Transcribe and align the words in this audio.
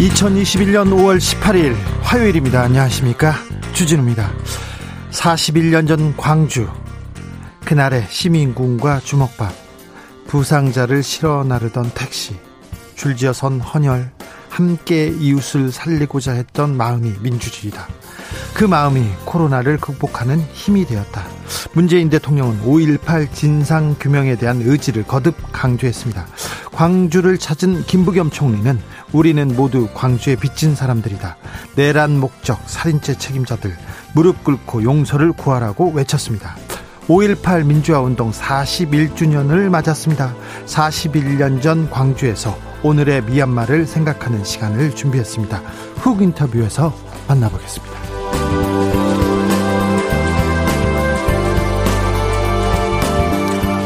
2021년 0.00 0.88
5월 0.94 1.18
18일 1.18 1.76
화요일입니다. 2.00 2.62
안녕하십니까? 2.62 3.34
주진우입니다. 3.74 4.32
41년 5.10 5.86
전 5.86 6.16
광주 6.16 6.66
그날의 7.66 8.06
시민군과 8.08 9.00
주먹밥 9.00 9.52
부상자를 10.26 11.02
실어 11.02 11.44
나르던 11.44 11.90
택시 11.94 12.34
줄지어 12.94 13.34
선 13.34 13.60
헌혈 13.60 14.10
함께 14.48 15.08
이웃을 15.08 15.70
살리고자 15.70 16.32
했던 16.32 16.78
마음이 16.78 17.16
민주주의다. 17.20 17.86
그 18.54 18.64
마음이 18.64 19.06
코로나를 19.26 19.76
극복하는 19.76 20.40
힘이 20.52 20.86
되었다. 20.86 21.26
문재인 21.72 22.08
대통령은 22.08 22.62
5.18 22.62 23.32
진상 23.34 23.94
규명에 24.00 24.36
대한 24.36 24.62
의지를 24.62 25.02
거듭 25.04 25.36
강조했습니다. 25.52 26.26
광주를 26.72 27.38
찾은 27.38 27.84
김부겸 27.84 28.30
총리는 28.30 28.80
우리는 29.12 29.48
모두 29.56 29.88
광주에 29.94 30.36
빚진 30.36 30.74
사람들이다. 30.74 31.36
내란 31.76 32.18
목적 32.18 32.60
살인죄 32.66 33.18
책임자들 33.18 33.76
무릎 34.14 34.44
꿇고 34.44 34.82
용서를 34.82 35.32
구하라고 35.32 35.90
외쳤습니다. 35.90 36.56
5.18 37.08 37.66
민주화 37.66 38.00
운동 38.00 38.30
41주년을 38.30 39.68
맞았습니다. 39.68 40.34
41년 40.66 41.60
전 41.60 41.90
광주에서 41.90 42.56
오늘의 42.82 43.22
미얀마를 43.24 43.86
생각하는 43.86 44.44
시간을 44.44 44.94
준비했습니다. 44.94 45.58
훅 45.96 46.22
인터뷰에서 46.22 46.94
만나보겠습니다. 47.26 48.09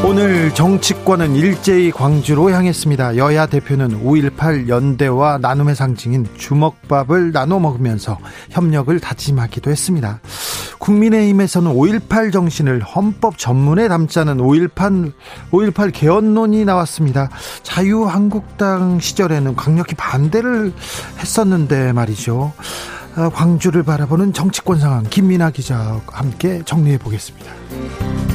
오늘 0.07 0.53
정치권은 0.53 1.35
일제히 1.35 1.89
광주로 1.89 2.51
향했습니다. 2.51 3.17
여야 3.17 3.47
대표는 3.47 4.03
5.18 4.03 4.69
연대와 4.69 5.39
나눔의 5.39 5.75
상징인 5.75 6.27
주먹밥을 6.37 7.31
나눠 7.31 7.59
먹으면서 7.59 8.19
협력을 8.51 8.97
다짐하기도 8.99 9.71
했습니다. 9.71 10.19
국민의힘에서는 10.77 11.73
5.18 11.73 12.31
정신을 12.31 12.83
헌법 12.83 13.39
전문에 13.39 13.87
담자는 13.87 14.37
5.18, 14.37 15.11
5.18 15.49 15.91
개헌론이 15.91 16.65
나왔습니다. 16.65 17.31
자유한국당 17.63 18.99
시절에는 18.99 19.55
강력히 19.55 19.95
반대를 19.95 20.71
했었는데 21.17 21.93
말이죠. 21.93 22.53
아, 23.15 23.29
광주를 23.29 23.81
바라보는 23.81 24.33
정치권 24.33 24.79
상황 24.79 25.03
김민아 25.03 25.49
기자와 25.49 26.01
함께 26.11 26.61
정리해 26.63 26.99
보겠습니다. 26.99 28.34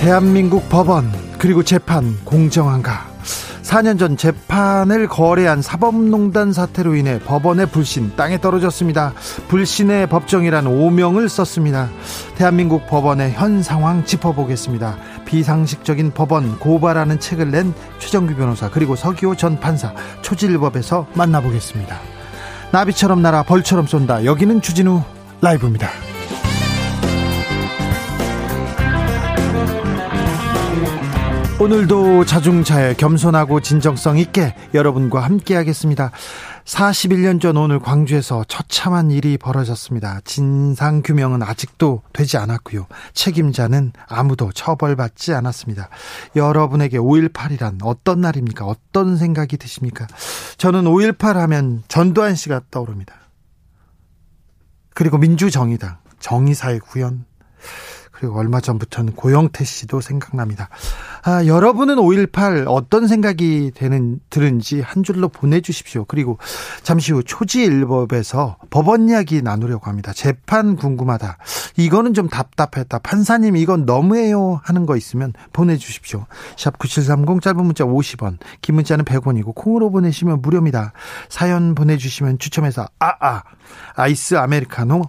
대한민국 0.00 0.66
법원 0.70 1.12
그리고 1.38 1.62
재판 1.62 2.16
공정한가 2.24 3.06
4년 3.60 3.98
전 3.98 4.16
재판을 4.16 5.06
거래한 5.06 5.60
사법농단 5.60 6.54
사태로 6.54 6.94
인해 6.94 7.20
법원의 7.20 7.66
불신 7.66 8.16
땅에 8.16 8.40
떨어졌습니다. 8.40 9.12
불신의 9.48 10.08
법정이라는 10.08 10.70
오명을 10.70 11.28
썼습니다. 11.28 11.90
대한민국 12.34 12.86
법원의 12.86 13.32
현 13.32 13.62
상황 13.62 14.06
짚어보겠습니다. 14.06 14.96
비상식적인 15.26 16.12
법원 16.12 16.58
고발하는 16.58 17.20
책을 17.20 17.50
낸 17.50 17.74
최정규 17.98 18.34
변호사 18.36 18.70
그리고 18.70 18.96
서기호 18.96 19.36
전 19.36 19.60
판사 19.60 19.92
초질법에서 20.22 21.08
만나보겠습니다. 21.12 21.98
나비처럼 22.72 23.20
날아 23.20 23.42
벌처럼 23.42 23.86
쏜다. 23.86 24.24
여기는 24.24 24.62
주진우 24.62 25.02
라이브입니다. 25.42 26.09
오늘도 31.60 32.24
자중차에 32.24 32.94
겸손하고 32.94 33.60
진정성 33.60 34.16
있게 34.16 34.54
여러분과 34.72 35.22
함께 35.22 35.54
하겠습니다. 35.54 36.10
41년 36.64 37.38
전 37.38 37.58
오늘 37.58 37.78
광주에서 37.78 38.44
처참한 38.48 39.10
일이 39.10 39.36
벌어졌습니다. 39.36 40.20
진상 40.24 41.02
규명은 41.02 41.42
아직도 41.42 42.00
되지 42.14 42.38
않았고요. 42.38 42.86
책임자는 43.12 43.92
아무도 44.08 44.50
처벌받지 44.52 45.34
않았습니다. 45.34 45.90
여러분에게 46.34 46.96
5.18이란 46.96 47.80
어떤 47.82 48.22
날입니까? 48.22 48.64
어떤 48.64 49.18
생각이 49.18 49.58
드십니까? 49.58 50.06
저는 50.56 50.84
5.18 50.84 51.34
하면 51.34 51.82
전두환 51.88 52.36
씨가 52.36 52.62
떠오릅니다. 52.70 53.14
그리고 54.94 55.18
민주정의당, 55.18 55.98
정의사의 56.20 56.80
구현, 56.80 57.26
그리고 58.20 58.38
얼마 58.38 58.60
전부터는 58.60 59.14
고영태 59.14 59.64
씨도 59.64 60.02
생각납니다. 60.02 60.68
아, 61.22 61.46
여러분은 61.46 61.96
5.18 61.96 62.66
어떤 62.68 63.08
생각이 63.08 63.72
되는, 63.74 64.20
들은지 64.28 64.82
한 64.82 65.02
줄로 65.02 65.28
보내주십시오. 65.28 66.04
그리고 66.04 66.36
잠시 66.82 67.12
후 67.12 67.22
초지일법에서 67.24 68.58
법원 68.68 69.08
이야기 69.08 69.40
나누려고 69.40 69.86
합니다. 69.88 70.12
재판 70.12 70.76
궁금하다. 70.76 71.38
이거는 71.78 72.12
좀 72.12 72.28
답답했다. 72.28 72.98
판사님 72.98 73.56
이건 73.56 73.86
너무해요 73.86 74.60
하는 74.64 74.84
거 74.84 74.98
있으면 74.98 75.32
보내주십시오. 75.54 76.26
샵 76.58 76.78
9730 76.78 77.40
짧은 77.40 77.64
문자 77.64 77.84
50원, 77.84 78.36
긴 78.60 78.74
문자는 78.74 79.06
100원이고 79.06 79.54
콩으로 79.54 79.90
보내시면 79.90 80.42
무료입니다. 80.42 80.92
사연 81.30 81.74
보내주시면 81.74 82.38
추첨해서 82.38 82.86
아아 82.98 83.16
아, 83.20 83.42
아이스 83.94 84.34
아메리카노 84.34 85.08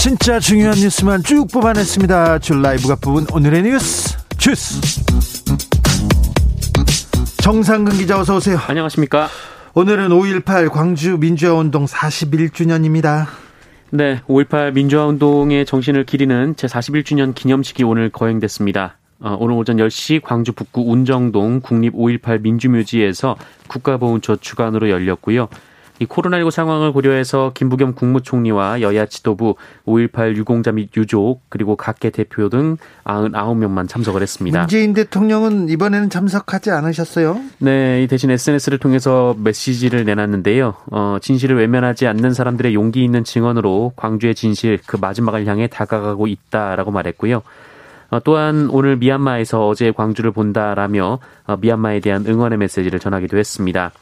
진짜 0.00 0.40
중요한 0.40 0.78
뉴스만 0.78 1.22
쭉 1.24 1.46
뽑아냈습니다. 1.52 2.38
줄 2.38 2.62
라이브가 2.62 2.96
뽑은 3.02 3.26
오늘의 3.34 3.64
뉴스 3.64 4.16
주스. 4.38 4.80
정상근 7.42 7.98
기자 7.98 8.18
어서 8.18 8.36
오세요. 8.36 8.56
안녕하십니까. 8.66 9.28
오늘은 9.74 10.08
5.18 10.08 10.70
광주 10.70 11.18
민주화운동 11.18 11.84
41주년입니다. 11.84 13.26
네, 13.90 14.22
5.18 14.26 14.72
민주화운동의 14.72 15.66
정신을 15.66 16.06
기리는 16.06 16.54
제41주년 16.54 17.34
기념식이 17.34 17.84
오늘 17.84 18.08
거행됐습니다. 18.08 18.96
어, 19.20 19.36
오늘 19.38 19.54
오전 19.54 19.76
10시 19.76 20.22
광주 20.22 20.54
북구 20.54 20.80
운정동 20.90 21.60
국립 21.60 21.92
5.18 21.92 22.40
민주묘지에서 22.40 23.36
국가보훈처 23.68 24.36
주관으로 24.36 24.88
열렸고요. 24.88 25.50
이 26.00 26.06
코로나19 26.06 26.50
상황을 26.50 26.92
고려해서 26.92 27.52
김부겸 27.54 27.94
국무총리와 27.94 28.80
여야 28.80 29.04
지도부 29.04 29.56
5.18 29.86 30.34
유공자 30.34 30.72
및 30.72 30.88
유족 30.96 31.42
그리고 31.50 31.76
각계 31.76 32.08
대표 32.08 32.48
등 32.48 32.78
99명만 33.04 33.86
참석을 33.86 34.22
했습니다. 34.22 34.60
문재인 34.60 34.94
대통령은 34.94 35.68
이번에는 35.68 36.08
참석하지 36.08 36.70
않으셨어요? 36.70 37.38
네, 37.58 38.06
대신 38.06 38.30
SNS를 38.30 38.78
통해서 38.78 39.36
메시지를 39.38 40.06
내놨는데요. 40.06 40.74
어, 40.90 41.18
진실을 41.20 41.58
외면하지 41.58 42.06
않는 42.06 42.32
사람들의 42.32 42.72
용기 42.74 43.04
있는 43.04 43.22
증언으로 43.22 43.92
광주의 43.94 44.34
진실 44.34 44.78
그 44.86 44.96
마지막을 44.96 45.44
향해 45.46 45.66
다가가고 45.66 46.28
있다라고 46.28 46.92
말했고요. 46.92 47.42
어, 48.08 48.20
또한 48.24 48.68
오늘 48.70 48.96
미얀마에서 48.96 49.68
어제 49.68 49.92
광주를 49.92 50.32
본다라며 50.32 51.18
어, 51.46 51.56
미얀마에 51.60 52.00
대한 52.00 52.24
응원의 52.26 52.56
메시지를 52.56 53.00
전하기도 53.00 53.36
했습니다. 53.36 53.92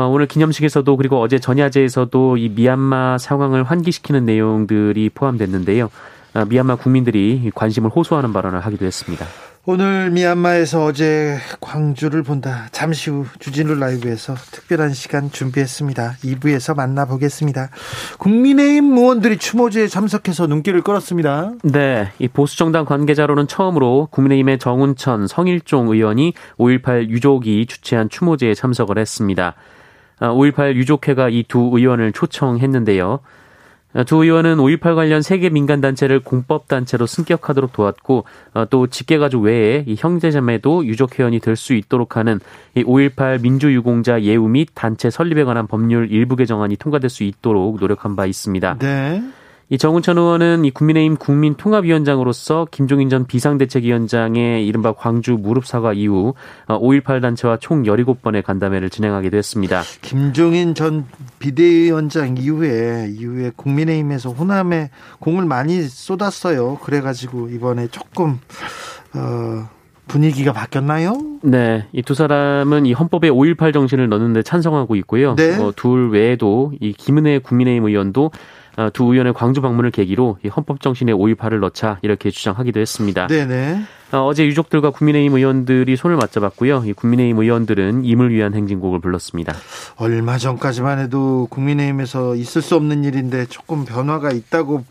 어, 0.00 0.08
오늘 0.08 0.26
기념식에서도 0.26 0.96
그리고 0.96 1.20
어제 1.20 1.38
전야제에서도 1.38 2.38
이 2.38 2.48
미얀마 2.48 3.18
상황을 3.18 3.64
환기시키는 3.64 4.24
내용들이 4.24 5.10
포함됐는데요. 5.10 5.90
어, 6.32 6.44
미얀마 6.46 6.76
국민들이 6.76 7.50
관심을 7.54 7.90
호소하는 7.90 8.32
발언을 8.32 8.60
하기도 8.60 8.86
했습니다. 8.86 9.26
오늘 9.66 10.10
미얀마에서 10.10 10.86
어제 10.86 11.36
광주를 11.60 12.22
본다. 12.22 12.68
잠시 12.72 13.10
후 13.10 13.26
주진우 13.40 13.74
라이브에서 13.74 14.34
특별한 14.34 14.94
시간 14.94 15.30
준비했습니다. 15.30 16.14
2부에서 16.24 16.74
만나보겠습니다. 16.74 17.68
국민의힘 18.18 18.96
의원들이 18.96 19.36
추모제에 19.36 19.86
참석해서 19.86 20.46
눈길을 20.46 20.80
끌었습니다. 20.80 21.52
네, 21.62 22.10
이 22.18 22.26
보수정당 22.26 22.86
관계자로는 22.86 23.48
처음으로 23.48 24.08
국민의힘의 24.10 24.58
정운천, 24.60 25.26
성일종 25.26 25.88
의원이 25.88 26.32
5.18 26.58 27.10
유족이 27.10 27.66
주최한 27.66 28.08
추모제에 28.08 28.54
참석을 28.54 28.96
했습니다. 28.96 29.56
5.18 30.20 30.60
아, 30.60 30.72
유족회가 30.74 31.28
이 31.30 31.44
두 31.48 31.70
의원을 31.74 32.12
초청했는데요. 32.12 33.20
두 34.06 34.22
의원은 34.22 34.58
5.18 34.58 34.94
관련 34.94 35.20
세계 35.20 35.50
민간단체를 35.50 36.20
공법단체로 36.20 37.06
승격하도록 37.06 37.72
도왔고 37.72 38.24
어, 38.54 38.64
또 38.70 38.86
직계가족 38.86 39.42
외에 39.42 39.82
이 39.86 39.96
형제자매도 39.98 40.86
유족회원이 40.86 41.40
될 41.40 41.56
수 41.56 41.74
있도록 41.74 42.16
하는 42.16 42.38
이 42.76 42.84
5.18 42.84 43.42
민주유공자 43.42 44.22
예우 44.22 44.46
및 44.46 44.68
단체 44.74 45.10
설립에 45.10 45.42
관한 45.42 45.66
법률 45.66 46.08
일부 46.12 46.36
개정안이 46.36 46.76
통과될 46.76 47.10
수 47.10 47.24
있도록 47.24 47.80
노력한 47.80 48.14
바 48.14 48.26
있습니다. 48.26 48.78
네. 48.78 49.22
이 49.72 49.78
정운천 49.78 50.18
의원은 50.18 50.64
이 50.64 50.72
국민의힘 50.72 51.16
국민통합위원장으로서 51.16 52.66
김종인 52.72 53.08
전 53.08 53.24
비상대책위원장의 53.24 54.66
이른바 54.66 54.92
광주 54.92 55.38
무릎 55.40 55.64
사과 55.64 55.92
이후 55.92 56.34
5.18 56.66 57.18
어, 57.18 57.20
단체와 57.20 57.58
총 57.58 57.84
17번의 57.84 58.42
간담회를 58.42 58.90
진행하기도 58.90 59.36
했습니다. 59.36 59.82
김종인 60.02 60.74
전 60.74 61.06
비대위원장 61.38 62.36
이후에 62.36 63.12
이후에 63.16 63.52
국민의힘에서 63.54 64.30
호남에 64.30 64.90
공을 65.20 65.44
많이 65.44 65.82
쏟았어요. 65.82 66.78
그래가지고 66.82 67.50
이번에 67.50 67.86
조금 67.88 68.40
어. 69.14 69.68
분위기가 70.08 70.52
바뀌었나요? 70.52 71.22
네, 71.42 71.86
이 71.92 72.02
두 72.02 72.14
사람은 72.14 72.84
이 72.84 72.92
헌법에 72.92 73.30
5.18 73.30 73.72
정신을 73.72 74.08
넣는데 74.08 74.42
찬성하고 74.42 74.96
있고요. 74.96 75.36
네. 75.36 75.56
어, 75.56 75.72
둘 75.76 76.10
외에도 76.10 76.72
이 76.80 76.92
김은혜 76.92 77.38
국민의힘 77.38 77.84
의원도 77.84 78.24
어, 78.24 78.30
두 78.92 79.04
의원의 79.12 79.34
광주 79.34 79.60
방문을 79.60 79.90
계기로 79.90 80.38
헌법 80.56 80.80
정신에 80.80 81.12
5.18을 81.12 81.60
넣자 81.60 81.98
이렇게 82.02 82.30
주장하기도 82.30 82.80
했습니다. 82.80 83.26
네네. 83.26 83.82
어, 84.12 84.34
제 84.34 84.44
유족들과 84.44 84.90
국민의힘 84.90 85.36
의원들이 85.36 85.96
손을 85.96 86.16
맞잡았고요. 86.16 86.82
이 86.86 86.92
국민의힘 86.92 87.38
의원들은 87.38 88.04
임을 88.04 88.30
위한 88.30 88.54
행진곡을 88.54 89.00
불렀습니다. 89.00 89.54
얼마 89.96 90.36
전까지만 90.38 90.98
해도 90.98 91.46
국민의힘에서 91.50 92.34
있을 92.34 92.62
수 92.62 92.74
없는 92.76 93.04
일인데 93.04 93.46
조금 93.46 93.84
변화가 93.84 94.32
있다고 94.32 94.84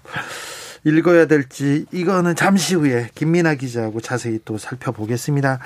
읽어야 0.85 1.25
될지 1.25 1.85
이거는 1.91 2.35
잠시 2.35 2.75
후에 2.75 3.09
김민아 3.15 3.55
기자하고 3.55 3.99
자세히 3.99 4.39
또 4.45 4.57
살펴보겠습니다. 4.57 5.59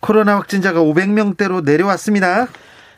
코로나 0.00 0.36
확진자가 0.36 0.80
500명대로 0.80 1.64
내려왔습니다. 1.64 2.48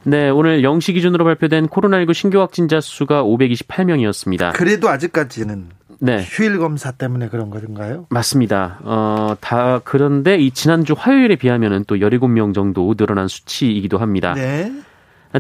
네, 0.05 0.29
오늘 0.29 0.63
0시 0.63 0.95
기준으로 0.95 1.25
발표된 1.25 1.69
코로나19 1.69 2.15
신규 2.15 2.41
확진자 2.41 2.81
수가 2.81 3.25
528명이었습니다. 3.25 4.53
그래도 4.53 4.89
아직까지는 4.89 5.69
네. 6.01 6.23
휴일 6.23 6.59
검사 6.59 6.91
때문에 6.91 7.29
그런 7.29 7.51
건가요? 7.51 8.07
맞습니다. 8.11 8.81
어, 8.83 9.37
다 9.41 9.81
그런데 9.85 10.37
이 10.37 10.51
지난주 10.51 10.95
화요일에 10.97 11.37
비하면은 11.37 11.85
또 11.87 11.97
17명 11.97 12.55
정도 12.55 12.95
늘어난 12.95 13.29
수치이기도 13.29 13.99
합니다. 13.99 14.35
네. 14.35 14.71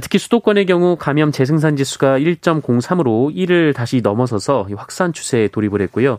특히 0.00 0.18
수도권의 0.18 0.66
경우 0.66 0.96
감염 0.96 1.30
재생산 1.30 1.76
지수가 1.76 2.18
1.03으로 2.18 3.32
1을 3.34 3.74
다시 3.74 4.00
넘어서서 4.02 4.66
확산 4.76 5.12
추세에 5.12 5.48
돌입을 5.48 5.82
했고요. 5.82 6.18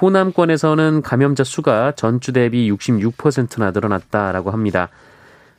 호남권에서는 0.00 1.02
감염자 1.02 1.44
수가 1.44 1.92
전주 1.92 2.32
대비 2.32 2.70
66%나 2.72 3.70
늘어났다라고 3.70 4.50
합니다. 4.50 4.88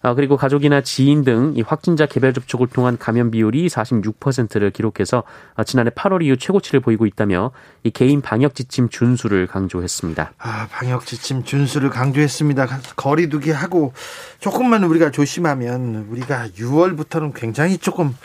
아, 0.05 0.13
그리고 0.13 0.37
가족이나 0.37 0.81
지인 0.81 1.23
등 1.23 1.55
이 1.55 1.61
확진자 1.61 2.05
개별 2.05 2.33
접촉을 2.33 2.67
통한 2.67 2.97
감염 2.97 3.31
비율이 3.31 3.67
46%를 3.67 4.71
기록해서 4.71 5.23
아, 5.55 5.63
지난해 5.63 5.89
8월 5.89 6.23
이후 6.23 6.37
최고치를 6.37 6.79
보이고 6.79 7.05
있다며 7.05 7.51
이 7.83 7.91
개인 7.91 8.21
방역 8.21 8.55
지침 8.55 8.89
준수를 8.89 9.47
강조했습니다. 9.47 10.33
아, 10.37 10.67
방역 10.71 11.05
지침 11.05 11.43
준수를 11.43 11.89
강조했습니다. 11.89 12.67
거리두기 12.95 13.51
하고 13.51 13.93
조금만 14.39 14.83
우리가 14.83 15.11
조심하면 15.11 16.07
우리가 16.09 16.49
6월부터는 16.57 17.33
굉장히 17.33 17.77
조금 17.77 18.15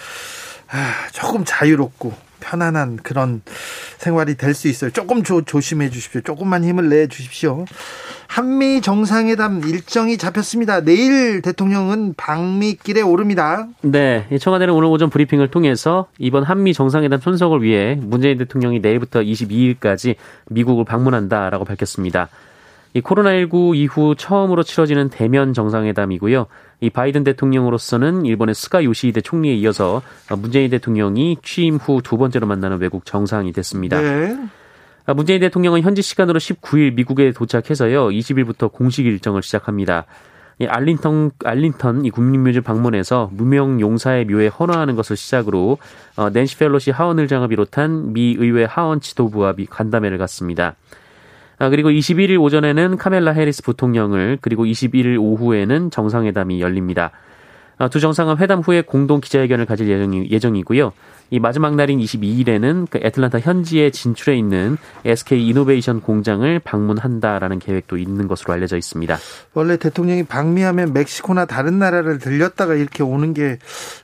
아, 0.70 1.08
조금 1.12 1.44
자유롭고 1.44 2.12
편안한 2.40 2.96
그런 3.02 3.42
생활이 3.98 4.36
될 4.36 4.54
수 4.54 4.68
있어요. 4.68 4.90
조금 4.90 5.22
조, 5.22 5.42
조심해 5.42 5.90
주십시오. 5.90 6.20
조금만 6.22 6.64
힘을 6.64 6.88
내 6.88 7.06
주십시오. 7.06 7.64
한미 8.26 8.80
정상회담 8.80 9.62
일정이 9.64 10.16
잡혔습니다. 10.18 10.80
내일 10.82 11.42
대통령은 11.42 12.14
방미길에 12.16 13.00
오릅니다. 13.00 13.66
네, 13.82 14.26
청와대는 14.40 14.72
오늘 14.74 14.88
오전 14.88 15.10
브리핑을 15.10 15.50
통해서 15.50 16.06
이번 16.18 16.44
한미 16.44 16.74
정상회담 16.74 17.20
손석을 17.20 17.62
위해 17.62 17.96
문재인 18.00 18.38
대통령이 18.38 18.80
내일부터 18.80 19.20
22일까지 19.20 20.14
미국을 20.48 20.84
방문한다라고 20.84 21.64
밝혔습니다. 21.64 22.28
이 22.92 23.00
코로나19 23.00 23.76
이후 23.76 24.14
처음으로 24.16 24.62
치러지는 24.62 25.10
대면 25.10 25.52
정상회담이고요. 25.52 26.46
이 26.80 26.90
바이든 26.90 27.24
대통령으로서는 27.24 28.24
일본의 28.26 28.54
스가 28.54 28.82
요시히데 28.82 29.20
총리에 29.20 29.54
이어서 29.54 30.02
문재인 30.38 30.70
대통령이 30.70 31.38
취임 31.42 31.76
후 31.76 32.00
두 32.02 32.18
번째로 32.18 32.46
만나는 32.46 32.78
외국 32.78 33.04
정상이 33.04 33.52
됐습니다. 33.52 34.00
네. 34.00 34.36
문재인 35.14 35.40
대통령은 35.40 35.82
현지 35.82 36.02
시간으로 36.02 36.38
19일 36.38 36.94
미국에 36.94 37.32
도착해서요. 37.32 38.08
20일부터 38.08 38.72
공식 38.72 39.06
일정을 39.06 39.42
시작합니다. 39.42 40.06
이 40.58 40.66
알린턴 40.66 41.30
알린턴 41.42 42.04
이 42.04 42.10
국립묘지 42.10 42.60
방문해서 42.60 43.30
무명 43.32 43.80
용사의 43.80 44.26
묘에 44.26 44.48
헌화하는 44.48 44.94
것을 44.94 45.16
시작으로 45.16 45.78
어, 46.16 46.30
낸시 46.30 46.58
펠로시 46.58 46.90
하원 46.90 47.18
의장을 47.18 47.48
비롯한 47.48 48.12
미 48.12 48.36
의회 48.38 48.64
하원 48.64 49.00
지도부와 49.00 49.54
미 49.54 49.66
간담회를 49.66 50.18
갖습니다. 50.18 50.74
아, 51.60 51.68
그리고 51.68 51.90
21일 51.90 52.40
오전에는 52.40 52.96
카멜라 52.96 53.32
해리스 53.32 53.62
부통령을 53.62 54.38
그리고 54.40 54.64
21일 54.64 55.20
오후에는 55.20 55.90
정상회담이 55.90 56.58
열립니다. 56.62 57.10
아, 57.76 57.88
두 57.88 58.00
정상은 58.00 58.38
회담 58.38 58.60
후에 58.60 58.80
공동 58.80 59.20
기자회견을 59.20 59.66
가질 59.66 59.88
예정이, 59.88 60.30
예정이 60.30 60.62
고요. 60.62 60.92
이 61.28 61.38
마지막 61.38 61.76
날인 61.76 62.00
22일에는 62.00 62.86
그 62.90 62.98
애틀란타 63.02 63.40
현지에 63.40 63.90
진출해 63.90 64.36
있는 64.36 64.78
SK 65.04 65.46
이노베이션 65.48 66.00
공장을 66.00 66.58
방문한다라는 66.60 67.58
계획도 67.58 67.98
있는 67.98 68.26
것으로 68.26 68.54
알려져 68.54 68.78
있습니다. 68.78 69.18
원래 69.54 69.76
대통령이 69.76 70.24
방미하면 70.24 70.94
멕시코나 70.94 71.44
다른 71.44 71.78
나라를 71.78 72.18
들렸다가 72.18 72.74
이렇게 72.74 73.02
오는 73.02 73.32
게 73.34 73.58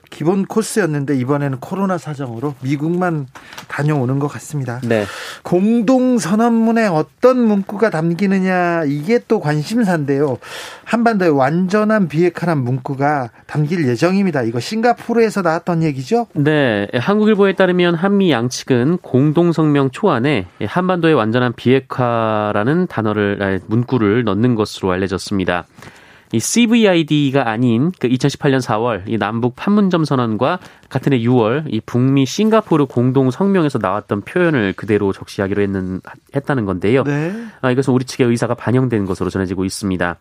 기본 0.09 0.45
코스였는데 0.45 1.17
이번에는 1.17 1.59
코로나 1.59 1.97
사정으로 1.97 2.55
미국만 2.61 3.27
다녀오는 3.67 4.19
것 4.19 4.27
같습니다. 4.27 4.79
네. 4.83 5.05
공동 5.43 6.17
선언문에 6.17 6.87
어떤 6.87 7.39
문구가 7.39 7.89
담기느냐 7.89 8.83
이게 8.85 9.19
또 9.27 9.39
관심사인데요. 9.39 10.37
한반도에 10.83 11.27
완전한 11.27 12.07
비핵화란 12.07 12.63
문구가 12.63 13.29
담길 13.45 13.87
예정입니다. 13.87 14.43
이거 14.43 14.59
싱가포르에서 14.59 15.41
나왔던 15.41 15.83
얘기죠? 15.83 16.27
네. 16.33 16.87
한국일보에 16.93 17.53
따르면 17.55 17.95
한미 17.95 18.31
양측은 18.31 18.99
공동 18.99 19.51
성명 19.51 19.91
초안에 19.91 20.47
한반도의 20.65 21.13
완전한 21.13 21.53
비핵화라는 21.53 22.87
단어를 22.87 23.61
문구를 23.67 24.23
넣는 24.23 24.55
것으로 24.55 24.91
알려졌습니다. 24.91 25.65
이 26.33 26.39
CVID가 26.39 27.49
아닌 27.49 27.91
그 27.99 28.07
2018년 28.09 28.61
4월 28.61 29.03
이 29.07 29.17
남북 29.17 29.55
판문점 29.55 30.03
선언과 30.05 30.59
같은 30.89 31.13
해 31.13 31.19
6월 31.19 31.65
이 31.73 31.79
북미 31.81 32.25
싱가포르 32.25 32.87
공동 32.87 33.31
성명에서 33.31 33.79
나왔던 33.79 34.21
표현을 34.21 34.73
그대로 34.73 35.13
적시하기로 35.13 35.61
했는 35.61 36.01
했다는 36.35 36.65
건데요. 36.65 37.03
네. 37.03 37.33
아, 37.61 37.71
이것은 37.71 37.93
우리 37.93 38.05
측의 38.05 38.27
의사가 38.27 38.55
반영된 38.55 39.05
것으로 39.05 39.29
전해지고 39.29 39.63
있습니다. 39.65 40.17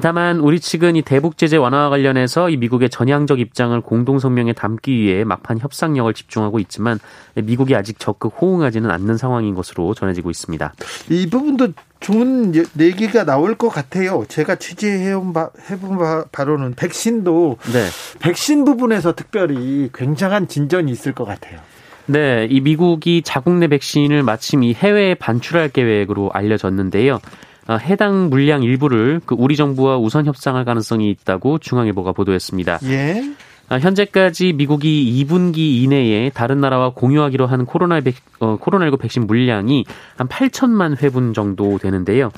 다만 0.00 0.40
우리 0.40 0.58
측은 0.58 0.96
이 0.96 1.02
대북 1.02 1.38
제재 1.38 1.56
완화와 1.56 1.88
관련해서 1.90 2.50
이 2.50 2.56
미국의 2.56 2.90
전향적 2.90 3.38
입장을 3.38 3.80
공동 3.80 4.18
성명에 4.18 4.52
담기 4.52 4.98
위해 4.98 5.22
막판 5.24 5.60
협상력을 5.60 6.12
집중하고 6.12 6.58
있지만 6.58 6.98
미국이 7.34 7.76
아직 7.76 7.98
적극 8.00 8.34
호응하지는 8.40 8.90
않는 8.90 9.16
상황인 9.16 9.54
것으로 9.54 9.94
전해지고 9.94 10.30
있습니다. 10.30 10.74
이 11.10 11.28
부분도 11.30 11.68
좋은 12.00 12.54
얘기가 12.54 13.24
나올 13.24 13.54
것 13.54 13.68
같아요. 13.68 14.24
제가 14.28 14.56
취재해본 14.56 15.32
바, 15.32 15.50
해본 15.70 15.98
바로는 16.32 16.74
백신도 16.74 17.58
네. 17.72 17.86
백신 18.20 18.64
부분에서 18.64 19.14
특별히 19.14 19.90
굉장한 19.94 20.48
진전이 20.48 20.90
있을 20.90 21.12
것 21.12 21.24
같아요. 21.24 21.60
네, 22.06 22.46
이 22.50 22.60
미국이 22.60 23.22
자국 23.24 23.54
내 23.54 23.68
백신을 23.68 24.22
마침 24.22 24.62
이 24.62 24.74
해외에 24.74 25.14
반출할 25.14 25.70
계획으로 25.70 26.30
알려졌는데요. 26.34 27.20
어, 27.66 27.76
해당 27.76 28.28
물량 28.28 28.62
일부를 28.62 29.20
그 29.24 29.34
우리 29.38 29.56
정부와 29.56 29.98
우선 29.98 30.26
협상할 30.26 30.64
가능성이 30.64 31.10
있다고 31.10 31.58
중앙일보가 31.58 32.12
보도했습니다. 32.12 32.80
예. 32.84 33.22
아, 33.68 33.78
현재까지 33.78 34.52
미국이 34.52 35.24
2분기 35.24 35.58
이내에 35.82 36.30
다른 36.30 36.60
나라와 36.60 36.90
공유하기로 36.90 37.46
한 37.46 37.64
코로나 37.64 38.00
백, 38.00 38.16
어, 38.38 38.58
코로나19 38.58 38.98
백신 39.00 39.26
물량이 39.26 39.86
한 40.16 40.28
8천만 40.28 41.00
회분 41.02 41.32
정도 41.32 41.78
되는데요. 41.78 42.30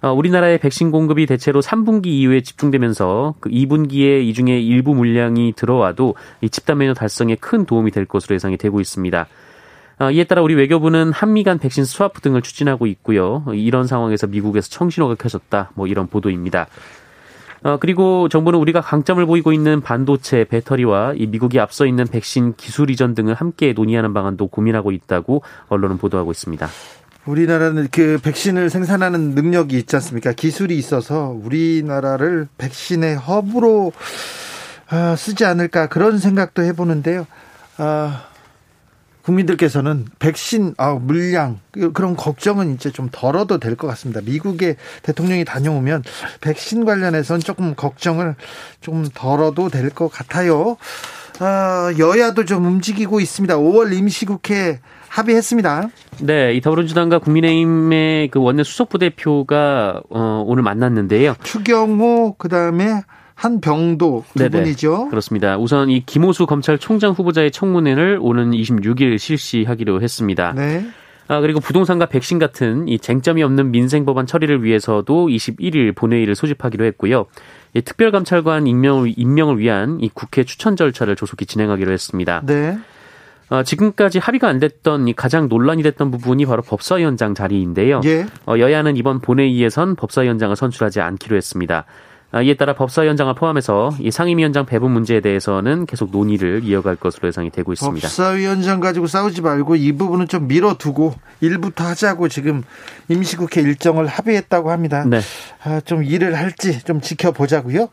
어, 0.00 0.12
우리나라의 0.12 0.58
백신 0.58 0.90
공급이 0.90 1.26
대체로 1.26 1.60
3분기 1.60 2.06
이후에 2.06 2.40
집중되면서 2.40 3.34
그 3.38 3.50
2분기에 3.50 4.24
이 4.24 4.32
중에 4.32 4.58
일부 4.58 4.94
물량이 4.94 5.52
들어와도 5.54 6.16
이 6.40 6.48
집단 6.48 6.78
면역 6.78 6.94
달성에 6.94 7.36
큰 7.36 7.66
도움이 7.66 7.90
될 7.90 8.06
것으로 8.06 8.34
예상이 8.34 8.56
되고 8.56 8.80
있습니다. 8.80 9.26
어, 10.02 10.10
이에 10.10 10.24
따라 10.24 10.42
우리 10.42 10.56
외교부는 10.56 11.12
한미 11.12 11.44
간 11.44 11.60
백신 11.60 11.84
스와프 11.84 12.22
등을 12.22 12.42
추진하고 12.42 12.88
있고요. 12.88 13.44
이런 13.54 13.86
상황에서 13.86 14.26
미국에서 14.26 14.68
청신호가 14.68 15.14
켜졌다. 15.14 15.70
뭐 15.74 15.86
이런 15.86 16.08
보도입니다. 16.08 16.66
어, 17.62 17.76
그리고 17.78 18.28
정부는 18.28 18.58
우리가 18.58 18.80
강점을 18.80 19.24
보이고 19.26 19.52
있는 19.52 19.80
반도체, 19.80 20.42
배터리와 20.42 21.12
이 21.14 21.28
미국이 21.28 21.60
앞서 21.60 21.86
있는 21.86 22.04
백신 22.08 22.54
기술 22.56 22.90
이전 22.90 23.14
등을 23.14 23.34
함께 23.34 23.74
논의하는 23.74 24.12
방안도 24.12 24.48
고민하고 24.48 24.90
있다고 24.90 25.44
언론은 25.68 25.98
보도하고 25.98 26.32
있습니다. 26.32 26.68
우리나라는 27.24 27.86
그 27.92 28.18
백신을 28.20 28.70
생산하는 28.70 29.36
능력이 29.36 29.78
있지 29.78 29.94
않습니까? 29.94 30.32
기술이 30.32 30.76
있어서 30.78 31.28
우리나라를 31.28 32.48
백신의 32.58 33.18
허브로 33.18 33.92
아, 34.88 35.14
쓰지 35.14 35.44
않을까 35.44 35.86
그런 35.86 36.18
생각도 36.18 36.64
해보는데요. 36.64 37.28
아, 37.78 38.31
국민들께서는 39.22 40.06
백신 40.18 40.74
아, 40.78 40.92
물량 40.94 41.60
그런 41.94 42.16
걱정은 42.16 42.74
이제 42.74 42.90
좀 42.90 43.08
덜어도 43.10 43.58
될 43.58 43.76
것 43.76 43.86
같습니다. 43.88 44.20
미국의 44.24 44.76
대통령이 45.02 45.44
다녀오면 45.44 46.02
백신 46.40 46.84
관련해서는 46.84 47.40
조금 47.40 47.74
걱정을 47.74 48.34
좀 48.80 49.06
덜어도 49.14 49.68
될 49.68 49.90
것 49.90 50.08
같아요. 50.08 50.76
아, 51.40 51.92
여야도 51.98 52.44
좀 52.44 52.66
움직이고 52.66 53.18
있습니다. 53.20 53.56
5월 53.56 53.92
임시국회 53.96 54.80
합의했습니다. 55.08 55.88
네, 56.20 56.54
이 56.54 56.60
더불어민주당과 56.60 57.18
국민의힘의 57.18 58.28
그 58.28 58.40
원내 58.40 58.62
수석 58.64 58.88
부대표가 58.90 60.00
어, 60.10 60.44
오늘 60.46 60.62
만났는데요. 60.62 61.34
추경호 61.42 62.36
그다음에 62.38 63.02
한 63.34 63.60
병도 63.60 64.24
두 64.32 64.38
네네, 64.38 64.50
분이죠. 64.50 65.08
그렇습니다. 65.08 65.58
우선 65.58 65.90
이 65.90 66.04
김호수 66.04 66.46
검찰총장 66.46 67.12
후보자의 67.12 67.50
청문회를 67.50 68.18
오는 68.20 68.50
26일 68.50 69.18
실시하기로 69.18 70.02
했습니다. 70.02 70.52
네. 70.52 70.86
아, 71.28 71.40
그리고 71.40 71.60
부동산과 71.60 72.06
백신 72.06 72.38
같은 72.38 72.88
이 72.88 72.98
쟁점이 72.98 73.42
없는 73.42 73.70
민생 73.70 74.04
법안 74.04 74.26
처리를 74.26 74.62
위해서도 74.64 75.28
21일 75.28 75.94
본회의를 75.94 76.34
소집하기로 76.34 76.84
했고요. 76.84 77.26
이 77.74 77.80
특별감찰관 77.80 78.66
임명을, 78.66 79.14
임명을 79.16 79.58
위한 79.58 79.98
이 80.00 80.10
국회 80.12 80.44
추천 80.44 80.76
절차를 80.76 81.16
조속히 81.16 81.46
진행하기로 81.46 81.92
했습니다. 81.92 82.42
네. 82.44 82.78
어, 83.48 83.62
지금까지 83.62 84.18
합의가 84.18 84.48
안 84.48 84.58
됐던 84.58 85.08
이 85.08 85.12
가장 85.12 85.48
논란이 85.48 85.82
됐던 85.82 86.10
부분이 86.10 86.46
바로 86.46 86.62
법사위원장 86.62 87.34
자리인데요. 87.34 88.00
예. 88.04 88.26
어, 88.46 88.58
여야는 88.58 88.96
이번 88.96 89.20
본회의에선 89.20 89.94
법사위원장을 89.96 90.56
선출하지 90.56 91.00
않기로 91.00 91.36
했습니다. 91.36 91.84
아, 92.34 92.40
이에 92.40 92.54
따라 92.54 92.74
법사위원장을 92.74 93.34
포함해서 93.34 93.90
이 94.00 94.10
상임위원장 94.10 94.64
배분 94.64 94.90
문제에 94.90 95.20
대해서는 95.20 95.84
계속 95.84 96.10
논의를 96.10 96.64
이어갈 96.64 96.96
것으로 96.96 97.28
예상이 97.28 97.50
되고 97.50 97.74
있습니다. 97.74 98.08
법사위원장 98.08 98.80
가지고 98.80 99.06
싸우지 99.06 99.42
말고 99.42 99.76
이 99.76 99.92
부분은 99.92 100.28
좀 100.28 100.48
밀어두고 100.48 101.14
일부터 101.42 101.84
하자고 101.84 102.28
지금 102.28 102.62
임시국회 103.10 103.60
일정을 103.60 104.06
합의했다고 104.06 104.70
합니다. 104.70 105.04
네. 105.06 105.20
아, 105.62 105.80
좀 105.80 106.02
일을 106.02 106.34
할지 106.34 106.82
좀 106.84 107.02
지켜보자고요. 107.02 107.88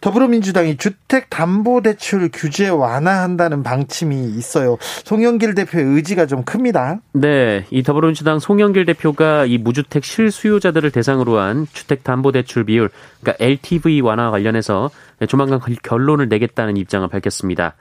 더불어민주당이 0.00 0.76
주택담보대출 0.76 2.30
규제 2.32 2.68
완화한다는 2.68 3.64
방침이 3.64 4.14
있어요. 4.36 4.78
송영길 5.04 5.56
대표의 5.56 5.84
의지가 5.84 6.26
좀 6.26 6.44
큽니다. 6.44 7.00
네, 7.12 7.66
이 7.70 7.82
더불어민주당 7.82 8.38
송영길 8.38 8.84
대표가 8.84 9.46
이 9.46 9.58
무주택 9.58 10.04
실수요자들을 10.04 10.92
대상으로 10.92 11.40
한 11.40 11.66
주택담보대출 11.72 12.64
비율, 12.64 12.90
그러니까 13.20 13.44
LTV 13.44 13.79
완화 14.02 14.30
관련해서 14.30 14.90
조만간 15.28 15.60
결론을 15.82 16.28
내겠다는 16.28 16.76
입장을 16.76 17.06
밝혔습니다. 17.08 17.74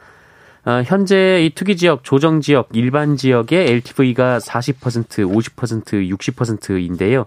어, 0.66 0.84
현재 0.86 1.46
이 1.46 1.50
투기 1.56 1.78
지역, 1.78 2.04
조정 2.04 2.42
지역, 2.42 2.70
일반 2.74 3.16
지역의 3.16 3.70
LTV가 3.70 4.40
40%, 4.40 5.26
50%, 5.26 6.10
60%인데요. 6.18 7.26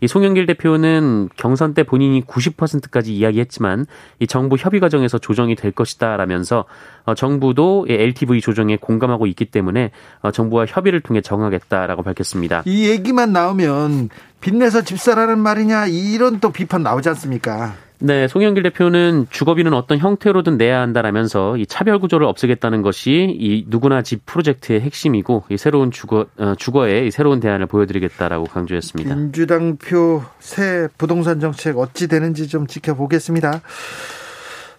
이 0.00 0.06
송영길 0.06 0.46
대표는 0.46 1.30
경선 1.36 1.72
때 1.72 1.82
본인이 1.82 2.22
90%까지 2.22 3.14
이야기했지만 3.14 3.86
이 4.18 4.26
정부 4.26 4.56
협의 4.56 4.78
과정에서 4.78 5.18
조정이 5.18 5.54
될 5.54 5.72
것이다라면서 5.72 6.66
어, 7.04 7.14
정부도 7.14 7.86
LTV 7.88 8.40
조정에 8.40 8.76
공감하고 8.76 9.26
있기 9.26 9.46
때문에 9.46 9.90
어, 10.20 10.30
정부와 10.30 10.66
협의를 10.66 11.00
통해 11.00 11.22
정하겠다라고 11.22 12.02
밝혔습니다. 12.02 12.62
이 12.66 12.88
얘기만 12.90 13.32
나오면 13.32 14.10
빚내서 14.40 14.82
집사라는 14.82 15.38
말이냐 15.38 15.86
이런 15.86 16.40
또 16.40 16.52
비판 16.52 16.82
나오지 16.82 17.08
않습니까? 17.08 17.74
네, 17.98 18.28
송영길 18.28 18.62
대표는 18.62 19.26
주거비는 19.30 19.72
어떤 19.72 19.98
형태로든 19.98 20.58
내야 20.58 20.80
한다라면서 20.80 21.56
이 21.56 21.66
차별 21.66 21.98
구조를 21.98 22.26
없애겠다는 22.26 22.82
것이 22.82 23.34
이 23.38 23.64
누구나 23.68 24.02
집 24.02 24.26
프로젝트의 24.26 24.80
핵심이고 24.82 25.44
이 25.50 25.56
새로운 25.56 25.90
주거 25.90 26.26
어, 26.38 26.54
주거의 26.56 27.10
새로운 27.10 27.40
대안을 27.40 27.66
보여드리겠다라고 27.66 28.44
강조했습니다. 28.44 29.14
민주당 29.14 29.76
표 29.76 30.22
새 30.46 30.88
부동산 30.96 31.40
정책 31.40 31.76
어찌 31.78 32.06
되는지 32.08 32.46
좀 32.48 32.66
지켜보겠습니다. 32.66 33.62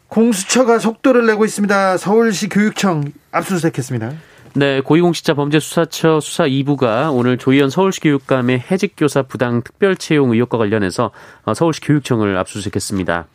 공수처가 0.08 0.80
속도를 0.80 1.26
내고 1.26 1.44
있습니다. 1.44 1.98
서울시 1.98 2.48
교육청 2.48 3.04
압수수색했습니다. 3.32 4.14
네, 4.58 4.82
고위공직자 4.82 5.36
범죄수사처 5.36 6.20
수사 6.20 6.46
2부가 6.48 7.16
오늘 7.16 7.38
조희연 7.38 7.70
서울시 7.70 8.02
교육감의 8.02 8.64
해직교사 8.72 9.22
부당 9.22 9.62
특별채용 9.62 10.32
의혹과 10.32 10.58
관련해서 10.58 11.12
어, 11.46 11.54
서울시 11.54 11.80
교육청을 11.82 12.36
압수수색했습니다. 12.38 13.28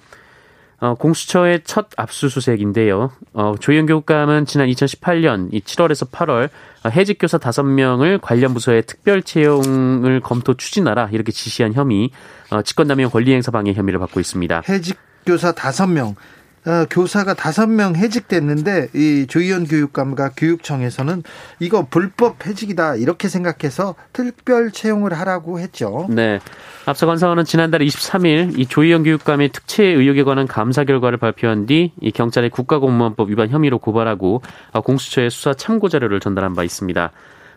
어, 0.80 0.94
공수처의 0.94 1.60
첫 1.62 1.90
압수수색인데요. 1.96 3.12
어, 3.34 3.54
조희연 3.60 3.86
교육감은 3.86 4.46
지난 4.46 4.66
2018년 4.66 5.52
7월에서 5.52 6.10
8월 6.10 6.48
어, 6.82 6.88
해직 6.88 7.18
교사 7.20 7.38
5명을 7.38 8.18
관련 8.20 8.52
부서에 8.52 8.80
특별 8.80 9.22
채용을 9.22 10.18
검토 10.18 10.54
추진하라 10.54 11.10
이렇게 11.12 11.30
지시한 11.30 11.72
혐의, 11.74 12.10
어, 12.50 12.62
직권남용 12.62 13.10
권리행사 13.10 13.52
방해 13.52 13.74
혐의를 13.74 14.00
받고 14.00 14.18
있습니다. 14.18 14.62
해직 14.68 14.98
교사 15.24 15.52
5명, 15.52 16.16
어, 16.64 16.86
교사가 16.90 17.34
다섯 17.34 17.66
명 17.68 17.96
해직됐는데 17.96 18.88
이 18.94 19.26
조희연 19.28 19.64
교육감과 19.64 20.30
교육청에서는 20.36 21.22
이거 21.60 21.86
불법 21.90 22.46
해직이다 22.46 22.96
이렇게 22.96 23.28
생각해서 23.28 23.94
특별 24.12 24.70
채용을 24.70 25.12
하라고 25.14 25.58
했죠. 25.58 26.06
네. 26.10 26.38
앞서 26.86 27.06
관사원은 27.06 27.44
지난달 27.44 27.80
23일 27.80 28.58
이 28.58 28.66
조희연 28.66 29.04
교육감의 29.04 29.50
특채 29.50 29.84
의혹에 29.84 30.22
관한 30.24 30.46
감사 30.46 30.84
결과를 30.84 31.18
발표한 31.18 31.66
뒤 31.66 31.92
이 32.00 32.10
경찰의 32.10 32.50
국가공무원법 32.50 33.30
위반 33.30 33.48
혐의로 33.48 33.78
고발하고 33.78 34.42
어, 34.72 34.80
공수처에 34.80 35.30
수사 35.30 35.54
참고 35.54 35.88
자료를 35.88 36.20
전달한 36.20 36.54
바 36.54 36.62
있습니다. 36.62 37.10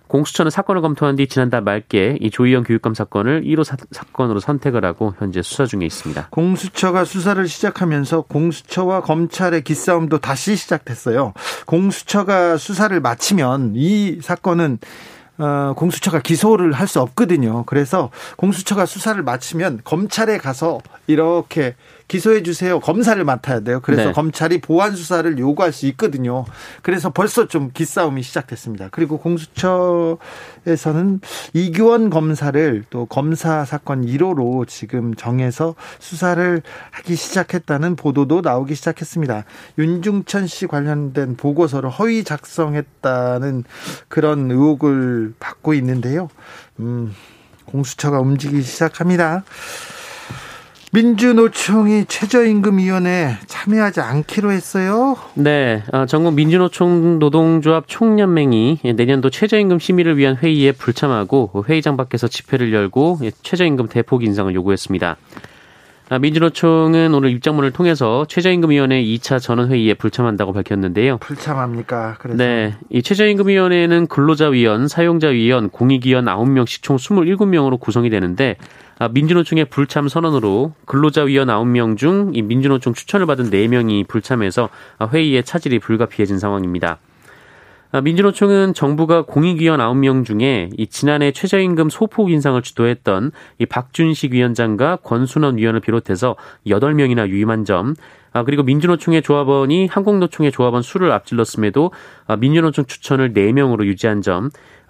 공수처는 0.07 0.49
사건을 0.49 0.81
검토한 0.81 1.15
뒤 1.15 1.27
지난달 1.27 1.61
말께 1.61 2.17
이 2.21 2.29
조희영 2.29 2.63
교육감 2.63 2.93
사건을 2.93 3.43
1호 3.43 3.63
사, 3.63 3.75
건으로 4.13 4.39
선택을 4.39 4.85
하고 4.85 5.13
현재 5.19 5.41
수사 5.41 5.65
중에 5.65 5.85
있습니다. 5.85 6.27
공수처가 6.31 7.05
수사를 7.05 7.47
시작하면서 7.47 8.21
공수처와 8.23 9.01
검찰의 9.01 9.63
기싸움도 9.63 10.19
다시 10.19 10.55
시작됐어요. 10.55 11.33
공수처가 11.65 12.57
수사를 12.57 12.99
마치면 12.99 13.73
이 13.75 14.19
사건은 14.21 14.79
어, 15.37 15.73
공수처가 15.75 16.21
기소를 16.21 16.71
할 16.71 16.85
수 16.87 17.01
없거든요. 17.01 17.63
그래서 17.65 18.11
공수처가 18.37 18.85
수사를 18.85 19.21
마치면 19.23 19.81
검찰에 19.83 20.37
가서 20.37 20.79
이렇게 21.07 21.75
기소해 22.07 22.43
주세요. 22.43 22.79
검사를 22.79 23.21
맡아야 23.23 23.61
돼요. 23.61 23.79
그래서 23.81 24.05
네. 24.05 24.11
검찰이 24.11 24.61
보안 24.61 24.95
수사를 24.95 25.37
요구할 25.39 25.71
수 25.73 25.87
있거든요. 25.87 26.45
그래서 26.83 27.09
벌써 27.09 27.47
좀 27.47 27.71
기싸움이 27.73 28.21
시작됐습니다. 28.21 28.89
그리고 28.91 29.17
공수처에서는 29.17 30.19
이규원 31.53 32.09
검사를 32.11 32.83
또 32.89 33.05
검사 33.05 33.65
사건 33.65 34.05
1호로 34.05 34.67
지금 34.67 35.15
정해서 35.15 35.73
수사를 35.99 36.61
하기 36.91 37.15
시작했다는 37.15 37.95
보도도 37.95 38.41
나오기 38.41 38.75
시작했습니다. 38.75 39.45
윤중천 39.79 40.45
씨 40.47 40.67
관련된 40.67 41.37
보고서를 41.37 41.89
허위 41.89 42.23
작성했다는 42.23 43.63
그런 44.07 44.51
의혹을 44.51 45.33
받고 45.39 45.73
있는데요. 45.73 46.29
음, 46.79 47.13
공수처가 47.65 48.19
움직이기 48.19 48.61
시작합니다. 48.61 49.43
민주노총이 50.95 52.05
최저임금위원회 52.05 53.35
참여하지 53.47 53.99
않기로 53.99 54.53
했어요. 54.53 55.17
네, 55.33 55.83
어, 55.91 56.05
전국 56.05 56.35
민주노총 56.35 57.19
노동조합 57.19 57.83
총연맹이 57.85 58.79
내년도 58.95 59.29
최저임금 59.29 59.79
심의를 59.79 60.17
위한 60.17 60.37
회의에 60.37 60.71
불참하고 60.71 61.65
회의장 61.67 61.97
밖에서 61.97 62.29
집회를 62.29 62.71
열고 62.71 63.19
최저임금 63.43 63.89
대폭 63.89 64.23
인상을 64.23 64.55
요구했습니다. 64.55 65.17
아, 66.07 66.19
민주노총은 66.19 67.13
오늘 67.13 67.31
입장문을 67.31 67.71
통해서 67.71 68.25
최저임금위원회 68.29 69.03
2차 69.03 69.41
전원회의에 69.41 69.95
불참한다고 69.95 70.53
밝혔는데요. 70.53 71.17
불참합니까? 71.17 72.15
그래서. 72.19 72.37
네. 72.37 72.75
이 72.89 73.01
최저임금위원회는 73.01 74.07
근로자위원, 74.07 74.87
사용자위원, 74.87 75.71
공익위원 75.71 76.25
9명씩 76.25 76.83
총 76.83 76.95
27명으로 76.95 77.79
구성이 77.79 78.09
되는데 78.09 78.55
아, 78.59 78.84
민주노총의 79.11 79.65
불참 79.65 80.07
선언으로 80.07 80.73
근로자위원 80.85 81.47
9명 81.49 81.97
중 81.97 82.31
이 82.33 82.41
민주노총 82.41 82.93
추천을 82.93 83.25
받은 83.25 83.49
4명이 83.49 84.07
불참해서 84.07 84.69
회의에 85.11 85.41
차질이 85.41 85.79
불가피해진 85.79 86.39
상황입니다. 86.39 86.97
아, 87.91 88.01
민주노총은 88.01 88.73
정부가 88.73 89.21
공익위원 89.21 89.79
9명 89.79 90.25
중에 90.25 90.69
이 90.77 90.87
지난해 90.87 91.31
최저임금 91.31 91.89
소폭 91.89 92.31
인상을 92.31 92.61
주도했던 92.61 93.31
이 93.59 93.65
박준식 93.65 94.33
위원장과 94.33 94.97
권순원 94.97 95.57
위원을 95.57 95.79
비롯해서 95.79 96.35
8명이나 96.67 97.29
유임한 97.29 97.63
점, 97.63 97.95
아, 98.33 98.43
그리고 98.43 98.63
민주노총의 98.63 99.21
조합원이 99.21 99.87
한국노총의 99.87 100.51
조합원 100.51 100.81
수를 100.81 101.11
앞질렀음에도 101.13 101.91
아, 102.27 102.35
민주노총 102.35 102.85
추천을 102.85 103.33
4명으로 103.33 103.85
유지한 103.85 104.21
점, 104.21 104.45
아, 104.45 104.49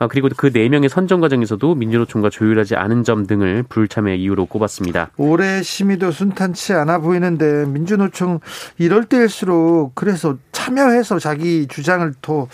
그리고 0.10 0.30
그 0.36 0.52
4명의 0.52 0.90
선정 0.90 1.22
과정에서도 1.22 1.76
민주노총과 1.76 2.30
조율하지 2.30 2.76
않은 2.76 3.04
점 3.04 3.26
등을 3.28 3.64
불참의 3.64 4.22
이유로 4.22 4.46
꼽았습니다. 4.46 5.12
올해 5.18 5.64
심의도 5.64 6.12
순탄치 6.12 6.74
않아 6.74 7.00
보이는데 7.00 7.66
민주노총 7.66 8.40
이럴 8.78 9.06
때일수록 9.06 9.96
그래서 9.96 10.38
참여해서 10.52 11.20
자기 11.20 11.68
주장을 11.68 12.12
더 12.22 12.48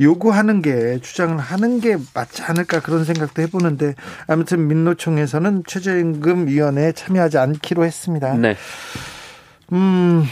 요구하는 0.00 0.62
게 0.62 0.98
주장을 1.00 1.36
하는 1.36 1.80
게 1.80 1.96
맞지 2.14 2.42
않을까 2.42 2.80
그런 2.80 3.04
생각도 3.04 3.42
해보는데 3.42 3.94
아무튼 4.26 4.68
민노총에서는 4.68 5.64
최저임금위원회에 5.66 6.92
참여하지 6.92 7.38
않기로 7.38 7.84
했습니다. 7.84 8.34
네. 8.34 8.56
음. 9.72 10.24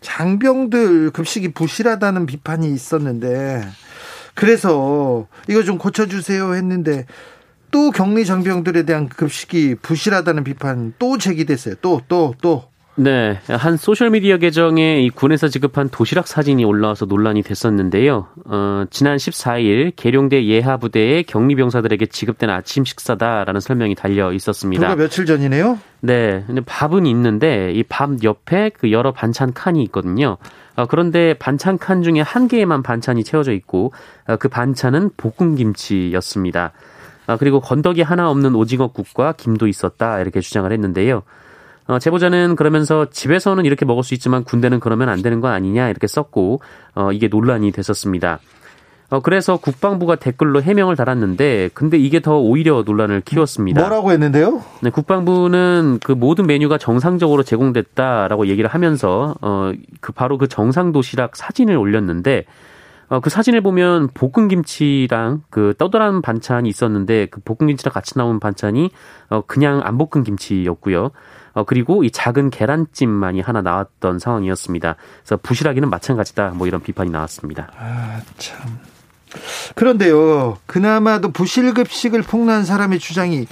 장병들 0.00 1.10
급식이 1.10 1.52
부실하다는 1.52 2.26
비판이 2.26 2.72
있었는데 2.72 3.62
그래서 4.36 5.26
이거 5.48 5.64
좀 5.64 5.78
고쳐주세요 5.78 6.54
했는데 6.54 7.06
또 7.72 7.90
격리 7.90 8.24
장병들에 8.24 8.84
대한 8.84 9.08
급식이 9.08 9.76
부실하다는 9.82 10.44
비판 10.44 10.92
또 10.98 11.18
제기됐어요. 11.18 11.74
또, 11.82 12.00
또, 12.06 12.34
또. 12.40 12.68
네, 12.98 13.38
한 13.48 13.76
소셜 13.76 14.08
미디어 14.08 14.38
계정에 14.38 15.02
이 15.02 15.10
군에서 15.10 15.48
지급한 15.48 15.90
도시락 15.90 16.26
사진이 16.26 16.64
올라와서 16.64 17.04
논란이 17.04 17.42
됐었는데요. 17.42 18.28
어, 18.46 18.84
지난 18.88 19.18
14일 19.18 19.92
계룡대 19.96 20.46
예하 20.46 20.78
부대의 20.78 21.24
격리병사들에게 21.24 22.06
지급된 22.06 22.48
아침 22.48 22.86
식사다라는 22.86 23.60
설명이 23.60 23.96
달려 23.96 24.32
있었습니다. 24.32 24.88
그거 24.88 24.96
며칠 25.02 25.26
전이네요? 25.26 25.78
네, 26.00 26.42
근데 26.46 26.62
밥은 26.64 27.04
있는데 27.04 27.70
이 27.74 27.82
밥 27.86 28.22
옆에 28.24 28.70
그 28.70 28.90
여러 28.90 29.12
반찬 29.12 29.52
칸이 29.52 29.82
있거든요. 29.84 30.38
어, 30.76 30.86
그런데 30.86 31.34
반찬 31.34 31.76
칸 31.76 32.02
중에 32.02 32.20
한 32.22 32.48
개에만 32.48 32.82
반찬이 32.82 33.24
채워져 33.24 33.52
있고 33.52 33.92
어, 34.26 34.36
그 34.36 34.48
반찬은 34.48 35.10
볶음김치였습니다. 35.18 36.72
아, 37.26 37.36
그리고 37.36 37.60
건더기 37.60 38.00
하나 38.00 38.30
없는 38.30 38.54
오징어국과 38.54 39.34
김도 39.36 39.66
있었다 39.66 40.18
이렇게 40.20 40.40
주장을 40.40 40.70
했는데요. 40.72 41.24
어, 41.86 41.98
제보자는 41.98 42.56
그러면서 42.56 43.06
집에서는 43.10 43.64
이렇게 43.64 43.84
먹을 43.84 44.02
수 44.02 44.14
있지만 44.14 44.44
군대는 44.44 44.80
그러면 44.80 45.08
안 45.08 45.22
되는 45.22 45.40
거 45.40 45.48
아니냐 45.48 45.88
이렇게 45.88 46.06
썼고 46.06 46.60
어, 46.94 47.12
이게 47.12 47.28
논란이 47.28 47.72
됐었습니다. 47.72 48.40
어, 49.08 49.20
그래서 49.20 49.56
국방부가 49.56 50.16
댓글로 50.16 50.62
해명을 50.62 50.96
달았는데, 50.96 51.70
근데 51.74 51.96
이게 51.96 52.18
더 52.18 52.38
오히려 52.38 52.82
논란을 52.84 53.20
키웠습니다. 53.20 53.80
뭐라고 53.80 54.10
했는데요? 54.10 54.64
네, 54.82 54.90
국방부는 54.90 56.00
그 56.02 56.10
모든 56.10 56.46
메뉴가 56.46 56.78
정상적으로 56.78 57.44
제공됐다라고 57.44 58.48
얘기를 58.48 58.68
하면서, 58.68 59.36
어, 59.40 59.72
그 60.00 60.10
바로 60.10 60.38
그 60.38 60.48
정상 60.48 60.90
도시락 60.90 61.36
사진을 61.36 61.76
올렸는데, 61.76 62.46
어, 63.08 63.20
그 63.20 63.30
사진을 63.30 63.60
보면 63.60 64.08
볶음김치랑 64.12 65.42
그 65.50 65.74
떠돌한 65.78 66.20
반찬이 66.20 66.68
있었는데, 66.68 67.26
그 67.26 67.40
볶음김치랑 67.42 67.92
같이 67.92 68.18
나온 68.18 68.40
반찬이, 68.40 68.90
어, 69.30 69.42
그냥 69.46 69.82
안 69.84 69.98
볶은 69.98 70.24
김치였고요. 70.24 71.12
어, 71.56 71.64
그리고 71.64 72.04
이 72.04 72.10
작은 72.10 72.50
계란찜만이 72.50 73.40
하나 73.40 73.62
나왔던 73.62 74.18
상황이었습니다. 74.18 74.96
그래서 75.22 75.36
부실하기는 75.42 75.88
마찬가지다. 75.88 76.50
뭐 76.50 76.66
이런 76.66 76.82
비판이 76.82 77.10
나왔습니다. 77.10 77.70
아, 77.78 78.20
참. 78.36 78.78
그런데요, 79.74 80.58
그나마도 80.66 81.32
부실급식을 81.32 82.22
폭로한 82.22 82.66
사람의 82.66 82.98
주장이 82.98 83.46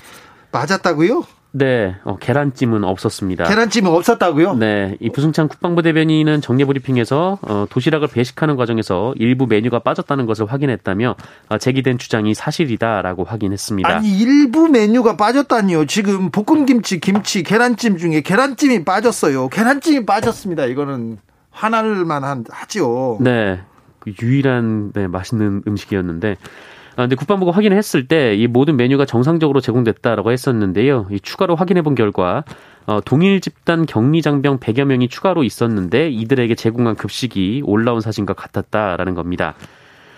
맞았다고요? 0.53 1.25
네, 1.57 1.95
어, 2.03 2.17
계란찜은 2.17 2.83
없었습니다. 2.83 3.45
계란찜은 3.45 3.89
없었다고요? 3.89 4.55
네, 4.55 4.97
이 4.99 5.09
부승찬 5.11 5.47
국방부 5.47 5.83
대변인은 5.83 6.41
정례 6.41 6.65
브리핑에서 6.65 7.39
어, 7.43 7.67
도시락을 7.71 8.09
배식하는 8.09 8.57
과정에서 8.57 9.15
일부 9.19 9.47
메뉴가 9.47 9.79
빠졌다는 9.79 10.27
것을 10.27 10.47
확인했다며 10.47 11.15
어, 11.51 11.59
제기된 11.59 11.99
주장이 11.99 12.35
사실이다라고 12.35 13.23
확인했습니다. 13.23 13.89
아니 13.89 14.19
일부 14.19 14.69
메뉴가 14.69 15.17
빠졌다니요. 15.17 15.87
지금 15.87 16.33
볶음김치, 16.33 16.99
김치, 16.99 17.45
계란찜 17.45 17.99
중에 17.99 18.23
계란찜이 18.23 18.85
빠졌어요. 18.85 19.49
계란찜이 19.49 20.07
빠졌습니다. 20.07 20.65
이거는 20.65 21.19
화날 21.53 22.05
만한 22.05 22.45
하지요. 22.51 23.19
네, 23.21 23.61
그 24.01 24.13
유일한 24.21 24.91
네, 24.93 25.07
맛있는 25.07 25.63
음식이었는데 25.69 26.33
아, 26.33 26.74
근데 27.03 27.17
국방부가 27.17 27.53
확인했을 27.53 28.07
때 28.07 28.35
이 28.35 28.47
모든 28.47 28.77
메뉴가 28.77 29.07
정상적으로 29.07 29.61
제공됐다라고 29.61 30.33
했었는데요. 30.33 31.07
이 31.11 31.21
추가로 31.21 31.57
확인해 31.57 31.83
본 31.83 31.95
결과 31.95 32.45
어, 32.87 33.01
동일 33.01 33.41
집단 33.41 33.87
격리 33.87 34.23
장병 34.23 34.59
100여 34.59 34.85
명이 34.85 35.09
추가로 35.09 35.45
있었는데 35.45 36.11
이들에게 36.11 36.55
제공한 36.55 36.97
급식이 36.97 37.63
올라온 37.65 38.01
사진과 38.01 38.35
같았다라는 38.35 39.15
겁니다. 39.15 39.55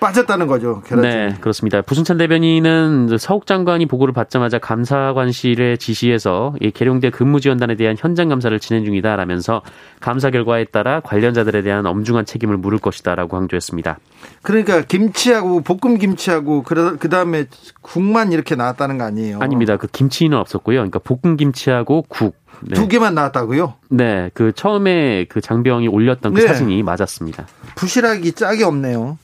빠졌다는 0.01 0.47
거죠. 0.47 0.83
계란찜. 0.83 1.11
네, 1.11 1.37
그렇습니다. 1.41 1.81
부승찬 1.83 2.19
대변인은 2.19 3.17
서욱 3.19 3.47
장관이 3.47 3.87
보고를 3.87 4.13
받자마자 4.13 4.59
감사관실에 4.59 5.77
지시해서 5.77 6.55
이 6.61 6.71
계룡대 6.71 7.11
근무지원단에 7.11 7.77
대한 7.77 7.97
현장 7.99 8.29
감사를 8.29 8.59
진행 8.61 8.85
중이다라면서 8.85 9.63
감사 10.01 10.31
결과에 10.31 10.65
따라 10.65 11.01
관련자들에 11.01 11.63
대한 11.63 11.87
엄중한 11.87 12.27
책임을 12.27 12.57
물을 12.57 12.79
것이다라고 12.79 13.31
강조했습니다. 13.37 13.99
그러니까 14.43 14.83
김치하고 14.83 15.63
볶음 15.63 15.99
김치하고 15.99 16.63
그 16.63 17.09
다음에 17.09 17.47
국만 17.81 18.33
이렇게 18.33 18.55
나왔다는 18.55 18.99
거 18.99 19.05
아니에요? 19.05 19.39
아닙니다. 19.41 19.77
그 19.77 19.87
김치는 19.87 20.37
없었고요. 20.37 20.77
그러니까 20.77 20.99
볶음 20.99 21.37
김치하고 21.37 22.05
국. 22.09 22.37
네. 22.63 22.75
두 22.75 22.89
개만 22.89 23.15
나왔다고요? 23.15 23.75
네, 23.91 24.31
그 24.33 24.51
처음에 24.53 25.27
그 25.29 25.43
장병이 25.43 25.89
올렸던 25.89 26.33
그 26.33 26.41
네. 26.41 26.47
사진이 26.47 26.83
맞았습니다. 26.83 27.47
부실하기 27.75 28.33
짝이 28.33 28.65
없네요. 28.65 29.19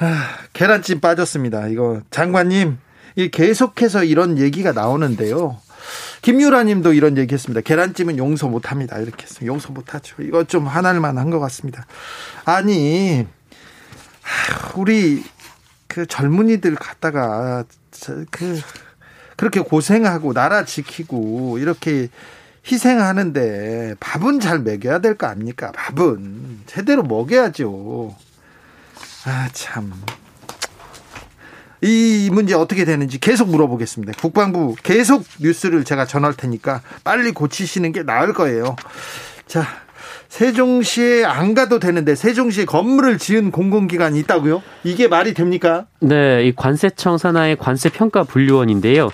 아, 0.00 0.38
계란찜 0.52 1.00
빠졌습니다. 1.00 1.68
이거 1.68 2.00
장관님 2.10 2.78
이 3.16 3.28
계속해서 3.30 4.04
이런 4.04 4.38
얘기가 4.38 4.72
나오는데요. 4.72 5.58
김유라 6.22 6.64
님도 6.64 6.92
이런 6.94 7.16
얘기 7.18 7.34
했습니다. 7.34 7.60
계란찜은 7.60 8.18
용서 8.18 8.48
못 8.48 8.70
합니다. 8.70 8.98
이렇게 8.98 9.24
해서 9.24 9.44
용서 9.46 9.72
못 9.72 9.94
하죠. 9.94 10.16
이거 10.22 10.44
좀 10.44 10.66
화날만 10.66 11.18
한 11.18 11.30
것 11.30 11.38
같습니다. 11.40 11.86
아니, 12.44 13.26
우리 14.76 15.22
그 15.86 16.06
젊은이들 16.06 16.74
갖다가 16.76 17.64
그 18.30 18.60
그렇게 19.36 19.60
고생하고 19.60 20.32
나라 20.34 20.64
지키고 20.64 21.58
이렇게 21.58 22.08
희생하는데 22.70 23.96
밥은 24.00 24.40
잘 24.40 24.60
먹여야 24.60 24.98
될 25.00 25.16
거 25.16 25.26
아닙니까? 25.26 25.72
밥은 25.74 26.60
제대로 26.66 27.02
먹여야죠. 27.02 28.14
아, 29.24 29.48
참. 29.52 29.92
이 31.82 32.28
문제 32.32 32.54
어떻게 32.54 32.84
되는지 32.84 33.18
계속 33.18 33.48
물어보겠습니다. 33.48 34.14
국방부 34.20 34.74
계속 34.82 35.24
뉴스를 35.40 35.84
제가 35.84 36.06
전할 36.06 36.34
테니까 36.34 36.82
빨리 37.04 37.32
고치시는 37.32 37.92
게 37.92 38.02
나을 38.02 38.34
거예요. 38.34 38.76
자, 39.46 39.64
세종시에 40.28 41.24
안 41.24 41.54
가도 41.54 41.78
되는데 41.78 42.14
세종시에 42.14 42.64
건물을 42.66 43.18
지은 43.18 43.50
공공기관이 43.50 44.18
있다고요? 44.20 44.62
이게 44.84 45.08
말이 45.08 45.34
됩니까? 45.34 45.86
네, 46.00 46.44
이 46.44 46.52
관세청 46.54 47.18
산하의 47.18 47.56
관세평가 47.56 48.24
분류원인데요. 48.24 49.10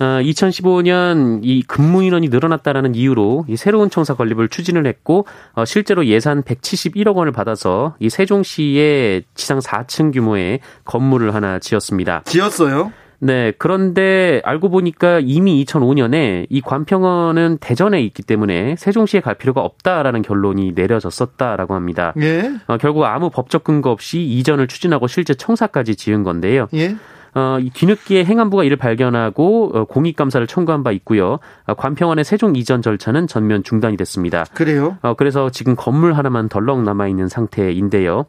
2015년 0.00 1.38
어, 1.38 1.40
이 1.42 1.62
근무 1.62 2.02
인원이 2.02 2.28
늘어났다라는 2.28 2.94
이유로 2.94 3.44
이 3.48 3.56
새로운 3.56 3.90
청사 3.90 4.14
건립을 4.14 4.48
추진을 4.48 4.86
했고 4.86 5.26
어, 5.52 5.64
실제로 5.64 6.06
예산 6.06 6.42
171억 6.42 7.16
원을 7.16 7.32
받아서 7.32 7.94
이 7.98 8.08
세종시에 8.08 9.22
지상 9.34 9.58
4층 9.58 10.12
규모의 10.12 10.60
건물을 10.84 11.34
하나 11.34 11.58
지었습니다. 11.58 12.22
지었어요? 12.24 12.92
네. 13.22 13.52
그런데 13.58 14.40
알고 14.44 14.70
보니까 14.70 15.20
이미 15.22 15.62
2005년에 15.64 16.46
이 16.48 16.60
관평원은 16.62 17.58
대전에 17.60 18.00
있기 18.02 18.22
때문에 18.22 18.76
세종시에 18.76 19.20
갈 19.20 19.34
필요가 19.34 19.60
없다라는 19.60 20.22
결론이 20.22 20.72
내려졌었다라고 20.74 21.74
합니다. 21.74 22.14
예. 22.18 22.50
어, 22.66 22.78
결국 22.78 23.04
아무 23.04 23.28
법적 23.28 23.62
근거 23.62 23.90
없이 23.90 24.22
이전을 24.22 24.66
추진하고 24.66 25.06
실제 25.06 25.34
청사까지 25.34 25.96
지은 25.96 26.22
건데요. 26.22 26.68
예. 26.72 26.96
어, 27.34 27.58
이 27.60 27.70
뒤늦게 27.70 28.24
행안부가 28.24 28.64
이를 28.64 28.76
발견하고 28.76 29.70
어, 29.74 29.84
공익 29.84 30.16
감사를 30.16 30.44
청구한 30.46 30.82
바 30.82 30.90
있고요. 30.92 31.38
어, 31.66 31.74
관평원의 31.74 32.24
세종 32.24 32.56
이전 32.56 32.82
절차는 32.82 33.26
전면 33.26 33.62
중단이 33.62 33.96
됐습니다. 33.96 34.44
그래요? 34.54 34.98
어, 35.02 35.14
그래서 35.14 35.50
지금 35.50 35.76
건물 35.76 36.14
하나만 36.14 36.48
덜렁 36.48 36.84
남아 36.84 37.08
있는 37.08 37.28
상태인데요. 37.28 38.26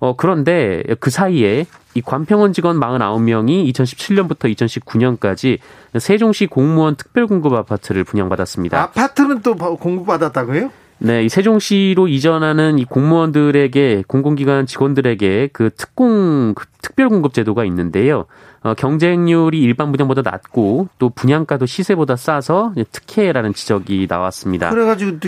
어, 0.00 0.16
그런데 0.16 0.82
그 1.00 1.10
사이에 1.10 1.66
이 1.94 2.02
관평원 2.02 2.52
직원 2.52 2.78
49명이 2.78 3.72
2017년부터 3.72 4.54
2019년까지 4.54 5.58
세종시 5.98 6.46
공무원 6.46 6.96
특별공급 6.96 7.52
아파트를 7.52 8.04
분양받았습니다. 8.04 8.82
아파트는 8.82 9.42
또 9.42 9.54
공급받았다고요? 9.54 10.70
네, 10.98 11.24
이 11.24 11.28
세종시로 11.28 12.08
이전하는 12.08 12.78
이 12.78 12.84
공무원들에게 12.84 14.04
공공기관 14.06 14.66
직원들에게 14.66 15.50
그 15.52 15.70
특공 15.76 16.54
그 16.54 16.66
특별 16.80 17.08
공급 17.08 17.34
제도가 17.34 17.64
있는데요. 17.64 18.26
어, 18.62 18.74
경쟁률이 18.74 19.60
일반 19.60 19.92
분양보다 19.92 20.22
낮고 20.22 20.88
또 20.98 21.10
분양가도 21.10 21.66
시세보다 21.66 22.16
싸서 22.16 22.72
특혜라는 22.92 23.52
지적이 23.52 24.06
나왔습니다. 24.08 24.70
그래가지고 24.70 25.18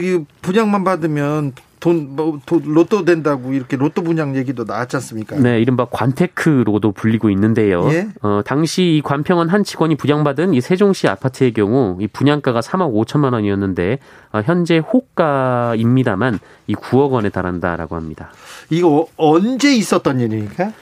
분양만 0.41 0.85
받으면 0.85 1.53
돈, 1.87 2.17
뭐, 2.17 2.41
돈, 2.45 2.63
로또 2.65 3.05
된다고 3.05 3.53
이렇게 3.53 3.77
로또 3.77 4.03
분양 4.03 4.35
얘기도 4.35 4.65
나왔지 4.65 4.97
않습니까? 4.97 5.37
네, 5.37 5.61
이른바 5.61 5.87
관테크로도 5.89 6.91
불리고 6.91 7.31
있는데요. 7.31 7.89
예? 7.93 8.09
어, 8.23 8.41
당시 8.45 8.97
이 8.97 9.03
관평원 9.05 9.49
한 9.49 9.63
직원이 9.63 9.95
분양받은 9.95 10.53
이 10.55 10.61
세종시 10.61 11.07
아파트의 11.07 11.53
경우 11.53 11.97
이 12.01 12.09
분양가가 12.09 12.59
3억 12.59 12.93
5천만 12.93 13.35
원이었는데 13.35 14.01
어, 14.33 14.41
현재 14.45 14.79
호가입니다만 14.79 16.41
이 16.67 16.75
9억 16.75 17.13
원에 17.13 17.29
달한다라고 17.29 17.95
합니다. 17.95 18.33
이거 18.69 19.07
언제 19.17 19.73
있었던 19.77 20.19
일입니까? 20.19 20.73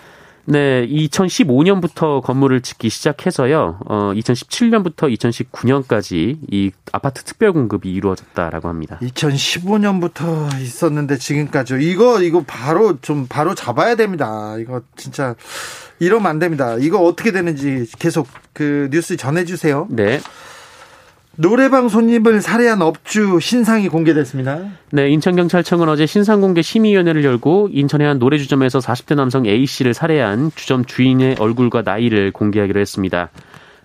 네, 0.46 0.86
2015년부터 0.86 2.22
건물을 2.22 2.60
짓기 2.60 2.90
시작해서요. 2.90 3.78
어, 3.86 4.12
2017년부터 4.14 5.12
2019년까지 5.16 6.38
이 6.50 6.70
아파트 6.92 7.22
특별 7.24 7.52
공급이 7.52 7.90
이루어졌다라고 7.90 8.68
합니다. 8.68 8.98
2015년부터 9.02 10.60
있었는데 10.60 11.16
지금까지 11.16 11.76
이거 11.80 12.22
이거 12.22 12.44
바로 12.46 13.00
좀 13.00 13.26
바로 13.28 13.54
잡아야 13.54 13.94
됩니다. 13.94 14.56
이거 14.58 14.82
진짜 14.96 15.34
이러면 15.98 16.26
안 16.26 16.38
됩니다. 16.38 16.76
이거 16.78 16.98
어떻게 16.98 17.32
되는지 17.32 17.86
계속 17.98 18.28
그 18.52 18.88
뉴스 18.92 19.16
전해 19.16 19.44
주세요. 19.44 19.86
네. 19.90 20.20
노래방 21.36 21.88
손님을 21.88 22.40
살해한 22.40 22.82
업주 22.82 23.38
신상이 23.40 23.88
공개됐습니다. 23.88 24.60
네, 24.92 25.08
인천경찰청은 25.10 25.88
어제 25.88 26.06
신상 26.06 26.40
공개 26.40 26.62
심의위원회를 26.62 27.24
열고 27.24 27.70
인천의 27.72 28.06
한 28.06 28.18
노래주점에서 28.18 28.78
40대 28.78 29.14
남성 29.14 29.46
A씨를 29.46 29.94
살해한 29.94 30.52
주점 30.54 30.84
주인의 30.84 31.36
얼굴과 31.38 31.82
나이를 31.82 32.32
공개하기로 32.32 32.80
했습니다. 32.80 33.30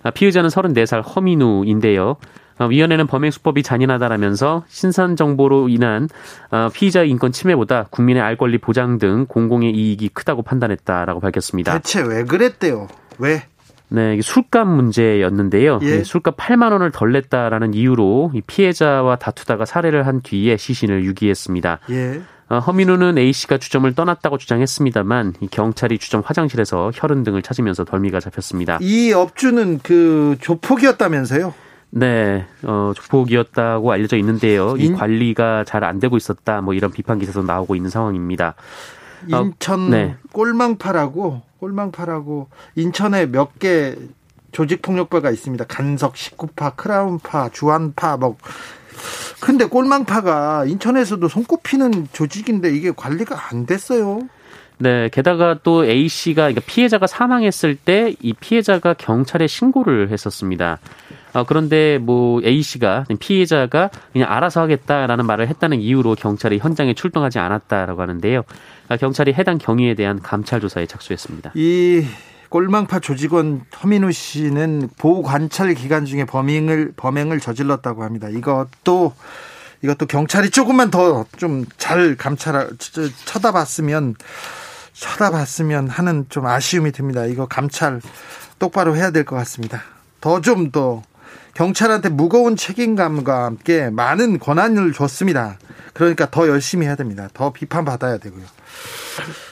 아, 0.04 0.12
피의자는 0.12 0.50
34살 0.50 1.04
허민우인데요. 1.16 2.18
아, 2.60 2.66
위원회는 2.66 3.08
범행 3.08 3.32
수법이 3.32 3.64
잔인하다라면서 3.64 4.66
신상 4.68 5.16
정보로 5.16 5.70
인한 5.70 6.10
아, 6.52 6.70
피의자의 6.74 7.10
인권 7.10 7.32
침해보다 7.32 7.86
국민의 7.90 8.22
알 8.22 8.36
권리 8.36 8.58
보장 8.58 8.98
등 8.98 9.26
공공의 9.28 9.72
이익이 9.72 10.10
크다고 10.10 10.44
판단했다라고 10.44 11.22
밝혔습니다. 11.22 11.74
대체 11.74 12.02
왜 12.02 12.24
그랬대요? 12.24 12.88
왜? 13.18 13.44
네, 13.90 14.20
술값 14.22 14.68
문제였는데요. 14.68 15.80
예. 15.82 16.04
술값 16.04 16.38
8만 16.38 16.72
원을 16.72 16.92
덜 16.92 17.12
냈다라는 17.12 17.74
이유로 17.74 18.32
피해자와 18.48 19.16
다투다가 19.18 19.66
살해를 19.66 20.06
한 20.06 20.22
뒤에 20.22 20.58
시신을 20.58 21.04
유기했습니다. 21.06 21.80
예. 21.92 22.22
어, 22.50 22.58
허민우는 22.60 23.18
A 23.20 23.32
씨가 23.32 23.58
주점을 23.60 23.94
떠났다고 23.94 24.38
주장했습니다만 24.38 25.36
경찰이 25.52 26.00
주점 26.00 26.22
화장실에서 26.26 26.92
혈흔 26.96 27.24
등을 27.24 27.42
찾으면서 27.44 27.84
덜미가 27.84 28.20
잡혔습니다. 28.20 28.80
이 28.82 29.12
업주는 29.14 29.80
그 29.84 30.36
조폭이었다면서요? 30.42 31.54
네, 31.92 32.46
어, 32.64 32.94
조폭이었다고 32.96 33.92
알려져 33.92 34.18
있는데요. 34.18 34.76
이 34.78 34.92
관리가 34.94 35.64
잘 35.66 35.84
안 35.84 36.00
되고 36.00 36.18
있었다, 36.18 36.62
뭐 36.62 36.74
이런 36.74 36.92
비판 36.92 37.18
기사도 37.20 37.42
나오고 37.44 37.76
있는 37.76 37.90
상황입니다. 37.90 38.54
인천 39.28 39.88
어, 39.88 39.90
네. 39.90 40.16
꼴망파라고 40.32 41.42
꼴망파라고 41.60 42.50
인천에 42.76 43.26
몇 43.28 43.60
개 43.60 43.96
조직 44.52 44.82
폭력배가 44.82 45.30
있습니다. 45.30 45.66
간석, 45.66 46.18
식구파, 46.18 46.72
크라운파, 46.72 47.50
주한파, 47.50 48.18
뭐. 48.18 48.36
근데 49.40 49.66
꼴망파가 49.66 50.66
인천에서도 50.66 51.28
손꼽히는 51.28 52.08
조직인데 52.12 52.76
이게 52.76 52.92
관리가 52.92 53.50
안 53.52 53.66
됐어요. 53.66 54.22
네, 54.80 55.10
게다가 55.10 55.60
또 55.62 55.86
A 55.86 56.08
씨가 56.08 56.44
그러니까 56.44 56.62
피해자가 56.66 57.06
사망했을 57.06 57.76
때 57.76 58.16
이 58.22 58.34
피해자가 58.34 58.94
경찰에 58.96 59.46
신고를 59.46 60.10
했었습니다. 60.10 60.80
어, 61.34 61.44
그런데 61.44 61.98
뭐 62.00 62.42
A 62.44 62.62
씨가 62.62 63.06
피해자가 63.20 63.90
그냥 64.14 64.32
알아서 64.32 64.62
하겠다라는 64.62 65.26
말을 65.28 65.48
했다는 65.48 65.80
이유로 65.80 66.16
경찰이 66.16 66.58
현장에 66.58 66.94
출동하지 66.94 67.40
않았다라고 67.40 68.02
하는데요. 68.02 68.44
아, 68.90 68.98
경찰이 68.98 69.34
해당 69.34 69.58
경위에 69.60 69.94
대한 69.96 70.20
감찰 70.22 70.60
조사에 70.60 70.86
착수했습니다. 70.88 71.52
이 71.56 72.06
꼴망파 72.50 73.00
조직원 73.00 73.62
허민우 73.84 74.12
씨는 74.12 74.90
보호 74.98 75.22
관찰 75.22 75.74
기간 75.76 76.06
중에 76.06 76.26
범행을 76.26 76.94
범행을 76.98 77.40
저질렀다고 77.40 78.04
합니다. 78.04 78.28
이것도 78.30 79.14
이것도 79.84 80.08
경찰이 80.08 80.50
조금만 80.50 80.90
더 80.90 81.26
좀 81.38 81.66
잘 81.78 82.16
감찰 82.18 82.68
쳐다봤으면 83.26 84.16
쳐다봤으면 84.94 85.88
하는 85.88 86.26
좀 86.30 86.46
아쉬움이 86.48 86.92
듭니다. 86.92 87.26
이거 87.26 87.46
감찰 87.48 88.02
똑바로 88.58 88.96
해야 88.96 89.12
될 89.12 89.24
것 89.24 89.36
같습니다. 89.38 89.84
더 90.20 90.42
좀더 90.42 90.72
더 90.72 91.02
경찰한테 91.54 92.10
무거운 92.10 92.56
책임감과 92.56 93.46
함께 93.46 93.90
많은 93.90 94.40
권한을 94.40 94.94
줬습니다. 94.94 95.58
그러니까 95.94 96.30
더 96.30 96.48
열심히 96.48 96.86
해야 96.88 96.96
됩니다. 96.96 97.30
더 97.34 97.54
비판받아야 97.54 98.18
되고요. 98.18 98.44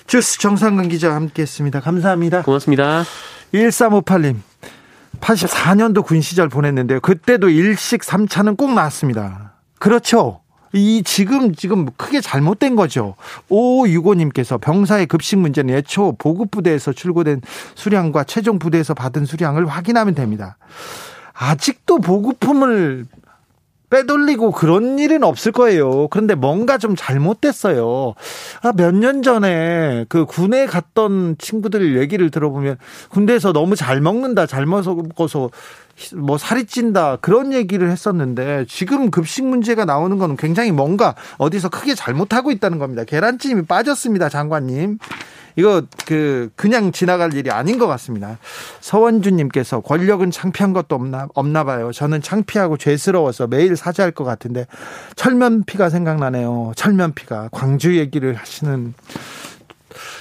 주스 0.08 0.39
정상근 0.39 0.89
기자와 0.89 1.15
함께 1.15 1.41
했습니다. 1.41 1.80
감사합니다. 1.80 2.43
고맙습니다. 2.43 3.03
1358님. 3.53 4.38
84년도 5.19 6.06
군 6.06 6.21
시절 6.21 6.47
보냈는데요. 6.49 6.99
그때도 6.99 7.49
일식 7.49 8.01
3차는 8.01 8.58
꼭 8.58 8.73
나왔습니다. 8.73 9.53
그렇죠. 9.80 10.41
이 10.73 11.01
지금 11.03 11.56
지금 11.56 11.88
크게 11.97 12.21
잘못된 12.21 12.75
거죠. 12.75 13.15
오유고님께서 13.49 14.58
병사의 14.58 15.08
급식 15.08 15.38
문제는 15.38 15.73
애초 15.73 16.15
보급 16.17 16.51
부대에서 16.51 16.93
출고된 16.93 17.41
수량과 17.75 18.25
최종 18.25 18.60
부대에서 18.60 18.93
받은 18.93 19.25
수량을 19.25 19.67
확인하면 19.67 20.13
됩니다. 20.13 20.58
아직도 21.34 21.99
보급품을 21.99 23.06
빼돌리고 23.89 24.52
그런 24.52 25.00
일은 25.00 25.23
없을 25.23 25.52
거예요. 25.52 26.08
그런데 26.10 26.36
뭔가 26.36 26.78
좀 26.78 26.95
잘못됐어요. 26.95 28.13
아, 28.62 28.73
몇 28.76 28.93
년 28.97 29.21
전에 29.21 30.06
그 30.10 30.26
군에 30.26 30.65
갔던 30.65 31.36
친구들 31.38 31.97
얘기를 32.00 32.32
들어보면 32.32 32.78
군대에서 33.10 33.54
너무 33.54 33.76
잘 33.76 34.02
먹는다, 34.02 34.45
잘 34.45 34.65
먹어서 34.65 35.50
뭐 36.15 36.38
살이 36.38 36.65
찐다 36.65 37.17
그런 37.21 37.54
얘기를 37.54 37.89
했었는데 37.89 38.65
지금 38.67 39.10
급식 39.12 39.45
문제가 39.45 39.86
나오는 39.86 40.17
건 40.17 40.36
굉장히 40.38 40.71
뭔가 40.71 41.15
어디서 41.38 41.69
크게 41.69 41.95
잘못하고 41.95 42.52
있다는 42.52 42.80
겁니다. 42.80 43.04
계란찜이 43.04 43.63
빠졌습니다, 43.65 44.30
장관님. 44.30 45.00
이거 45.58 45.82
그 46.06 46.50
그냥 46.56 46.91
지나갈 46.91 47.34
일이 47.34 47.50
아닌 47.50 47.78
것 47.78 47.88
같습니다. 47.88 48.38
서원주님께서 48.80 49.82
권력은 49.82 50.32
창피한 50.32 50.72
것도 50.72 50.96
없나 50.96 51.28
없나 51.34 51.63
봐요. 51.63 51.91
저는 51.91 52.22
창피하고 52.22 52.78
죄스러워서 52.78 53.48
매일 53.48 53.76
사죄할 53.76 54.12
것 54.12 54.24
같은데 54.24 54.67
철면피가 55.15 55.89
생각나네요. 55.89 56.74
철면피가 56.76 57.50
광주 57.52 57.98
얘기를 57.98 58.36
하시는 58.36 58.93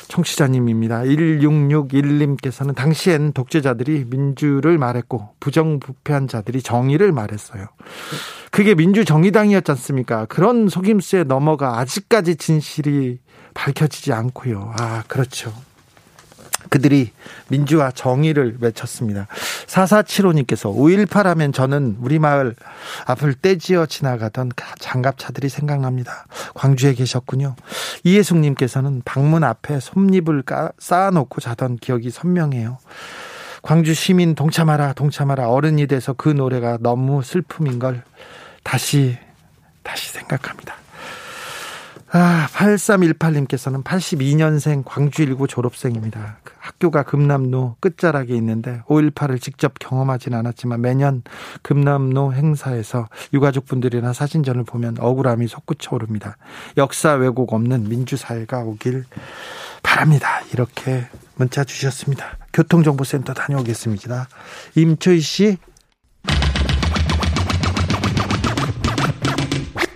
청취자님입니다. 0.09 1.03
1661님께서는 1.03 2.75
당시엔 2.75 3.33
독재자들이 3.33 4.07
민주를 4.09 4.79
말했고 4.79 5.31
부정부패한 5.41 6.29
자들이 6.29 6.63
정의를 6.63 7.13
말했어요. 7.13 7.67
그게 8.51 8.75
민주정의당이었지 8.75 9.71
않습니까? 9.73 10.25
그런 10.27 10.69
속임수에 10.69 11.25
넘어가 11.25 11.79
아직까지 11.79 12.37
진실이 12.37 13.19
밝혀지지 13.57 14.13
않고요. 14.13 14.75
아, 14.79 15.03
그렇죠. 15.09 15.53
그들이 16.69 17.13
민주화 17.49 17.91
정의를 17.91 18.57
외쳤습니다. 18.61 19.29
4475님께서 19.67 20.75
5.18 20.75 21.23
하면 21.23 21.53
저는 21.53 21.97
우리 22.01 22.19
마을 22.19 22.55
앞을 23.07 23.35
떼지어 23.35 23.87
지나가던 23.87 24.51
장갑차들이 24.81 25.49
생각납니다. 25.49 26.27
광주에 26.55 26.95
계셨군요. 26.95 27.55
이혜숙님께서는 28.05 29.03
방문 29.05 29.45
앞에 29.45 29.79
솜잎을 29.81 30.43
쌓아놓고 30.79 31.41
자던 31.41 31.77
기억이 31.77 32.11
선명해요. 32.11 32.79
광주 33.63 33.95
시민 33.95 34.35
동참하라, 34.35 34.93
동참하라. 34.93 35.49
어른이 35.49 35.87
돼서 35.87 36.13
그 36.13 36.29
노래가 36.29 36.79
너무 36.81 37.23
슬픔인 37.23 37.79
걸 37.79 38.03
다시, 38.65 39.17
다시 39.83 40.11
생각합니다. 40.11 40.77
아, 42.13 42.47
8318님께서는 42.53 43.83
82년생 43.83 44.83
광주 44.85 45.25
19 45.25 45.49
졸업생입니다. 45.49 46.39
학교가 46.59 47.03
금남로 47.03 47.77
끝자락에 47.81 48.35
있는데 48.37 48.83
5.18을 48.87 49.41
직접 49.41 49.75
경험하진 49.79 50.35
않았지만 50.35 50.81
매년 50.81 51.23
금남로 51.63 52.33
행사에서 52.33 53.09
유가족분들이나 53.33 54.13
사진전을 54.13 54.65
보면 54.65 54.97
억울함이 55.01 55.49
솟구쳐 55.49 55.97
오릅니다. 55.97 56.37
역사 56.77 57.15
왜곡 57.15 57.53
없는 57.53 57.89
민주사회가 57.89 58.61
오길 58.61 59.05
바랍니다. 59.83 60.43
이렇게 60.53 61.09
문자 61.35 61.65
주셨습니다. 61.65 62.39
교통정보센터 62.53 63.35
다녀오겠습니다. 63.35 64.29
임초희 64.77 65.21
씨. 65.21 65.59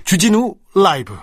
주진우 0.04 0.56
라이브. 0.74 1.14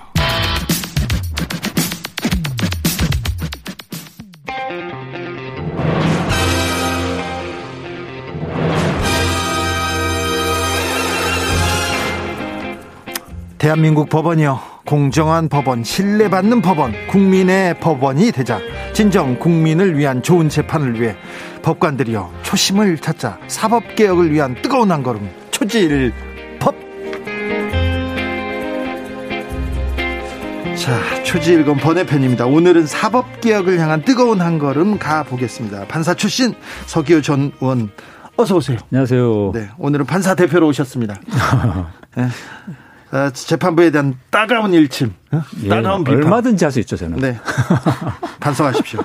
대한민국 13.58 14.10
법원이요. 14.10 14.60
공정한 14.86 15.50
법원, 15.50 15.84
신뢰받는 15.84 16.62
법원, 16.62 16.94
국민의 17.08 17.80
법원이 17.80 18.32
되자. 18.32 18.60
진정 18.94 19.38
국민을 19.40 19.98
위한 19.98 20.22
좋은 20.22 20.48
재판을 20.48 21.00
위해 21.02 21.16
법관들이요. 21.64 22.32
초심을 22.44 23.00
찾자. 23.00 23.40
사법개혁을 23.48 24.32
위한 24.32 24.56
뜨거운 24.62 24.92
한 24.92 25.02
걸음. 25.02 25.30
초질 25.52 26.14
법. 26.60 26.76
자, 30.78 31.24
초지일검 31.24 31.78
번외편입니다. 31.78 32.46
오늘은 32.46 32.86
사법개혁을 32.86 33.80
향한 33.80 34.04
뜨거운 34.04 34.40
한 34.40 34.60
걸음 34.60 35.00
가보겠습니다. 35.00 35.86
판사 35.88 36.14
출신 36.14 36.54
서기호 36.86 37.22
전 37.22 37.52
의원 37.60 37.90
어서 38.38 38.56
오세요. 38.56 38.78
안녕하세요. 38.92 39.52
네, 39.54 39.70
오늘은 39.80 40.06
판사 40.06 40.36
대표로 40.36 40.68
오셨습니다. 40.68 41.16
네. 42.16 42.28
어, 43.12 43.30
재판부에 43.32 43.90
대한 43.92 44.16
따가운 44.30 44.74
일침, 44.74 45.14
어? 45.32 45.42
예, 45.64 45.70
따가운 45.70 46.04
비판. 46.04 46.24
얼마든지 46.24 46.66
할 46.66 46.72
수 46.72 46.80
있죠, 46.82 46.98
저는. 46.98 47.20
네. 47.20 47.38
반성하십시오. 48.42 49.00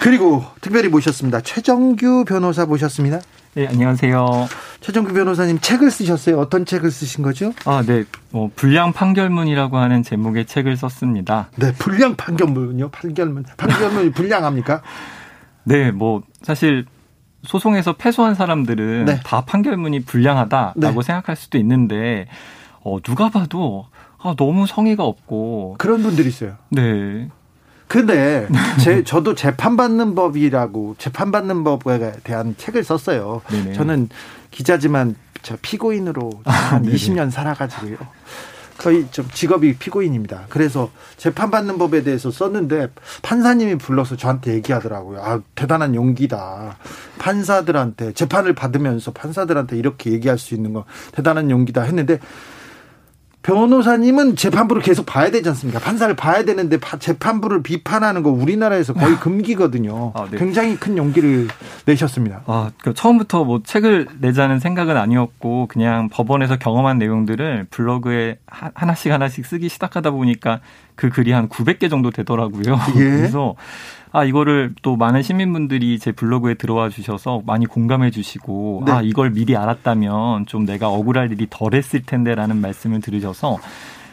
그리고 0.00 0.44
특별히 0.60 0.88
모셨습니다. 0.88 1.40
최정규 1.42 2.24
변호사 2.26 2.66
모셨습니다. 2.66 3.20
네, 3.54 3.66
안녕하세요. 3.68 4.48
최정규 4.80 5.14
변호사님 5.14 5.60
책을 5.60 5.90
쓰셨어요. 5.90 6.38
어떤 6.38 6.66
책을 6.66 6.90
쓰신 6.90 7.22
거죠? 7.22 7.52
아, 7.64 7.82
네. 7.86 8.04
뭐 8.30 8.50
불량 8.54 8.92
판결문이라고 8.92 9.78
하는 9.78 10.02
제목의 10.02 10.46
책을 10.46 10.76
썼습니다. 10.76 11.48
네, 11.56 11.72
불량 11.72 12.16
판결문요. 12.16 12.90
판결문. 12.90 13.44
판결문이 13.56 14.10
불량합니까? 14.12 14.82
네, 15.64 15.90
뭐 15.90 16.22
사실 16.42 16.84
소송에서 17.44 17.94
패소한 17.94 18.34
사람들은 18.34 19.04
네. 19.06 19.20
다 19.24 19.42
판결문이 19.46 20.00
불량하다라고 20.04 21.00
네. 21.00 21.02
생각할 21.02 21.36
수도 21.36 21.58
있는데 21.58 22.26
어, 22.86 23.00
누가 23.00 23.30
봐도 23.30 23.88
아, 24.18 24.34
너무 24.38 24.64
성의가 24.64 25.02
없고 25.02 25.74
그런 25.78 26.02
분들이 26.04 26.28
있어요. 26.28 26.54
네. 26.68 27.28
근데 27.88 28.46
제 28.80 29.02
저도 29.02 29.34
재판받는 29.34 30.14
법이라고 30.14 30.94
재판받는 30.96 31.64
법에 31.64 32.12
대한 32.22 32.54
책을 32.56 32.84
썼어요. 32.84 33.42
네네. 33.50 33.72
저는 33.72 34.08
기자지만 34.52 35.16
저 35.42 35.56
피고인으로 35.60 36.30
한 36.44 36.82
네네. 36.82 36.94
20년 36.94 37.30
살아가지고요. 37.32 37.96
거의 38.78 39.06
좀 39.10 39.26
직업이 39.32 39.76
피고인입니다. 39.76 40.44
그래서 40.48 40.90
재판받는 41.16 41.78
법에 41.78 42.04
대해서 42.04 42.30
썼는데 42.30 42.88
판사님이 43.22 43.78
불러서 43.78 44.16
저한테 44.16 44.54
얘기하더라고요. 44.54 45.20
아 45.22 45.40
대단한 45.56 45.96
용기다. 45.96 46.76
판사들한테 47.18 48.12
재판을 48.12 48.54
받으면서 48.54 49.12
판사들한테 49.12 49.76
이렇게 49.76 50.12
얘기할 50.12 50.38
수 50.38 50.54
있는 50.54 50.72
거 50.72 50.84
대단한 51.12 51.50
용기다 51.50 51.82
했는데 51.82 52.20
변호사님은 53.46 54.34
재판부를 54.34 54.82
계속 54.82 55.06
봐야 55.06 55.30
되지 55.30 55.48
않습니까? 55.50 55.78
판사를 55.78 56.14
봐야 56.16 56.44
되는데 56.44 56.78
파- 56.78 56.98
재판부를 56.98 57.62
비판하는 57.62 58.24
거 58.24 58.30
우리나라에서 58.30 58.92
거의 58.92 59.14
금기거든요. 59.20 60.10
아, 60.16 60.26
네. 60.28 60.36
굉장히 60.36 60.76
큰 60.76 60.98
용기를 60.98 61.46
내셨습니다. 61.84 62.42
아, 62.46 62.72
그 62.82 62.92
처음부터 62.92 63.44
뭐 63.44 63.60
책을 63.64 64.08
내자는 64.20 64.58
생각은 64.58 64.96
아니었고 64.96 65.68
그냥 65.68 66.08
법원에서 66.08 66.56
경험한 66.56 66.98
내용들을 66.98 67.68
블로그에 67.70 68.38
하- 68.48 68.72
하나씩 68.74 69.12
하나씩 69.12 69.46
쓰기 69.46 69.68
시작하다 69.68 70.10
보니까 70.10 70.58
그 70.96 71.08
글이 71.08 71.30
한 71.30 71.48
900개 71.48 71.88
정도 71.88 72.10
되더라고요. 72.10 72.76
예. 72.96 72.98
그래서 72.98 73.54
아 74.12 74.24
이거를 74.24 74.74
또 74.82 74.96
많은 74.96 75.22
시민분들이 75.22 75.98
제 75.98 76.12
블로그에 76.12 76.54
들어와 76.54 76.88
주셔서 76.88 77.42
많이 77.44 77.66
공감해 77.66 78.10
주시고 78.10 78.84
네. 78.86 78.92
아 78.92 79.02
이걸 79.02 79.30
미리 79.30 79.56
알았다면 79.56 80.46
좀 80.46 80.64
내가 80.64 80.88
억울할 80.88 81.32
일이 81.32 81.46
덜했을 81.50 82.02
텐데라는 82.02 82.56
말씀을 82.60 83.00
들으셔서 83.00 83.58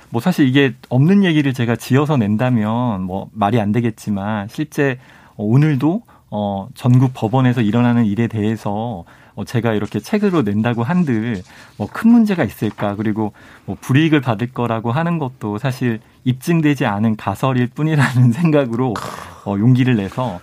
뭐 0.10 0.22
사실 0.22 0.48
이게 0.48 0.74
없는 0.90 1.24
얘기를 1.24 1.54
제가 1.54 1.76
지어서 1.76 2.18
낸다면 2.18 3.02
뭐 3.04 3.30
말이 3.34 3.60
안 3.60 3.72
되겠지만 3.72 4.48
실제 4.50 5.00
어, 5.36 5.44
오늘도 5.44 6.04
어 6.30 6.68
전국 6.76 7.12
법원에서 7.14 7.62
일어나는 7.62 8.06
일에 8.06 8.28
대해서 8.28 9.06
어 9.36 9.46
제가 9.46 9.74
이렇게 9.74 10.00
책으로 10.00 10.42
낸다고 10.44 10.84
한들 10.84 11.42
뭐 11.78 11.88
큰 11.92 12.12
문제가 12.12 12.44
있을까 12.44 12.96
그리고 12.96 13.34
뭐 13.66 13.76
불이익을 13.80 14.22
받을 14.22 14.52
거라고 14.52 14.92
하는 14.92 15.18
것도 15.18 15.58
사실 15.58 16.00
입증되지 16.26 16.86
않은 16.86 17.16
가설일 17.16 17.68
뿐이라는 17.68 18.32
생각으로 18.34 18.94
어 19.46 19.58
용기를 19.58 19.96
내서 19.96 20.40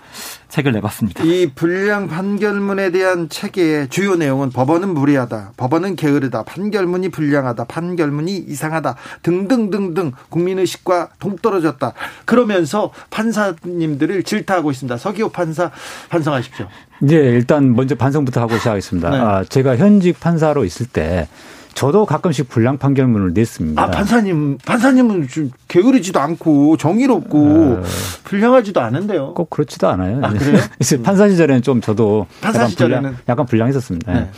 책을 0.49 0.73
내봤습니다. 0.73 1.25
이 1.25 1.51
불량 1.55 2.09
판결문에 2.09 2.91
대한 2.91 3.29
책의 3.29 3.89
주요 3.89 4.17
내용은 4.17 4.51
법원은 4.51 4.93
무리하다, 4.95 5.53
법원은 5.57 5.97
게으르다, 5.97 6.43
판결문이 6.43 7.09
불량하다, 7.11 7.65
판결문이 7.65 8.37
이상하다 8.37 8.97
등등등등 9.23 10.13
국민의식과 10.29 11.11
동떨어졌다. 11.19 11.93
그러면서 12.25 12.93
판사님들을 13.11 14.23
질타하고 14.25 14.71
있습니다. 14.71 14.97
서기호 14.97 15.31
판사 15.31 15.71
반성하십시오. 16.09 16.67
이제 17.03 17.17
일단 17.17 17.75
먼저 17.75 17.95
반성부터 17.95 18.41
하고 18.41 18.57
시작하겠습니다. 18.59 19.11
네. 19.11 19.17
아, 19.19 19.45
제가 19.45 19.77
현직 19.77 20.21
판사로 20.21 20.65
있을 20.65 20.87
때 20.87 21.29
저도 21.75 22.05
가끔씩 22.05 22.49
불량 22.49 22.79
판결문을 22.79 23.33
냈습니다. 23.33 23.81
아 23.81 23.87
판사님 23.91 24.59
판사님은 24.59 25.29
좀 25.29 25.51
게으르지도 25.69 26.21
않고 26.21 26.77
정의롭고 26.77 27.83
불량하지도 28.25 28.81
않은데요. 28.81 29.35
꼭 29.35 29.51
그렇지도 29.51 29.89
않아요. 29.89 30.21
아, 30.23 30.31
그래요? 30.31 30.59
그래서 30.79 31.03
판사 31.03 31.29
시절에는 31.29 31.63
좀 31.63 31.81
저도 31.81 32.27
판사 32.41 32.61
약간 32.61 32.71
시절에는? 32.71 33.03
불량, 33.03 33.17
약간 33.29 33.47
불량했었습니다. 33.47 34.13
네. 34.13 34.31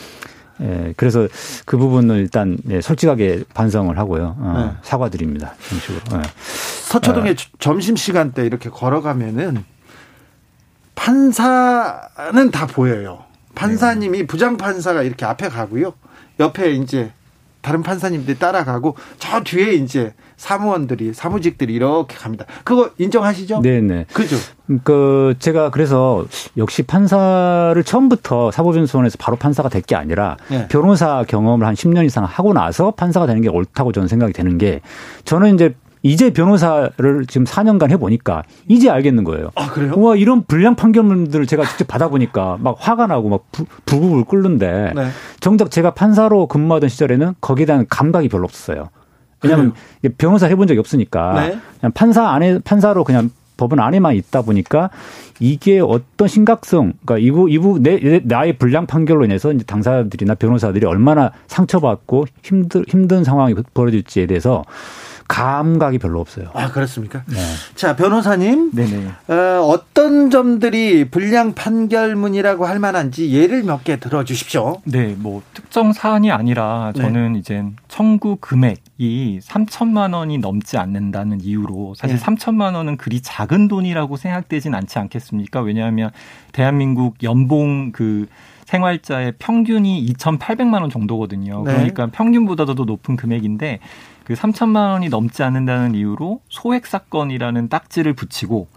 예, 0.61 0.95
그래서 0.97 1.27
그 1.65 1.77
부분을 1.77 2.19
일단 2.19 2.59
예, 2.71 2.81
솔직하게 2.81 3.45
반성을 3.55 3.97
하고요. 3.99 4.37
어, 4.39 4.71
네. 4.73 4.79
사과드립니다. 4.83 5.55
정식으로. 5.69 6.19
예. 6.19 6.23
서초동에 6.87 7.35
점심 7.59 7.97
시간 7.97 8.33
때 8.33 8.45
이렇게 8.47 8.69
걸어가면은 8.71 9.65
판사는 10.95 12.51
다 12.53 12.67
보여요. 12.67 13.25
판사님이 13.55 14.27
부장 14.27 14.57
판사가 14.57 15.03
이렇게 15.03 15.25
앞에 15.25 15.49
가고요. 15.49 15.95
옆에 16.39 16.73
이제 16.73 17.13
다른 17.63 17.83
판사님들이 17.83 18.39
따라가고 18.39 18.97
저 19.19 19.41
뒤에 19.43 19.73
이제 19.75 20.13
사무원들이 20.37 21.15
사무직들이 21.15 21.73
이렇게 21.73 22.17
갑니다. 22.17 22.45
그거 22.65 22.91
인정하시죠? 22.99 23.61
네네. 23.63 24.07
그죠? 24.13 24.37
그 24.85 25.35
제가 25.39 25.71
그래서 25.71 26.27
역시 26.57 26.83
판사를 26.83 27.83
처음부터 27.85 28.51
사법연수원에서 28.51 29.17
바로 29.19 29.37
판사가 29.37 29.69
될 29.69 29.83
게 29.83 29.97
아니라 29.97 30.37
네. 30.49 30.69
변호사 30.69 31.25
경험을 31.27 31.67
한 31.67 31.75
10년 31.75 32.05
이상 32.05 32.25
하고 32.25 32.53
나서 32.53 32.93
판사가 32.93 33.27
되는 33.27 33.43
게 33.43 33.49
옳다고 33.49 33.93
저는 33.93 34.07
생각이 34.09 34.33
되는 34.33 34.59
게 34.59 34.81
저는 35.25 35.55
이제 35.55 35.75
이제 36.03 36.33
변호사를 36.33 37.27
지금 37.29 37.45
4년간 37.45 37.91
해보니까 37.91 38.43
이제 38.69 38.91
알겠는 38.91 39.25
거예요. 39.25 39.51
아 39.55 39.69
그래요? 39.71 39.95
와 39.97 40.17
이런 40.17 40.43
불량 40.45 40.75
판결문들을 40.75 41.47
제가 41.47 41.65
직접 41.65 41.87
받아보니까 41.87 42.59
막 42.61 42.77
화가 42.79 43.07
나고 43.07 43.29
막 43.29 43.45
부, 43.53 43.65
부글부글 43.87 44.25
끓는데 44.25 44.93
네. 44.95 45.09
정작 45.41 45.71
제가 45.71 45.93
판사로 45.95 46.49
근무하던 46.49 46.89
시절에는 46.89 47.35
거기에 47.41 47.67
대한 47.67 47.87
감각이 47.89 48.29
별로 48.29 48.45
없었어요. 48.45 48.89
왜냐하면 49.45 49.73
이게 50.03 50.15
변호사 50.17 50.47
해본 50.47 50.67
적이 50.69 50.81
없으니까 50.81 51.33
네. 51.41 51.59
그냥 51.81 51.93
판사 51.93 52.29
안에 52.31 52.59
판사로 52.61 53.05
그냥 53.05 53.31
법원 53.57 53.79
안에만 53.81 54.15
있다 54.17 54.43
보니까 54.43 54.91
이게 55.39 55.79
어떤 55.79 56.27
심각성, 56.27 56.95
그러니까 57.05 57.19
이부 57.19 57.49
이부 57.51 57.79
내, 57.81 57.99
내- 58.01 58.21
나의 58.25 58.57
불량 58.59 58.87
판결로 58.87 59.25
인해서 59.25 59.53
이제 59.53 59.63
당사자들이나 59.65 60.35
변호사들이 60.35 60.85
얼마나 60.87 61.31
상처받고 61.47 62.27
힘들 62.43 62.85
힘든 62.89 63.23
상황이 63.25 63.55
벌어질지에 63.75 64.27
대해서 64.27 64.65
감각이 65.33 65.99
별로 65.99 66.21
없어요. 66.21 66.51
아 66.53 66.71
그렇습니까? 66.71 67.23
네. 67.27 67.37
자 67.75 67.97
변호사님, 67.97 68.71
네네. 68.73 69.09
어, 69.29 69.63
어떤 69.67 70.29
점들이 70.31 71.07
불량 71.11 71.55
판결문이라고 71.55 72.67
할 72.67 72.79
만한지 72.79 73.33
예를 73.33 73.63
몇 73.63 73.83
개 73.83 73.97
들어주십시오. 73.99 74.81
네, 74.85 75.17
뭐 75.19 75.43
특정 75.55 75.93
사안이 75.93 76.31
아니라 76.31 76.93
저는 76.95 77.35
이제 77.37 77.65
청구 77.89 78.37
금액이 78.41 79.41
3천만 79.43 80.15
원이 80.15 80.39
넘지 80.39 80.77
않는다는 80.77 81.41
이유로 81.41 81.95
사실 81.97 82.17
네. 82.17 82.23
3천만 82.23 82.75
원은 82.75 82.97
그리 82.97 83.21
작은 83.21 83.67
돈이라고 83.69 84.17
생각되진 84.17 84.75
않지 84.75 84.99
않겠습니까? 84.99 85.63
왜냐하면 85.63 86.11
대한민국 86.53 87.17
연봉 87.23 87.91
그 87.93 88.27
생활자의 88.73 89.35
평균이 89.39 90.07
2,800만 90.15 90.81
원 90.81 90.89
정도거든요. 90.89 91.63
네. 91.65 91.73
그러니까 91.73 92.07
평균보다도 92.07 92.75
더 92.75 92.85
높은 92.85 93.17
금액인데 93.17 93.81
그 94.25 94.33
3천만 94.33 94.93
원이 94.93 95.11
넘지 95.11 95.43
않는다는 95.43 95.95
이유로 95.95 96.41
소액 96.49 96.87
사건이라는 96.87 97.69
딱지를 97.69 98.15
붙이고 98.15 98.69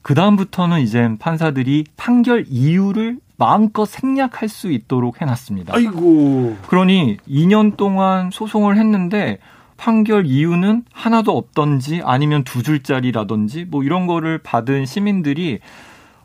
그 0.00 0.14
다음부터는 0.14 0.80
이제 0.80 1.10
판사들이 1.18 1.84
판결 1.96 2.44
이유를 2.48 3.18
마음껏 3.36 3.84
생략할 3.84 4.48
수 4.48 4.70
있도록 4.70 5.20
해놨습니다. 5.20 5.74
아이고. 5.74 6.56
그러니 6.68 7.16
2년 7.28 7.76
동안 7.76 8.30
소송을 8.30 8.76
했는데 8.76 9.38
판결 9.76 10.26
이유는 10.26 10.84
하나도 10.92 11.36
없던지 11.36 12.02
아니면 12.04 12.44
두 12.44 12.62
줄짜리라든지 12.62 13.66
뭐 13.68 13.82
이런 13.82 14.06
거를 14.06 14.38
받은 14.38 14.86
시민들이 14.86 15.58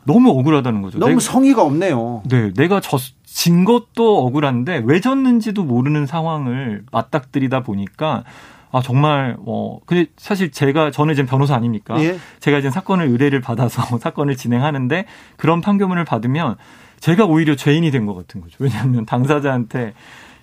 너무 0.08 0.30
억울하다는 0.30 0.80
거죠. 0.82 0.98
너무 0.98 1.12
내가- 1.16 1.20
성의가 1.20 1.62
없네요. 1.62 2.22
네, 2.28 2.52
내가 2.54 2.80
졌, 2.80 3.00
진 3.24 3.64
것도 3.64 4.24
억울한데 4.26 4.82
왜 4.86 5.00
졌는지도 5.00 5.62
모르는 5.64 6.06
상황을 6.06 6.82
맞닥뜨리다 6.90 7.62
보니까 7.62 8.24
아 8.72 8.82
정말 8.82 9.36
어 9.46 9.78
근데 9.86 10.06
사실 10.16 10.50
제가 10.50 10.90
저는 10.90 11.12
이제 11.14 11.24
변호사 11.26 11.54
아닙니까? 11.54 12.02
예. 12.02 12.18
제가 12.40 12.58
이제 12.58 12.70
사건을 12.70 13.06
의뢰를 13.08 13.40
받아서 13.40 13.82
사건을 14.00 14.36
진행하는데 14.36 15.04
그런 15.36 15.60
판결문을 15.60 16.04
받으면 16.04 16.56
제가 17.00 17.26
오히려 17.26 17.54
죄인이 17.54 17.90
된 17.90 18.06
것 18.06 18.14
같은 18.14 18.40
거죠. 18.40 18.56
왜냐하면 18.58 19.06
당사자한테 19.06 19.92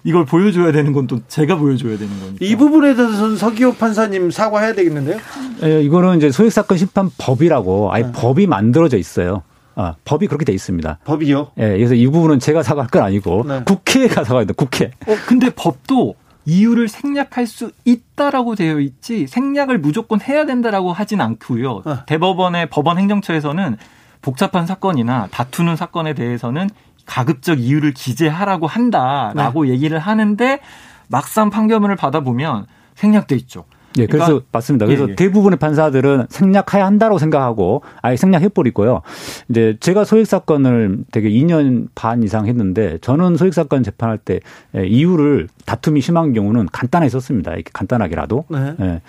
이걸 0.06 0.24
보여줘야 0.24 0.72
되는 0.72 0.94
건 0.94 1.08
또 1.08 1.20
제가 1.28 1.56
보여줘야 1.58 1.98
되는 1.98 2.20
거니까. 2.20 2.38
이 2.46 2.56
부분에 2.56 2.96
대해서는 2.96 3.36
서기호 3.38 3.74
판사님 3.74 4.30
사과해야 4.32 4.74
되겠는데요? 4.74 5.18
예, 5.64 5.82
이거는 5.82 6.18
이제 6.18 6.30
소액사건 6.32 6.78
심판법이라고 6.78 7.92
아예 7.92 8.04
네. 8.04 8.12
법이 8.14 8.46
만들어져 8.48 8.98
있어요. 8.98 9.42
아, 9.76 9.96
법이 10.06 10.28
그렇게 10.28 10.46
돼 10.46 10.54
있습니다. 10.54 11.00
법이요. 11.04 11.52
예, 11.58 11.70
그래서 11.70 11.94
이 11.94 12.08
부분은 12.08 12.40
제가 12.40 12.64
사과할 12.64 12.90
건 12.90 13.04
아니고 13.04 13.44
네. 13.48 13.62
국회가 13.66 14.24
사과해야 14.24 14.46
돼. 14.46 14.54
국회. 14.54 14.86
어, 15.08 15.16
근데 15.28 15.50
법도 15.50 16.16
이유를 16.46 16.88
생략할 16.88 17.48
수 17.48 17.72
있다라고 17.86 18.56
되어 18.56 18.80
있지 18.80 19.28
생략을 19.28 19.80
무조건 19.80 20.22
해야 20.22 20.46
된다라고 20.46 20.94
하진 20.94 21.20
않고요. 21.22 21.82
어. 21.86 22.06
대법원의 22.06 22.70
법원 22.70 22.98
행정처에서는 23.00 23.78
복잡한 24.22 24.66
사건이나 24.66 25.28
다투는 25.32 25.76
사건에 25.76 26.14
대해서는 26.14 26.70
가급적 27.06 27.60
이유를 27.60 27.94
기재하라고 27.94 28.68
한다라고 28.68 29.68
얘기를 29.68 30.00
하는데 30.00 30.60
막상 31.08 31.50
판결문을 31.50 31.96
받아보면 31.96 32.66
생략돼 32.96 33.36
있죠. 33.38 33.66
예, 33.98 34.06
그래서 34.08 34.26
그러니까- 34.26 34.48
맞습니다. 34.52 34.86
그래서 34.86 35.06
예, 35.08 35.12
예. 35.12 35.16
대부분의 35.16 35.58
판사들은 35.60 36.26
생략해야 36.30 36.86
한다고 36.86 37.18
생각하고 37.18 37.82
아예 38.02 38.16
생략해버리고요. 38.18 39.02
이제 39.50 39.78
제가 39.80 40.04
소액 40.04 40.26
사건을 40.28 41.00
되게 41.12 41.30
2년 41.30 41.88
반 41.96 42.24
이상 42.24 42.48
했는데 42.48 42.98
저는 43.02 43.38
소액 43.38 43.54
사건 43.54 43.84
재판할 43.84 44.18
때 44.18 44.40
예, 44.76 44.86
이유를 44.86 45.48
다툼이 45.66 46.02
심한 46.02 46.34
경우는 46.34 46.68
간단하게 46.72 47.10
썼습니다. 47.10 47.54
이렇게 47.54 47.70
간단하게라도. 47.74 48.46
네. 48.50 48.76
예. 48.82 49.02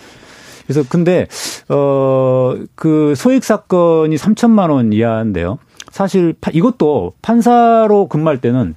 그래서 0.67 0.83
근데 0.89 1.27
어그 1.69 3.15
소액 3.17 3.45
사건이 3.45 4.17
3천만 4.17 4.71
원 4.71 4.93
이하인데요. 4.93 5.59
사실 5.91 6.35
파- 6.41 6.51
이것도 6.53 7.15
판사로 7.23 8.09
근무할 8.09 8.41
때는 8.41 8.75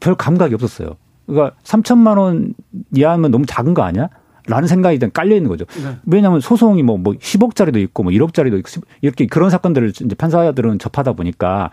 별 0.00 0.14
감각이 0.14 0.54
없었어요. 0.54 0.96
그러니까 1.26 1.56
3천만 1.64 2.18
원 2.18 2.54
이하면 2.94 3.30
너무 3.30 3.46
작은 3.46 3.74
거 3.74 3.82
아니야? 3.82 4.08
라는 4.46 4.66
생각이 4.66 4.94
일단 4.94 5.10
깔려 5.12 5.36
있는 5.36 5.48
거죠. 5.48 5.64
네. 5.82 5.96
왜냐하면 6.06 6.40
소송이 6.40 6.82
뭐, 6.82 6.98
뭐 6.98 7.12
10억짜리도 7.14 7.76
있고 7.76 8.02
뭐 8.02 8.12
1억짜리도 8.12 8.58
있고 8.58 8.82
이렇게 9.00 9.26
그런 9.26 9.50
사건들을 9.50 9.90
이제 9.90 10.14
판사들은 10.16 10.78
접하다 10.78 11.12
보니까 11.12 11.70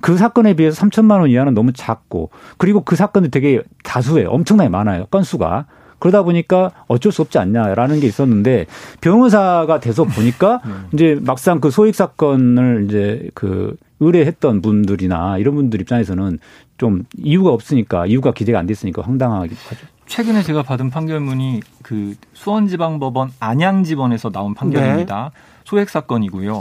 그 0.00 0.16
사건에 0.16 0.54
비해서 0.54 0.84
3천만 0.84 1.20
원 1.20 1.30
이하는 1.30 1.54
너무 1.54 1.72
작고 1.72 2.30
그리고 2.58 2.82
그 2.82 2.94
사건이 2.94 3.30
되게 3.30 3.62
다수예요. 3.82 4.28
엄청나게 4.28 4.68
많아요. 4.68 5.06
건수가. 5.06 5.66
그러다 5.98 6.24
보니까 6.24 6.72
어쩔 6.88 7.12
수 7.12 7.22
없지 7.22 7.38
않냐라는 7.38 8.00
게 8.00 8.08
있었는데 8.08 8.66
변호사가 9.00 9.78
돼서 9.78 10.02
보니까 10.02 10.60
이제 10.92 11.16
막상 11.22 11.60
그 11.60 11.70
소액 11.70 11.94
사건을 11.94 12.86
이제 12.88 13.30
그 13.34 13.76
의뢰했던 14.00 14.62
분들이나 14.62 15.38
이런 15.38 15.54
분들 15.54 15.80
입장에서는 15.80 16.40
좀 16.76 17.04
이유가 17.16 17.50
없으니까 17.50 18.06
이유가 18.06 18.32
기대가 18.32 18.58
안 18.58 18.66
됐으니까 18.66 19.02
황당하기도 19.02 19.60
하죠. 19.68 19.86
최근에 20.12 20.42
제가 20.42 20.62
받은 20.62 20.90
판결문이 20.90 21.62
그 21.80 22.14
수원지방법원 22.34 23.32
안양지원에서 23.40 24.28
나온 24.28 24.52
판결입니다. 24.52 25.30
소액 25.64 25.88
사건이고요. 25.88 26.60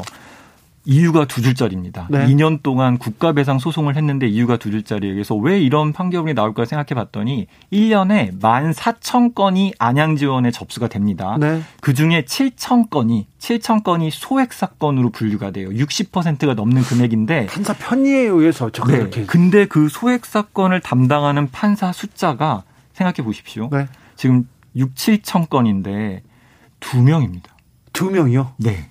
이유가 0.86 1.26
두 1.26 1.42
줄짜리입니다. 1.42 2.08
네. 2.10 2.28
2년 2.28 2.64
동안 2.64 2.98
국가배상 2.98 3.60
소송을 3.60 3.98
했는데 3.98 4.26
이유가 4.26 4.56
두 4.56 4.72
줄짜리예요. 4.72 5.16
그래서 5.16 5.36
왜 5.36 5.60
이런 5.60 5.92
판결문이 5.92 6.34
나올까 6.34 6.64
생각해 6.64 6.96
봤더니 6.96 7.48
1년에 7.74 8.40
14,000건이 8.40 9.74
안양지원에 9.78 10.50
접수가 10.52 10.88
됩니다. 10.88 11.36
네. 11.38 11.62
그 11.82 11.94
중에 11.94 12.24
7,000건이 12.24 13.26
7,000건이 13.38 14.12
소액 14.14 14.54
사건으로 14.54 15.10
분류가 15.10 15.52
돼요. 15.52 15.68
60%가 15.72 16.54
넘는 16.54 16.84
금액인데 16.84 17.48
판사 17.48 17.74
편의에 17.74 18.22
의해서 18.22 18.70
저 18.72 18.86
네. 18.86 19.10
근데 19.28 19.66
그 19.66 19.90
소액 19.90 20.26
사건을 20.26 20.80
담당하는 20.80 21.52
판사 21.52 21.92
숫자가 21.92 22.64
생각해 23.02 23.26
보십시오. 23.26 23.70
네. 23.72 23.88
지금 24.16 24.48
6, 24.76 24.94
7천 24.96 25.50
건인데 25.50 26.24
두 26.80 27.02
명입니다. 27.02 27.56
두 27.94 28.10
명이요. 28.10 28.54
네. 28.58 28.90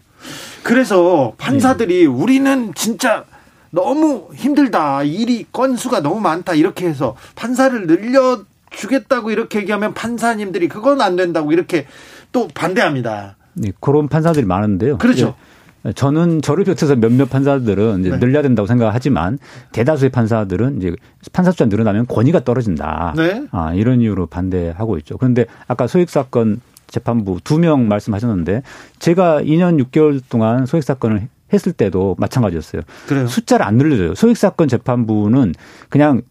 그래서 0.63 1.33
판사들이 1.39 2.07
우리는 2.07 2.75
진짜 2.75 3.25
너무 3.71 4.29
힘들다. 4.35 5.05
일이 5.05 5.47
건수가 5.51 6.01
너무 6.01 6.21
많다. 6.21 6.55
이렇게 6.55 6.87
해서 6.87 7.17
판사를 7.37 7.87
늘려 7.87 8.45
주겠다고 8.71 9.31
이렇게 9.31 9.61
얘기하면 9.61 9.95
판사님들이 9.95 10.69
그건 10.69 11.01
안 11.01 11.17
된다고 11.17 11.53
이렇게 11.53 11.87
또 12.33 12.49
반대합니다. 12.49 13.37
네, 13.55 13.73
그런 13.81 14.09
판사들이 14.09 14.45
많은데요. 14.45 14.99
그렇죠. 14.99 15.35
예. 15.37 15.50
저는 15.95 16.43
저를 16.43 16.65
비롯해서 16.65 16.95
몇몇 16.97 17.31
판사들은 17.31 18.01
이제 18.01 18.11
네. 18.11 18.19
늘려야 18.19 18.43
된다고 18.43 18.67
생각하지만 18.67 19.39
대다수의 19.73 20.11
판사들은 20.11 20.77
이제 20.79 20.95
판사 21.33 21.51
숫자 21.51 21.65
늘어나면 21.67 22.07
권위가 22.07 22.45
떨어진다. 22.45 23.15
네. 23.17 23.47
아, 23.51 23.73
이런 23.75 24.01
이유로 24.01 24.27
반대하고 24.27 24.99
있죠. 24.99 25.17
그런데 25.17 25.47
아까 25.69 25.87
소액 25.87 26.11
사건 26.11 26.61
재판부 26.89 27.39
두 27.45 27.59
명 27.59 27.89
말씀하셨는데 27.89 28.63
제가 28.99 29.43
2년 29.43 29.83
6개월 29.85 30.21
동안 30.29 30.67
소액 30.67 30.83
사건을 30.83 31.29
했을 31.53 31.73
때도 31.73 32.17
마찬가지였어요. 32.19 32.83
그래요. 33.09 33.27
숫자를 33.27 33.65
안 33.65 33.77
늘려줘요. 33.77 34.15
소액 34.15 34.37
사건 34.37 34.69
재판부는 34.69 35.55
그냥 35.89 36.23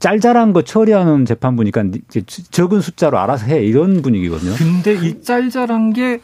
짤짤한 0.00 0.52
거 0.52 0.62
처리하는 0.62 1.24
재판부니까 1.24 1.84
적은 2.50 2.80
숫자로 2.80 3.18
알아서 3.18 3.46
해 3.46 3.64
이런 3.64 4.02
분위기거든요. 4.02 4.54
근데 4.56 4.94
이 4.94 5.22
짤짤한 5.22 5.92
게 5.92 6.20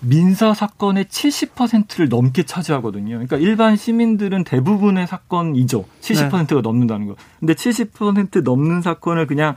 민사 0.00 0.54
사건의 0.54 1.06
70%를 1.06 2.08
넘게 2.08 2.44
차지하거든요. 2.44 3.10
그러니까 3.10 3.36
일반 3.36 3.76
시민들은 3.76 4.44
대부분의 4.44 5.06
사건이죠. 5.06 5.84
70%가 6.00 6.60
넘는다는 6.60 7.06
거. 7.08 7.16
근데 7.40 7.54
70% 7.54 8.42
넘는 8.42 8.80
사건을 8.82 9.26
그냥 9.26 9.56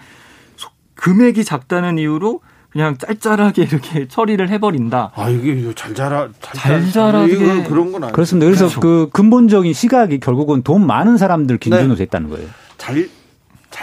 소- 0.55 0.69
금액이 0.95 1.43
작다는 1.43 1.97
이유로 1.99 2.41
그냥 2.71 2.97
짤짤하게 2.97 3.63
이렇게 3.63 4.07
처리를 4.09 4.49
해버린다. 4.49 5.11
아 5.15 5.29
이게 5.29 5.73
잘 5.75 5.93
자라 5.93 6.29
잘 6.41 6.89
자라게. 6.89 7.33
이거 7.33 7.69
그런 7.69 7.91
건 7.91 8.03
아니죠. 8.05 8.13
그렇습니다. 8.15 8.45
그래서 8.45 8.65
그렇죠. 8.65 8.79
그 8.79 9.09
근본적인 9.11 9.73
시각이 9.73 10.19
결국은 10.19 10.63
돈 10.63 10.87
많은 10.87 11.17
사람들 11.17 11.57
기준으로 11.57 11.89
네. 11.89 12.05
됐다는 12.05 12.29
거예요. 12.29 12.47
잘 12.77 13.07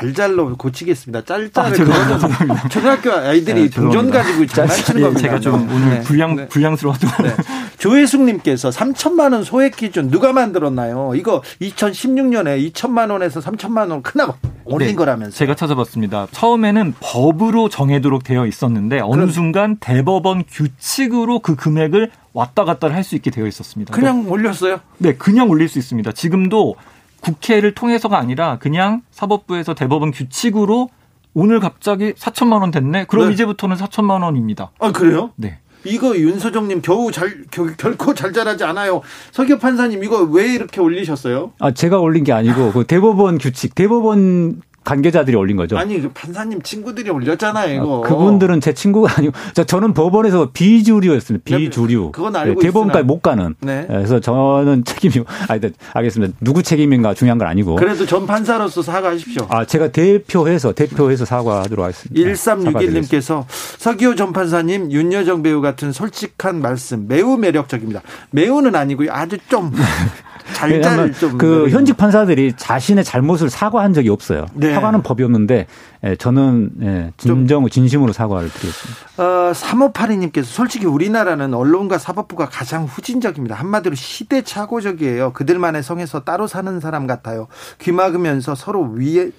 잘잘로 0.08 0.56
고치겠습니다. 0.56 1.24
짤짤을 1.24 1.70
아. 1.82 1.84
그거는 1.84 2.56
초등학교 2.70 3.12
아이들이 3.12 3.62
네, 3.62 3.70
동전. 3.70 4.10
가지고 4.10 4.46
장난치는 4.46 5.00
예, 5.00 5.04
겁니다. 5.04 5.20
제가 5.22 5.40
좀 5.40 5.68
오늘 5.70 5.90
네. 5.90 6.00
불량 6.00 6.36
네. 6.36 6.48
불량스러웠던 6.48 7.10
네. 7.24 7.34
조혜숙님께서 7.78 8.70
3천만 8.70 9.32
원 9.32 9.42
소액 9.44 9.76
기준 9.76 10.10
누가 10.10 10.32
만들었나요? 10.32 11.12
이거 11.14 11.42
2016년에 11.60 12.72
2천만 12.72 13.10
원에서 13.10 13.40
3천만 13.40 13.90
원 13.90 14.02
크나 14.02 14.34
올린 14.64 14.88
네, 14.88 14.94
거라면서. 14.94 15.36
제가 15.36 15.54
찾아봤습니다. 15.54 16.28
처음에는 16.30 16.94
법으로 17.00 17.68
정해도록 17.68 18.22
되어 18.24 18.46
있었는데 18.46 19.00
어느 19.00 19.12
그럼- 19.22 19.30
순간 19.30 19.76
대법원 19.76 20.44
규칙으로 20.48 21.40
그 21.40 21.56
금액을 21.56 22.10
왔다 22.34 22.64
갔다 22.64 22.88
할 22.92 23.02
수 23.02 23.14
있게 23.16 23.30
되어 23.30 23.46
있었습니다. 23.46 23.94
그냥 23.94 24.28
올렸어요? 24.28 24.80
네, 24.98 25.14
그냥 25.14 25.48
올릴 25.48 25.68
수 25.68 25.78
있습니다. 25.78 26.12
지금도 26.12 26.76
국회를 27.20 27.74
통해서가 27.74 28.18
아니라 28.18 28.58
그냥 28.58 29.02
사법부에서 29.10 29.74
대법원 29.74 30.12
규칙으로 30.12 30.90
오늘 31.34 31.60
갑자기 31.60 32.12
4천만 32.14 32.60
원 32.60 32.70
됐네. 32.70 33.04
그럼 33.04 33.28
네. 33.28 33.32
이제부터는 33.34 33.76
4천만 33.76 34.22
원입니다. 34.22 34.70
아 34.78 34.92
그래요? 34.92 35.30
네. 35.36 35.58
이거 35.84 36.16
윤소정님 36.16 36.82
겨우 36.82 37.12
잘 37.12 37.44
겨, 37.50 37.66
결코 37.76 38.14
잘 38.14 38.32
자라지 38.32 38.64
않아요. 38.64 39.00
서기호 39.32 39.58
판사님 39.58 40.02
이거 40.02 40.22
왜 40.22 40.52
이렇게 40.52 40.80
올리셨어요? 40.80 41.52
아 41.60 41.70
제가 41.70 41.98
올린 41.98 42.24
게 42.24 42.32
아니고 42.32 42.72
그 42.72 42.84
대법원 42.84 43.38
규칙, 43.38 43.74
대법원 43.74 44.62
관계자들이 44.88 45.36
올린 45.36 45.56
거죠. 45.56 45.76
아니 45.76 46.00
그 46.00 46.08
판사님 46.14 46.62
친구들이 46.62 47.10
올렸잖아요 47.10 47.74
이거. 47.74 48.02
아, 48.02 48.08
그분들은 48.08 48.62
제 48.62 48.72
친구가 48.72 49.12
아니고 49.18 49.34
저, 49.52 49.64
저는 49.64 49.92
법원에서 49.92 50.50
비주류였습니다. 50.52 51.44
비주류. 51.44 52.12
그건 52.12 52.34
알고 52.34 52.60
네, 52.60 52.66
대법원까지 52.66 53.04
못 53.04 53.20
가는. 53.20 53.54
네. 53.60 53.84
그래서 53.86 54.18
저는 54.18 54.84
책임이 54.84 55.26
아니 55.48 55.60
네, 55.60 55.70
알겠습니다. 55.92 56.38
누구 56.40 56.62
책임인가 56.62 57.12
중요한 57.12 57.36
건 57.36 57.48
아니고. 57.48 57.76
그래도 57.76 58.06
전 58.06 58.26
판사로서 58.26 58.80
사과하십시오. 58.80 59.46
아 59.50 59.66
제가 59.66 59.88
대표해서 59.88 60.72
대표해서 60.72 61.26
사과하도록 61.26 61.84
하겠습니다. 61.84 62.30
1361님께서 62.30 63.44
서기호 63.76 64.14
전 64.14 64.32
판사님 64.32 64.90
윤여정 64.90 65.42
배우 65.42 65.60
같은 65.60 65.92
솔직한 65.92 66.62
말씀 66.62 67.06
매우 67.08 67.36
매력적입니다. 67.36 68.00
매우는 68.30 68.74
아니고요. 68.74 69.12
아주 69.12 69.36
좀 69.50 69.70
잘잘 70.52 71.12
좀. 71.12 71.38
그 71.38 71.68
현직 71.70 71.96
판사들이 71.96 72.54
자신의 72.56 73.04
잘못을 73.04 73.50
사과한 73.50 73.92
적이 73.92 74.10
없어요. 74.10 74.46
네. 74.54 74.72
사과는 74.74 75.02
법이 75.02 75.22
없는데 75.22 75.66
예, 76.04 76.16
저는 76.16 76.70
예, 76.82 77.12
진정 77.16 77.68
진심으로 77.68 78.12
사과를 78.12 78.48
드리겠습니다. 78.50 79.22
어, 79.22 79.52
3582님께서 79.52 80.44
솔직히 80.44 80.86
우리나라는 80.86 81.54
언론과 81.54 81.98
사법부가 81.98 82.48
가장 82.48 82.84
후진적입니다. 82.84 83.54
한마디로 83.56 83.94
시대착오적이에요. 83.94 85.32
그들만의 85.32 85.82
성에서 85.82 86.20
따로 86.20 86.46
사는 86.46 86.78
사람 86.80 87.06
같아요. 87.06 87.48
귀 87.80 87.92
막으면서 87.92 88.54
서로 88.54 88.82
위에 88.82 89.30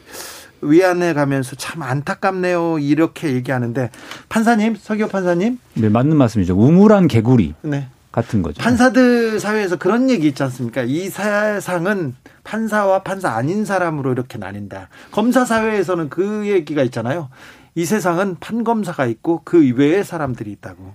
위안해 0.62 1.14
가면서 1.14 1.55
참 1.55 1.82
안타깝네요. 1.82 2.80
이렇게 2.80 3.34
얘기하는데 3.34 3.89
판사님, 4.28 4.76
서기호 4.76 5.07
판사님, 5.07 5.57
네, 5.76 5.89
맞는 5.89 6.18
말씀이죠. 6.18 6.55
우물한 6.57 7.07
개구리 7.07 7.53
네. 7.62 7.88
같은 8.12 8.41
거죠. 8.41 8.62
판사들 8.62 9.39
사회에서 9.39 9.76
그런 9.78 10.10
얘기 10.10 10.28
있지 10.28 10.41
않습니까? 10.43 10.84
이 10.84 11.10
세상은 11.10 12.16
판사와 12.43 13.03
판사 13.03 13.30
아닌 13.30 13.66
사람으로 13.66 14.12
이렇게 14.12 14.38
나뉜다. 14.38 14.89
검사 15.12 15.45
사회에서는 15.45 16.10
그 16.10 16.47
얘기가 16.47 16.82
있잖아요. 16.84 17.30
이 17.76 17.86
세상은 17.86 18.38
판검사가 18.39 19.05
있고 19.05 19.41
그 19.43 19.74
외의 19.76 20.03
사람들이 20.03 20.51
있다고. 20.53 20.93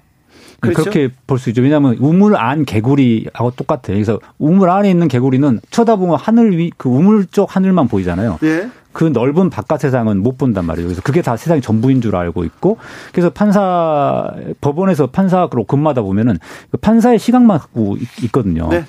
그렇죠? 0.60 0.82
그렇게 0.82 1.10
볼 1.26 1.38
수 1.38 1.50
있죠. 1.50 1.62
왜냐하면 1.62 1.96
우물 2.00 2.36
안 2.36 2.64
개구리하고 2.64 3.52
똑같아요. 3.52 3.96
그래서 3.96 4.18
우물 4.38 4.70
안에 4.70 4.90
있는 4.90 5.08
개구리는 5.08 5.60
쳐다보면 5.70 6.16
하늘 6.18 6.56
위, 6.56 6.72
그 6.76 6.88
우물 6.88 7.26
쪽 7.26 7.54
하늘만 7.54 7.86
보이잖아요. 7.88 8.38
예. 8.42 8.68
그 8.94 9.04
넓은 9.04 9.50
바깥 9.50 9.80
세상은 9.80 10.22
못 10.22 10.38
본단 10.38 10.64
말이에요. 10.64 10.86
그래서 10.88 11.02
그게 11.02 11.20
다 11.20 11.36
세상이 11.36 11.60
전부인 11.60 12.00
줄 12.00 12.16
알고 12.16 12.44
있고, 12.44 12.78
그래서 13.12 13.28
판사 13.28 14.30
법원에서 14.62 15.08
판사로 15.08 15.64
근무하다 15.66 16.00
보면은 16.02 16.38
그 16.70 16.78
판사의 16.78 17.18
시각만 17.18 17.58
갖고 17.58 17.96
있- 17.98 18.24
있거든요. 18.24 18.68
네. 18.68 18.84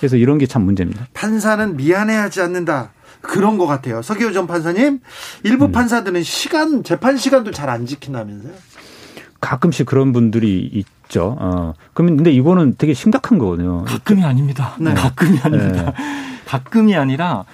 그래서 0.00 0.16
이런 0.16 0.36
게 0.38 0.46
참 0.46 0.62
문제입니다. 0.62 1.06
판사는 1.14 1.76
미안해하지 1.76 2.42
않는다. 2.42 2.90
그런 3.22 3.56
것 3.56 3.66
같아요. 3.66 4.02
서기호 4.02 4.32
전 4.32 4.46
판사님, 4.46 4.84
음. 4.86 5.00
일부 5.44 5.70
판사들은 5.70 6.22
시간, 6.24 6.82
재판 6.84 7.16
시간도 7.16 7.52
잘 7.52 7.70
안 7.70 7.86
지킨다면서요? 7.86 8.52
가끔씩 9.40 9.86
그런 9.86 10.12
분들이 10.12 10.68
있죠. 10.72 11.36
어. 11.38 11.74
그러면 11.94 12.16
근데 12.16 12.32
이거는 12.32 12.74
되게 12.76 12.92
심각한 12.92 13.38
거거든요. 13.38 13.84
가끔이 13.84 14.22
아닙니다. 14.24 14.74
네. 14.78 14.92
가끔이 14.94 15.38
아닙니다. 15.42 15.92
가끔이 16.46 16.94
아니라 16.96 17.44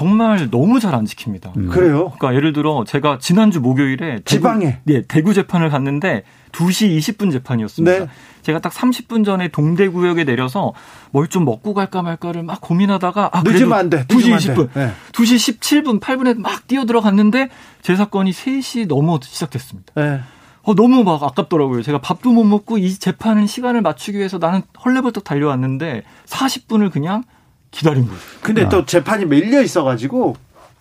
정말 0.00 0.50
너무 0.50 0.78
잘 0.78 0.94
안 0.94 1.04
지킵니다. 1.06 1.56
음. 1.56 1.68
그래요? 1.70 2.10
그러니까 2.18 2.34
예를 2.34 2.52
들어 2.52 2.84
제가 2.86 3.16
지난주 3.18 3.62
목요일에 3.62 4.16
대구, 4.16 4.24
지방에. 4.24 4.80
네, 4.84 5.00
대구 5.08 5.32
재판을 5.32 5.70
갔는데 5.70 6.22
2시 6.52 6.98
20분 6.98 7.32
재판이었습니다. 7.32 8.04
네. 8.04 8.10
제가 8.42 8.58
딱 8.58 8.72
30분 8.74 9.24
전에 9.24 9.48
동대 9.48 9.88
구역에 9.88 10.24
내려서 10.24 10.74
뭘 11.12 11.28
좀 11.30 11.46
먹고 11.46 11.72
갈까 11.72 12.02
말까를 12.02 12.42
막 12.42 12.60
고민하다가 12.60 13.30
아, 13.32 13.42
늦으면 13.42 13.72
안 13.72 13.88
돼. 13.88 14.04
2시 14.04 14.16
늦으면 14.16 14.32
안 14.34 14.38
20분. 14.38 14.72
돼. 14.74 14.80
네. 14.86 14.92
2시 15.12 15.58
17분, 15.58 15.98
8분에 16.00 16.38
막 16.38 16.66
뛰어 16.68 16.84
들어갔는데 16.84 17.48
제 17.80 17.96
사건이 17.96 18.32
3시 18.32 18.86
넘어 18.88 19.18
시작됐습니다. 19.22 19.94
네. 19.96 20.20
어, 20.62 20.74
너무 20.74 21.04
막 21.04 21.22
아깝더라고요. 21.22 21.82
제가 21.82 22.02
밥도 22.02 22.32
못 22.32 22.44
먹고 22.44 22.76
이 22.76 22.92
재판은 22.92 23.46
시간을 23.46 23.80
맞추기 23.80 24.18
위해서 24.18 24.36
나는 24.36 24.60
헐레벌떡 24.84 25.24
달려왔는데 25.24 26.02
40분을 26.26 26.90
그냥 26.92 27.24
기다린 27.70 28.06
거예요. 28.06 28.20
근데 28.42 28.64
아. 28.64 28.68
또 28.68 28.86
재판이 28.86 29.26
밀려 29.26 29.62
있어가지고 29.62 30.36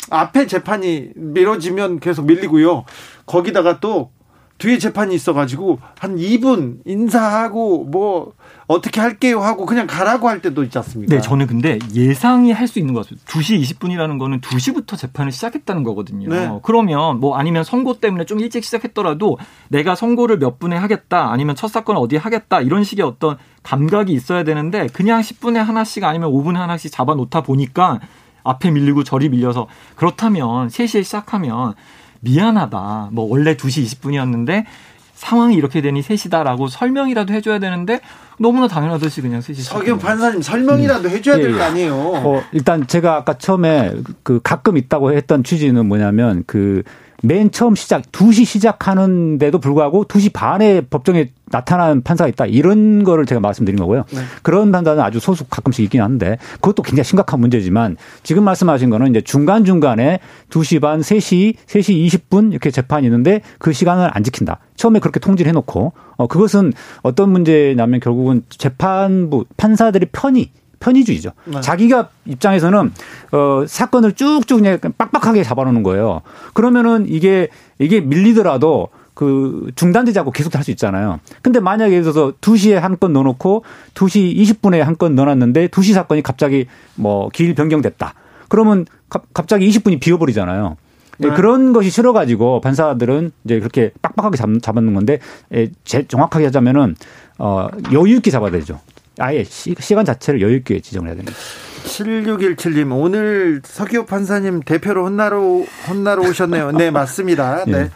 앞에 0.09 0.47
재판이 0.47 1.09
미뤄지면 1.15 1.99
계속 1.99 2.25
밀리고요. 2.25 2.85
거기다가 3.25 3.79
또 3.79 4.11
뒤에 4.57 4.77
재판이 4.77 5.13
있어가지고 5.15 5.79
한 5.99 6.15
2분 6.15 6.79
인사하고 6.85 7.85
뭐 7.85 8.33
어떻게 8.67 8.99
할게요 8.99 9.41
하고 9.41 9.65
그냥 9.65 9.85
가라고 9.85 10.27
할 10.27 10.41
때도 10.41 10.63
있지 10.63 10.77
않습니까? 10.79 11.15
네, 11.15 11.21
저는 11.21 11.45
근데 11.47 11.77
예상이 11.93 12.51
할 12.51 12.65
수 12.67 12.79
있는 12.79 12.95
것 12.95 13.05
같아요. 13.05 13.19
2시 13.27 13.61
20분이라는 13.61 14.17
거는 14.17 14.41
2시부터 14.41 14.97
재판을 14.97 15.31
시작했다는 15.31 15.83
거거든요. 15.83 16.29
네. 16.29 16.59
그러면 16.63 17.19
뭐 17.19 17.37
아니면 17.37 17.63
선고 17.63 17.99
때문에 17.99 18.25
좀 18.25 18.39
일찍 18.39 18.63
시작했더라도 18.63 19.37
내가 19.69 19.93
선고를 19.93 20.39
몇 20.39 20.57
분에 20.57 20.75
하겠다 20.75 21.31
아니면 21.31 21.55
첫 21.55 21.67
사건 21.67 21.97
어디에 21.97 22.17
하겠다 22.17 22.61
이런 22.61 22.83
식의 22.83 23.05
어떤 23.05 23.37
감각이 23.61 24.11
있어야 24.13 24.43
되는데 24.43 24.87
그냥 24.87 25.21
10분에 25.21 25.57
하나씩 25.57 26.03
아니면 26.03 26.31
5분에 26.31 26.55
하나씩 26.55 26.91
잡아 26.91 27.13
놓다 27.13 27.41
보니까 27.41 27.99
앞에 28.43 28.71
밀리고 28.71 29.03
저리 29.03 29.29
밀려서 29.29 29.67
그렇다면 29.95 30.69
3시에 30.69 31.03
시작하면 31.03 31.75
미안하다. 32.21 33.09
뭐 33.11 33.29
원래 33.29 33.55
2시 33.55 33.85
20분이었는데 33.85 34.65
상황이 35.13 35.55
이렇게 35.55 35.81
되니 35.81 36.01
3시다라고 36.01 36.67
설명이라도 36.69 37.33
해줘야 37.33 37.59
되는데 37.59 38.01
너무나 38.39 38.67
당연하듯이 38.67 39.21
그냥 39.21 39.39
3시. 39.39 39.61
서기훈 39.61 39.99
판사님 39.99 40.41
설명이라도 40.41 41.09
해줘야 41.09 41.37
될 41.37 41.49
예, 41.49 41.51
거 41.53 41.59
예. 41.59 41.63
아니에요. 41.63 41.95
어, 41.95 42.43
일단 42.51 42.85
제가 42.85 43.15
아까 43.15 43.37
처음에 43.37 43.93
그 44.23 44.39
가끔 44.43 44.77
있다고 44.77 45.13
했던 45.13 45.43
취지는 45.43 45.85
뭐냐면 45.85 46.43
그 46.47 46.83
맨 47.23 47.51
처음 47.51 47.75
시작 47.75 48.03
2시 48.11 48.45
시작하는데도 48.45 49.59
불구하고 49.59 50.05
2시 50.05 50.33
반에 50.33 50.81
법정에 50.81 51.29
나타나는 51.51 52.01
판사가 52.01 52.27
있다. 52.27 52.45
이런 52.45 53.03
거를 53.03 53.25
제가 53.25 53.39
말씀드린 53.39 53.79
거고요. 53.79 54.03
네. 54.11 54.19
그런 54.41 54.71
판사는 54.71 55.01
아주 55.01 55.19
소수 55.19 55.45
가끔씩 55.45 55.83
있긴 55.85 56.01
한데 56.01 56.37
그것도 56.55 56.83
굉장히 56.83 57.05
심각한 57.05 57.39
문제지만 57.39 57.97
지금 58.23 58.43
말씀하신 58.43 58.89
거는 58.89 59.11
이제 59.11 59.21
중간 59.21 59.63
중간에 59.63 60.19
2시 60.49 60.81
반, 60.81 61.01
3시, 61.01 61.55
3시 61.67 62.07
20분 62.07 62.51
이렇게 62.51 62.71
재판이 62.71 63.05
있는데 63.07 63.41
그 63.59 63.73
시간을 63.73 64.09
안 64.13 64.23
지킨다. 64.23 64.59
처음에 64.75 64.99
그렇게 64.99 65.19
통지를 65.19 65.49
해놓고 65.49 65.93
어, 66.17 66.27
그것은 66.27 66.73
어떤 67.03 67.29
문제냐면 67.29 67.99
결국은 67.99 68.43
재판부 68.49 69.45
판사들의 69.57 70.09
편의 70.11 70.49
편의주의죠. 70.89 71.31
네. 71.45 71.61
자기가 71.61 72.09
입장에서는 72.25 72.91
어 73.31 73.63
사건을 73.67 74.13
쭉쭉 74.13 74.59
그냥 74.59 74.79
빡빡하게 74.97 75.43
잡아놓는 75.43 75.83
거예요. 75.83 76.21
그러면은 76.53 77.05
이게 77.09 77.49
이게 77.79 77.99
밀리더라도 78.01 78.89
그 79.15 79.71
중단되지 79.75 80.19
않고 80.19 80.31
계속 80.31 80.53
할 80.55 80.63
수 80.63 80.71
있잖아요. 80.71 81.19
근데 81.41 81.59
만약에 81.59 81.91
예를 81.93 82.03
들어서 82.03 82.33
2시에 82.41 82.73
한 82.75 82.97
건 82.97 83.13
넣어놓고 83.13 83.63
2시 83.93 84.35
20분에 84.37 84.79
한 84.79 84.95
건 84.95 85.15
넣어놨는데 85.15 85.67
2시 85.69 85.93
사건이 85.93 86.21
갑자기 86.21 86.65
뭐길 86.95 87.55
변경됐다. 87.55 88.13
그러면 88.49 88.85
가- 89.09 89.21
갑자기 89.33 89.67
20분이 89.69 89.99
비어버리잖아요. 89.99 90.77
예, 91.23 91.27
네. 91.29 91.33
그런 91.33 91.71
것이 91.71 91.89
싫어가지고 91.89 92.59
판사들은 92.59 93.31
이제 93.45 93.59
그렇게 93.59 93.91
빡빡하게 94.01 94.35
잡, 94.37 94.49
잡아놓는 94.61 94.93
건데 94.93 95.19
예, 95.53 95.69
제, 95.85 96.03
정확하게 96.07 96.45
하자면은 96.45 96.95
어, 97.37 97.69
여유 97.93 98.15
있게 98.17 98.31
잡아야 98.31 98.51
되죠. 98.51 98.79
아예 99.19 99.43
시, 99.43 99.75
시간 99.79 100.05
자체를 100.05 100.41
여유 100.41 100.55
있게 100.57 100.79
지정을 100.79 101.09
해야 101.09 101.15
됩니다. 101.15 101.37
7617님 101.85 102.91
오늘 102.99 103.61
서기호 103.63 104.05
판사님 104.05 104.61
대표로 104.61 105.05
혼나러 105.05 105.39
혼나러 105.87 106.23
오셨네요. 106.23 106.71
네 106.71 106.91
맞습니다. 106.91 107.63
네. 107.69 107.89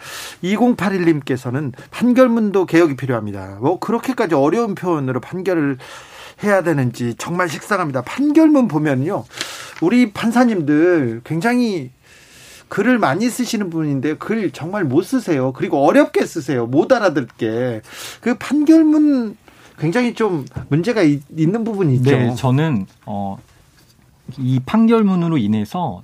2081님께서는 0.44 1.74
판결문도 1.92 2.66
개혁이 2.66 2.96
필요합니다. 2.96 3.58
뭐 3.62 3.80
그렇게까지 3.80 4.36
어려운 4.36 4.76
표현으로 4.76 5.20
판결을 5.20 5.78
해야 6.44 6.64
되는지 6.64 7.16
정말 7.18 7.50
식상합니다. 7.50 8.04
판결문 8.04 8.68
보면요 8.68 9.26
우리 9.82 10.12
판사님들 10.14 11.22
굉장히 11.24 11.92
글을 12.70 13.00
많이 13.00 13.30
쓰시는 13.30 13.70
분인데 13.72 14.16
글 14.18 14.52
정말 14.52 14.84
못 14.84 15.02
쓰세요. 15.02 15.52
그리고 15.54 15.86
어렵게 15.86 16.26
쓰세요. 16.26 16.68
못 16.68 16.94
알아듣게 16.94 17.82
그 18.22 18.36
판결문 18.38 19.36
굉장히 19.80 20.14
좀 20.14 20.46
문제가 20.70 21.02
있, 21.02 21.22
는 21.30 21.64
부분이 21.64 21.96
있죠. 21.96 22.12
네, 22.12 22.36
저는 22.36 22.86
어, 23.06 23.38
이 24.38 24.60
판결문으로 24.66 25.38
인해서 25.38 26.02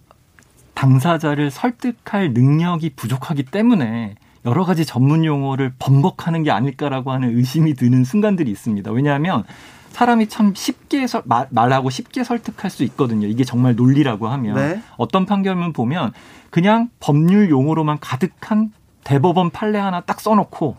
당사자를 0.74 1.52
설득할 1.52 2.34
능력이 2.34 2.92
부족하기 2.96 3.44
때문에 3.44 4.16
여러 4.46 4.64
가지 4.64 4.86
전문 4.86 5.26
용어를 5.26 5.74
번복하는 5.80 6.44
게 6.44 6.52
아닐까라고 6.52 7.12
하는 7.12 7.36
의심이 7.38 7.74
드는 7.74 8.04
순간들이 8.04 8.52
있습니다. 8.52 8.92
왜냐하면 8.92 9.44
사람이 9.92 10.28
참 10.28 10.54
쉽게 10.54 11.08
설- 11.08 11.24
말, 11.26 11.48
말하고 11.50 11.90
쉽게 11.90 12.24
설득할 12.24 12.70
수 12.70 12.84
있거든요. 12.84 13.28
이게 13.28 13.44
정말 13.44 13.76
논리라고 13.76 14.28
하면 14.28 14.56
네. 14.56 14.82
어떤 14.98 15.26
판결문 15.26 15.74
보면 15.74 16.12
그냥 16.50 16.90
법률 17.00 17.50
용어로만 17.50 18.00
가득한 18.02 18.72
대법원 19.04 19.52
판례 19.52 19.80
하나 19.80 20.02
딱 20.02 20.20
써놓고 20.20 20.76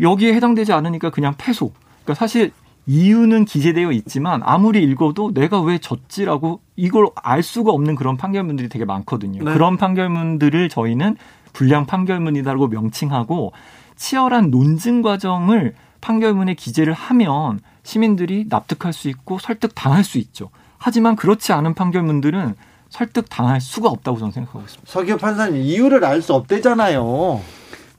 여기에 0.00 0.34
해당되지 0.34 0.72
않으니까 0.72 1.10
그냥 1.10 1.34
패소. 1.38 1.72
그러니까 2.02 2.14
사실 2.14 2.52
이유는 2.86 3.44
기재되어 3.44 3.92
있지만 3.92 4.40
아무리 4.44 4.82
읽어도 4.82 5.32
내가 5.32 5.60
왜 5.60 5.78
졌지라고 5.78 6.60
이걸 6.76 7.08
알 7.14 7.42
수가 7.42 7.70
없는 7.70 7.94
그런 7.94 8.16
판결문들이 8.16 8.68
되게 8.68 8.84
많거든요. 8.84 9.44
네. 9.44 9.52
그런 9.52 9.76
판결문들을 9.76 10.68
저희는 10.68 11.16
불량 11.52 11.86
판결문이다라고 11.86 12.68
명칭하고 12.68 13.52
치열한 13.96 14.50
논증 14.50 15.02
과정을 15.02 15.74
판결문에 16.00 16.54
기재를 16.54 16.92
하면 16.92 17.60
시민들이 17.84 18.46
납득할 18.48 18.92
수 18.92 19.08
있고 19.08 19.38
설득 19.38 19.74
당할 19.74 20.02
수 20.02 20.18
있죠. 20.18 20.50
하지만 20.78 21.14
그렇지 21.14 21.52
않은 21.52 21.74
판결문들은 21.74 22.56
설득 22.88 23.30
당할 23.30 23.60
수가 23.60 23.88
없다고 23.88 24.18
저는 24.18 24.32
생각하고 24.32 24.64
있습니다. 24.64 24.90
서기호 24.90 25.16
판사님 25.18 25.62
이유를 25.62 26.04
알 26.04 26.20
수 26.20 26.34
없대잖아요. 26.34 27.40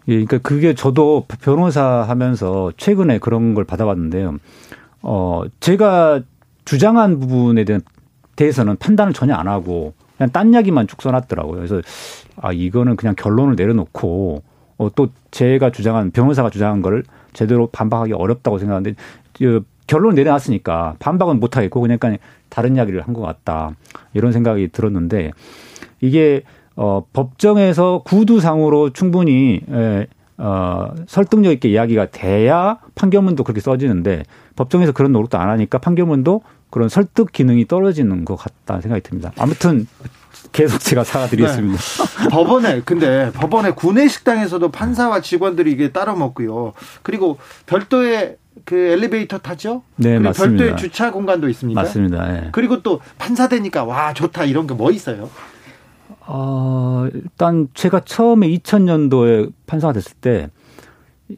예, 0.07 0.13
그러니까 0.25 0.37
그게 0.39 0.73
저도 0.73 1.25
변호사 1.41 1.83
하면서 2.03 2.71
최근에 2.77 3.19
그런 3.19 3.53
걸 3.53 3.63
받아봤는데요. 3.63 4.37
어, 5.01 5.43
제가 5.59 6.21
주장한 6.65 7.19
부분에 7.19 7.63
대한 7.63 7.81
대해서는 8.35 8.77
판단을 8.77 9.13
전혀 9.13 9.33
안 9.35 9.47
하고 9.47 9.93
그냥 10.17 10.31
딴 10.31 10.53
이야기만 10.53 10.87
쭉 10.87 11.01
써놨더라고요. 11.01 11.55
그래서 11.55 11.81
아 12.37 12.51
이거는 12.51 12.95
그냥 12.95 13.15
결론을 13.15 13.55
내려놓고 13.55 14.43
어, 14.77 14.89
또 14.95 15.09
제가 15.31 15.71
주장한 15.71 16.11
변호사가 16.11 16.49
주장한 16.49 16.81
걸 16.81 17.03
제대로 17.33 17.67
반박하기 17.67 18.13
어렵다고 18.13 18.57
생각하는데 18.59 18.95
그 19.37 19.63
결론을 19.87 20.15
내려놨으니까 20.15 20.95
반박은 20.99 21.39
못 21.39 21.57
하겠고 21.57 21.81
그냥 21.81 21.97
다른 22.49 22.75
이야기를 22.75 23.01
한 23.01 23.13
것 23.13 23.21
같다 23.21 23.71
이런 24.13 24.31
생각이 24.31 24.69
들었는데 24.69 25.31
이게 26.01 26.43
어, 26.75 27.03
법정에서 27.13 28.01
구두상으로 28.05 28.91
충분히 28.91 29.61
에, 29.71 30.07
어, 30.37 30.93
설득력 31.07 31.51
있게 31.51 31.69
이야기가 31.69 32.07
돼야 32.07 32.79
판결문도 32.95 33.43
그렇게 33.43 33.61
써지는데 33.61 34.23
법정에서 34.55 34.91
그런 34.91 35.11
노력도 35.11 35.37
안 35.37 35.49
하니까 35.49 35.77
판결문도 35.77 36.41
그런 36.69 36.89
설득 36.89 37.31
기능이 37.31 37.67
떨어지는 37.67 38.25
것 38.25 38.35
같다는 38.35 38.81
생각이 38.81 39.01
듭니다. 39.03 39.31
아무튼 39.37 39.87
계속 40.51 40.79
제가 40.79 41.03
사과드리겠습니다. 41.03 41.77
네. 41.77 42.29
법원에 42.29 42.81
근데 42.83 43.31
법원에 43.33 43.71
구내 43.71 44.07
식당에서도 44.07 44.69
판사와 44.71 45.21
직원들이 45.21 45.71
이게 45.71 45.91
따로 45.91 46.15
먹고요. 46.15 46.73
그리고 47.03 47.37
별도의 47.67 48.37
그 48.65 48.75
엘리베이터 48.75 49.37
타죠? 49.39 49.83
네, 49.95 50.19
맞습니다. 50.19 50.63
별도의 50.65 50.77
주차 50.77 51.11
공간도 51.11 51.49
있습니까? 51.49 51.81
맞습니다. 51.81 52.35
예. 52.35 52.49
그리고 52.51 52.81
또 52.83 53.01
판사 53.17 53.47
되니까 53.47 53.83
와 53.83 54.13
좋다 54.13 54.45
이런 54.45 54.67
게 54.67 54.73
뭐 54.73 54.91
있어요? 54.91 55.29
어, 56.25 57.07
일단 57.13 57.67
제가 57.73 58.01
처음에 58.01 58.47
2000년도에 58.49 59.51
판사가 59.65 59.93
됐을 59.93 60.13
때, 60.21 60.49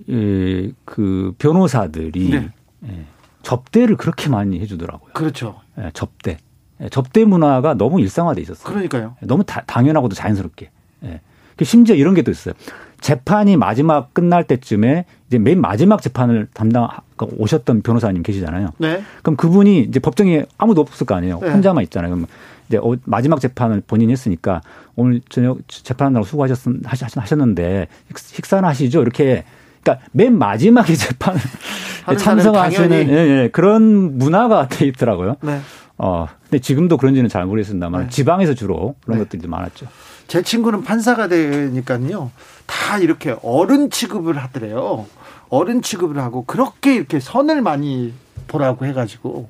예, 0.10 0.72
그 0.84 1.34
변호사들이 1.38 2.30
네. 2.30 2.50
예, 2.88 3.06
접대를 3.44 3.96
그렇게 3.98 4.30
많이 4.30 4.60
해주더라고요. 4.60 5.14
그렇죠. 5.14 5.62
예, 5.80 5.90
접대. 5.94 6.38
예, 6.82 6.90
접대 6.90 7.24
문화가 7.26 7.74
너무 7.76 8.02
일상화돼 8.02 8.42
있었어요. 8.42 8.66
그러니까. 8.66 9.16
너무 9.22 9.44
다- 9.44 9.64
당연하고도 9.66 10.16
자연스럽게. 10.16 10.70
예. 11.04 11.22
그 11.56 11.64
심지어 11.64 11.96
이런 11.96 12.14
게 12.16 12.22
또 12.22 12.32
있어요. 12.32 12.54
재판이 13.00 13.56
마지막 13.58 14.14
끝날 14.14 14.44
때쯤에 14.46 15.06
이제 15.28 15.38
맨 15.40 15.62
마지막 15.62 16.02
재판을 16.02 16.48
담당 16.54 16.88
오셨던 17.18 17.82
변호사님 17.82 18.24
계시잖아요. 18.24 18.72
네. 18.78 19.02
그럼 19.22 19.36
그분이 19.36 19.82
이제 19.82 20.00
법정에 20.00 20.46
아무도 20.58 20.82
없을 20.82 21.06
거 21.06 21.16
아니에요. 21.16 21.40
네. 21.40 21.50
혼자만 21.50 21.84
있잖아요. 21.86 22.12
그럼 22.12 22.28
이제 22.68 22.78
어, 22.78 22.96
마지막 23.06 23.40
재판을 23.40 23.82
본인이 23.86 24.12
했으니까 24.12 24.62
오늘 24.96 25.22
저녁 25.30 25.60
재판하느라고 25.68 26.26
수고하셨 26.26 26.60
하셨는데 27.16 27.88
식사는 28.16 28.68
하시죠. 28.68 29.02
이렇게 29.02 29.46
그러니까 29.82 30.06
맨 30.12 30.38
마지막에 30.38 30.94
재판을 30.96 31.40
참석하시는 32.18 33.10
예, 33.10 33.14
예, 33.14 33.50
그런 33.52 34.18
문화가 34.18 34.68
돼 34.68 34.86
있더라고요. 34.88 35.38
네. 35.42 35.62
어, 35.98 36.28
근데 36.44 36.60
지금도 36.60 36.98
그런지는 36.98 37.30
잘 37.30 37.46
모르겠습니다만 37.46 38.04
네. 38.04 38.10
지방에서 38.10 38.54
주로 38.54 38.96
그런 39.04 39.20
네. 39.20 39.24
것들이 39.24 39.42
좀 39.42 39.52
많았죠. 39.52 39.88
제 40.28 40.42
친구는 40.42 40.84
판사가 40.84 41.28
되니까요. 41.28 42.32
다 42.66 42.98
이렇게 42.98 43.36
어른 43.44 43.90
취급을 43.90 44.38
하더래요. 44.38 45.06
어른 45.50 45.82
취급을 45.82 46.18
하고 46.18 46.46
그렇게 46.46 46.96
이렇게 46.96 47.20
선을 47.20 47.62
많이 47.62 48.14
보라고 48.48 48.86
해가지고 48.86 49.50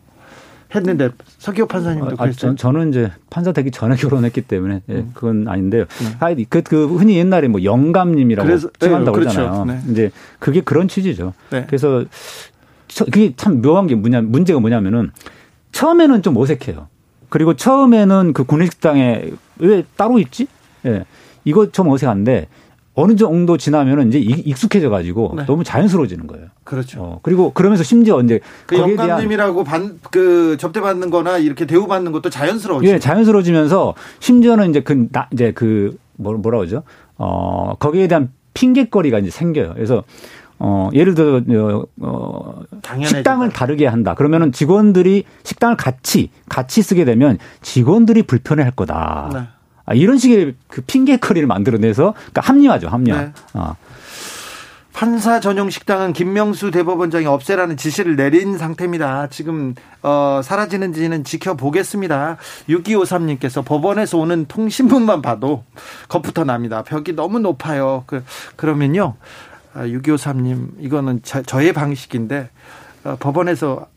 했는데 0.73 1.09
서기호 1.37 1.67
판사님도 1.67 2.05
아, 2.17 2.23
그랬어요. 2.23 2.33
전, 2.33 2.57
저는 2.57 2.89
이제 2.89 3.11
판사 3.29 3.51
되기 3.51 3.71
전에 3.71 3.95
결혼했기 3.97 4.41
때문에 4.41 4.81
예, 4.89 4.93
음. 4.93 5.11
그건 5.13 5.47
아닌데요. 5.47 5.85
하여튼 6.19 6.45
그, 6.49 6.61
그 6.63 6.87
흔히 6.95 7.17
옛날에 7.17 7.47
뭐 7.47 7.63
영감님이라고 7.63 8.45
그래서- 8.47 8.69
칭한다고 8.79 9.17
네, 9.17 9.21
그렇죠. 9.23 9.39
그러잖아요. 9.41 9.65
네. 9.65 9.91
이제 9.91 10.11
그게 10.39 10.61
그런 10.61 10.87
취지죠. 10.87 11.33
네. 11.51 11.63
그래서 11.67 12.03
저- 12.87 13.05
그게 13.05 13.33
참 13.37 13.61
묘한 13.61 13.87
게 13.87 13.95
뭐냐 13.95 14.21
문제가 14.21 14.59
뭐냐면은 14.59 15.11
처음에는 15.71 16.21
좀 16.23 16.35
어색해요. 16.37 16.87
그리고 17.29 17.53
처음에는 17.55 18.33
그 18.33 18.43
구내식당에 18.43 19.31
왜 19.59 19.83
따로 19.95 20.19
있지? 20.19 20.47
예. 20.85 21.05
이거 21.43 21.71
좀 21.71 21.89
어색한데 21.89 22.47
어느 22.95 23.15
정도 23.15 23.57
지나면은 23.57 24.07
이제 24.07 24.19
익- 24.19 24.47
익숙해져 24.47 24.89
가지고 24.89 25.33
네. 25.35 25.45
너무 25.45 25.63
자연스러워지는 25.65 26.27
거예요. 26.27 26.47
그렇죠. 26.63 27.01
어, 27.01 27.19
그리고 27.23 27.51
그러면서 27.51 27.83
심지어 27.83 28.21
이제 28.21 28.39
그 28.65 28.77
영감님이라고 28.77 29.63
반, 29.65 29.99
그 30.11 30.55
접대받는 30.57 31.09
거나 31.09 31.37
이렇게 31.37 31.65
대우받는 31.65 32.13
것도 32.13 32.29
자연스러워지죠. 32.29 32.93
예, 32.93 32.99
자연스러워지면서 32.99 33.95
심지어는 34.19 34.69
이제 34.69 34.79
그, 34.81 35.07
나, 35.11 35.27
이제 35.33 35.51
그, 35.51 35.97
뭐, 36.15 36.33
뭐라 36.33 36.57
그러죠? 36.59 36.83
어, 37.17 37.73
거기에 37.79 38.07
대한 38.07 38.31
핑계거리가 38.53 39.19
이제 39.19 39.29
생겨요. 39.29 39.73
그래서, 39.75 40.03
어, 40.57 40.89
예를 40.93 41.15
들어, 41.15 41.41
어, 41.49 41.83
어, 41.99 42.61
당연해진다. 42.81 43.17
식당을 43.19 43.49
다르게 43.49 43.87
한다. 43.87 44.13
그러면은 44.13 44.53
직원들이 44.53 45.25
식당을 45.43 45.75
같이, 45.75 46.29
같이 46.47 46.81
쓰게 46.81 47.03
되면 47.03 47.37
직원들이 47.61 48.23
불편해 48.23 48.63
할 48.63 48.71
거다. 48.71 49.29
네. 49.33 49.39
아, 49.85 49.93
이런 49.93 50.17
식의 50.17 50.55
그 50.67 50.81
핑계거리를 50.81 51.47
만들어내서, 51.47 52.13
그러니까 52.13 52.41
합리화죠, 52.41 52.87
합리화. 52.87 53.21
네. 53.21 53.31
어. 53.53 53.75
판사 54.95 55.41
전용 55.41 55.69
식당은 55.69 56.13
김명수 56.13 56.71
대법원장이 56.71 57.25
없애라는 57.25 57.75
지시를 57.75 58.15
내린 58.15 58.57
상태입니다. 58.57 59.27
지금 59.27 59.75
어, 60.01 60.39
사라지는지는 60.41 61.25
지켜보겠습니다. 61.25 62.37
6253님께서 62.69 63.65
법원에서 63.65 64.17
오는 64.17 64.45
통신문만 64.45 65.21
봐도 65.21 65.65
겁부터 66.07 66.45
납니다. 66.45 66.81
벽이 66.81 67.13
너무 67.13 67.39
높아요. 67.39 68.05
그, 68.07 68.23
그러면요. 68.55 69.15
아, 69.73 69.81
6253님 69.81 70.69
이거는 70.79 71.19
저, 71.23 71.41
저의 71.41 71.73
방식인데 71.73 72.49
어, 73.03 73.17
법원에서 73.19 73.87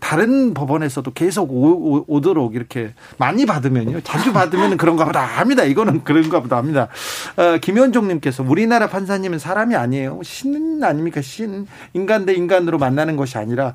다른 0.00 0.54
법원에서도 0.54 1.12
계속 1.12 1.52
오, 1.52 2.04
오, 2.06 2.20
도록 2.20 2.54
이렇게 2.54 2.92
많이 3.18 3.46
받으면요. 3.46 4.00
자주 4.02 4.32
받으면 4.32 4.76
그런가 4.76 5.04
보다 5.04 5.20
합니다. 5.24 5.64
이거는 5.64 6.04
그런가 6.04 6.40
보다 6.40 6.56
합니다. 6.56 6.88
어, 7.36 7.58
김현종님께서 7.58 8.42
우리나라 8.42 8.88
판사님은 8.88 9.38
사람이 9.38 9.76
아니에요. 9.76 10.20
신 10.22 10.82
아닙니까? 10.82 11.22
신. 11.22 11.66
인간 11.94 12.26
대 12.26 12.34
인간으로 12.34 12.78
만나는 12.78 13.16
것이 13.16 13.38
아니라 13.38 13.66
아, 13.66 13.74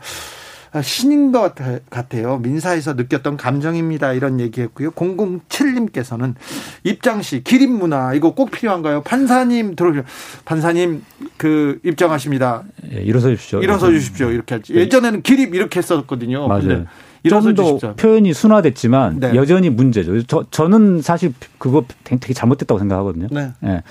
신인 0.81 1.33
것 1.33 1.41
같아- 1.41 1.79
같아요. 1.89 2.37
민사에서 2.37 2.93
느꼈던 2.93 3.35
감정입니다. 3.35 4.13
이런 4.13 4.39
얘기했고요. 4.39 4.91
007님께서는 4.91 6.35
입장시 6.83 7.43
기립 7.43 7.69
문화 7.69 8.13
이거 8.13 8.33
꼭 8.33 8.51
필요한가요? 8.51 9.01
판사님 9.01 9.75
들어오죠. 9.75 10.03
판사님 10.45 11.03
그 11.35 11.79
입장하십니다. 11.83 12.63
예, 12.93 13.01
일어서 13.01 13.29
주십시오. 13.29 13.61
일어서 13.61 13.89
주십시오. 13.89 14.29
이렇게 14.31 14.55
할지. 14.55 14.73
예전에는 14.73 15.21
기립 15.23 15.53
이렇게 15.55 15.79
했었거든요. 15.79 16.47
맞아요. 16.47 16.61
근데 16.61 16.85
일어서 17.23 17.47
좀더 17.53 17.63
주십시오. 17.65 17.93
표현이 17.97 18.33
순화됐지만 18.33 19.19
네. 19.19 19.35
여전히 19.35 19.69
문제죠. 19.69 20.23
저, 20.23 20.45
저는 20.51 21.01
사실 21.01 21.33
그거 21.57 21.83
되게 22.05 22.33
잘못됐다고 22.33 22.79
생각하거든요. 22.79 23.27
네. 23.31 23.51
예. 23.65 23.81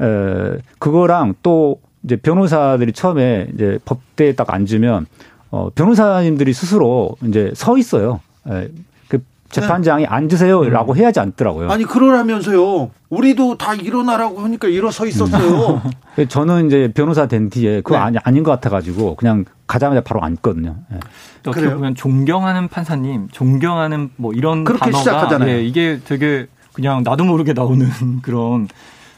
에, 0.00 0.58
그거랑 0.78 1.34
또 1.42 1.80
이제 2.04 2.16
변호사들이 2.16 2.92
처음에 2.92 3.48
이제 3.54 3.78
법대에 3.84 4.34
딱 4.34 4.52
앉으면 4.52 5.06
어, 5.52 5.68
변호사님들이 5.74 6.52
스스로 6.54 7.14
이제 7.28 7.52
서 7.54 7.76
있어요. 7.76 8.20
예. 8.50 8.70
그 9.06 9.22
재판장이 9.50 10.06
앉으세요라고 10.06 10.96
해야지 10.96 11.20
않더라고요. 11.20 11.68
네. 11.68 11.74
아니 11.74 11.84
그러라면서요. 11.84 12.90
우리도 13.10 13.58
다 13.58 13.74
일어나라고 13.74 14.40
하니까 14.40 14.68
일어서 14.68 15.06
있었어요. 15.06 15.82
예, 16.16 16.24
저는 16.26 16.66
이제 16.66 16.90
변호사 16.94 17.26
된 17.26 17.50
뒤에 17.50 17.82
그거 17.82 17.96
네. 17.96 18.02
아니, 18.02 18.16
아닌 18.24 18.42
것 18.42 18.50
같아가지고 18.50 19.16
그냥 19.16 19.44
가자마자 19.66 20.00
바로 20.00 20.22
앉거든요. 20.22 20.74
예. 20.90 20.96
어떻게 21.40 21.60
그래요? 21.60 21.74
보면 21.76 21.94
존경하는 21.96 22.68
판사님, 22.68 23.28
존경하는 23.30 24.10
뭐 24.16 24.32
이런 24.32 24.64
그렇게 24.64 24.86
단어가 24.86 24.98
시작하잖아요. 25.00 25.50
예, 25.50 25.62
이게 25.62 26.00
되게 26.02 26.46
그냥 26.72 27.02
나도 27.04 27.24
모르게 27.24 27.52
나오는 27.52 27.86
그런 28.22 28.68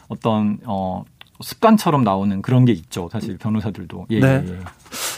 어떤 0.09 0.57
어 0.65 1.05
습관처럼 1.39 2.03
나오는 2.03 2.41
그런 2.41 2.65
게 2.65 2.73
있죠. 2.73 3.07
사실 3.09 3.37
변호사들도. 3.37 4.07
예, 4.09 4.19
네. 4.19 4.43
예, 4.45 4.51
예. 4.51 4.59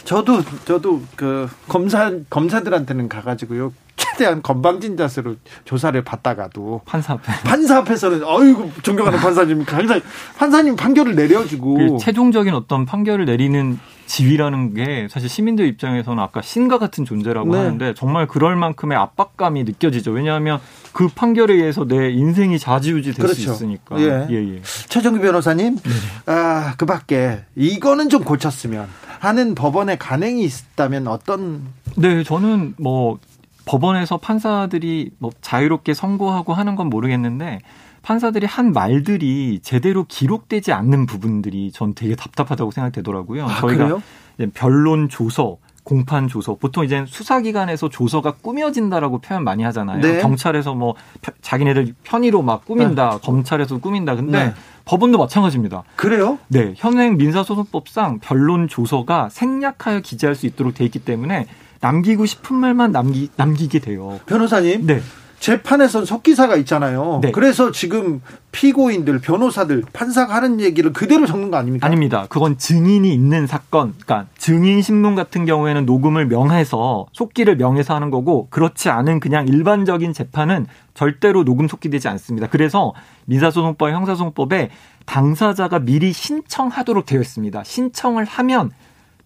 저도 0.08 0.42
저도 0.64 1.02
그 1.16 1.46
검사 1.68 2.10
검사들한테는 2.30 3.10
가가지고요. 3.10 3.74
최대한 3.94 4.40
건방진 4.40 4.96
자세로 4.96 5.34
조사를 5.66 6.02
받다가도 6.02 6.80
판사 6.86 7.12
앞에 7.12 7.30
판사 7.44 7.76
앞에서는 7.78 8.24
어이구 8.24 8.70
존경하는 8.82 9.18
판사님 9.18 9.66
항상 9.68 10.00
판사님 10.38 10.76
판결을 10.76 11.14
내려주고 11.14 11.74
그 11.74 11.96
최종적인 12.00 12.54
어떤 12.54 12.86
판결을 12.86 13.26
내리는 13.26 13.78
지위라는 14.06 14.72
게 14.72 15.08
사실 15.10 15.28
시민들 15.28 15.66
입장에서는 15.66 16.22
아까 16.22 16.40
신과 16.40 16.78
같은 16.78 17.04
존재라고 17.04 17.52
네. 17.52 17.58
하는데 17.58 17.92
정말 17.92 18.26
그럴 18.26 18.56
만큼의 18.56 18.96
압박감이 18.96 19.64
느껴지죠. 19.64 20.12
왜냐하면 20.12 20.58
그 20.92 21.08
판결에 21.08 21.52
의해서 21.52 21.86
내 21.86 22.08
인생이 22.12 22.58
좌지우지 22.58 23.12
될수 23.12 23.34
그렇죠. 23.34 23.52
있으니까. 23.52 24.00
예. 24.00 24.26
예, 24.30 24.54
예. 24.54 24.62
최정규 24.88 25.20
변호사님, 25.20 25.76
네. 25.76 25.90
아, 26.24 26.72
그 26.78 26.86
밖에 26.86 27.40
이거는 27.56 28.08
좀 28.08 28.24
고쳤으면 28.24 28.88
하는 29.20 29.54
법원의 29.54 29.98
간행이 29.98 30.44
있다면 30.44 31.06
어떤 31.08 31.62
네, 31.96 32.22
저는 32.22 32.74
뭐 32.78 33.18
법원에서 33.64 34.16
판사들이 34.18 35.10
뭐 35.18 35.30
자유롭게 35.40 35.94
선고하고 35.94 36.54
하는 36.54 36.76
건 36.76 36.88
모르겠는데 36.88 37.60
판사들이 38.02 38.46
한 38.46 38.72
말들이 38.72 39.60
제대로 39.62 40.04
기록되지 40.04 40.72
않는 40.72 41.06
부분들이 41.06 41.70
전 41.72 41.94
되게 41.94 42.14
답답하다고 42.16 42.70
생각되더라고요. 42.70 43.44
아, 43.44 43.60
저희가 43.60 43.84
그래요? 43.84 44.02
이제 44.38 44.50
변론 44.54 45.08
조서 45.08 45.58
공판 45.82 46.28
조서 46.28 46.56
보통 46.56 46.84
이제 46.84 47.04
수사기관에서 47.06 47.88
조서가 47.88 48.32
꾸며진다라고 48.42 49.18
표현 49.20 49.42
많이 49.42 49.62
하잖아요. 49.64 50.00
네. 50.00 50.20
경찰에서 50.20 50.74
뭐 50.74 50.94
펴- 51.22 51.32
자기네들 51.40 51.94
편의로 52.04 52.42
막 52.42 52.64
꾸민다, 52.66 53.18
검찰에서 53.18 53.78
꾸민다. 53.78 54.14
근데 54.14 54.46
네. 54.46 54.54
법원도 54.88 55.18
마찬가지입니다. 55.18 55.84
그래요? 55.96 56.38
네, 56.48 56.72
현행 56.74 57.18
민사소송법상 57.18 58.20
변론 58.20 58.68
조서가 58.68 59.28
생략하여 59.28 60.00
기재할 60.00 60.34
수 60.34 60.46
있도록 60.46 60.74
돼 60.74 60.86
있기 60.86 61.00
때문에 61.00 61.46
남기고 61.80 62.24
싶은 62.24 62.56
말만 62.56 62.90
남기 62.90 63.28
남기게 63.36 63.80
돼요. 63.80 64.18
변호사님, 64.24 64.86
네, 64.86 65.02
재판에선 65.40 66.04
속기사가 66.04 66.56
있잖아요. 66.56 67.20
네. 67.22 67.30
그래서 67.30 67.70
지금 67.70 68.20
피고인들, 68.50 69.20
변호사들, 69.20 69.84
판사가 69.92 70.34
하는 70.34 70.60
얘기를 70.60 70.92
그대로 70.92 71.26
적는 71.26 71.50
거 71.50 71.56
아닙니까? 71.56 71.86
아닙니다. 71.86 72.26
그건 72.28 72.58
증인이 72.58 73.12
있는 73.12 73.46
사건, 73.46 73.94
그러니까 74.00 74.28
증인 74.36 74.82
신문 74.82 75.14
같은 75.14 75.44
경우에는 75.44 75.86
녹음을 75.86 76.26
명해서 76.26 77.06
속기를 77.12 77.56
명해서 77.56 77.94
하는 77.94 78.10
거고 78.10 78.48
그렇지 78.50 78.88
않은 78.90 79.20
그냥 79.20 79.46
일반적인 79.46 80.12
재판은 80.12 80.66
절대로 80.94 81.44
녹음 81.44 81.68
속기되지 81.68 82.08
않습니다. 82.08 82.48
그래서 82.48 82.92
민사소송법, 83.26 83.90
형사소송법에 83.90 84.70
당사자가 85.06 85.78
미리 85.78 86.12
신청하도록 86.12 87.06
되어 87.06 87.20
있습니다. 87.20 87.62
신청을 87.64 88.24
하면 88.24 88.72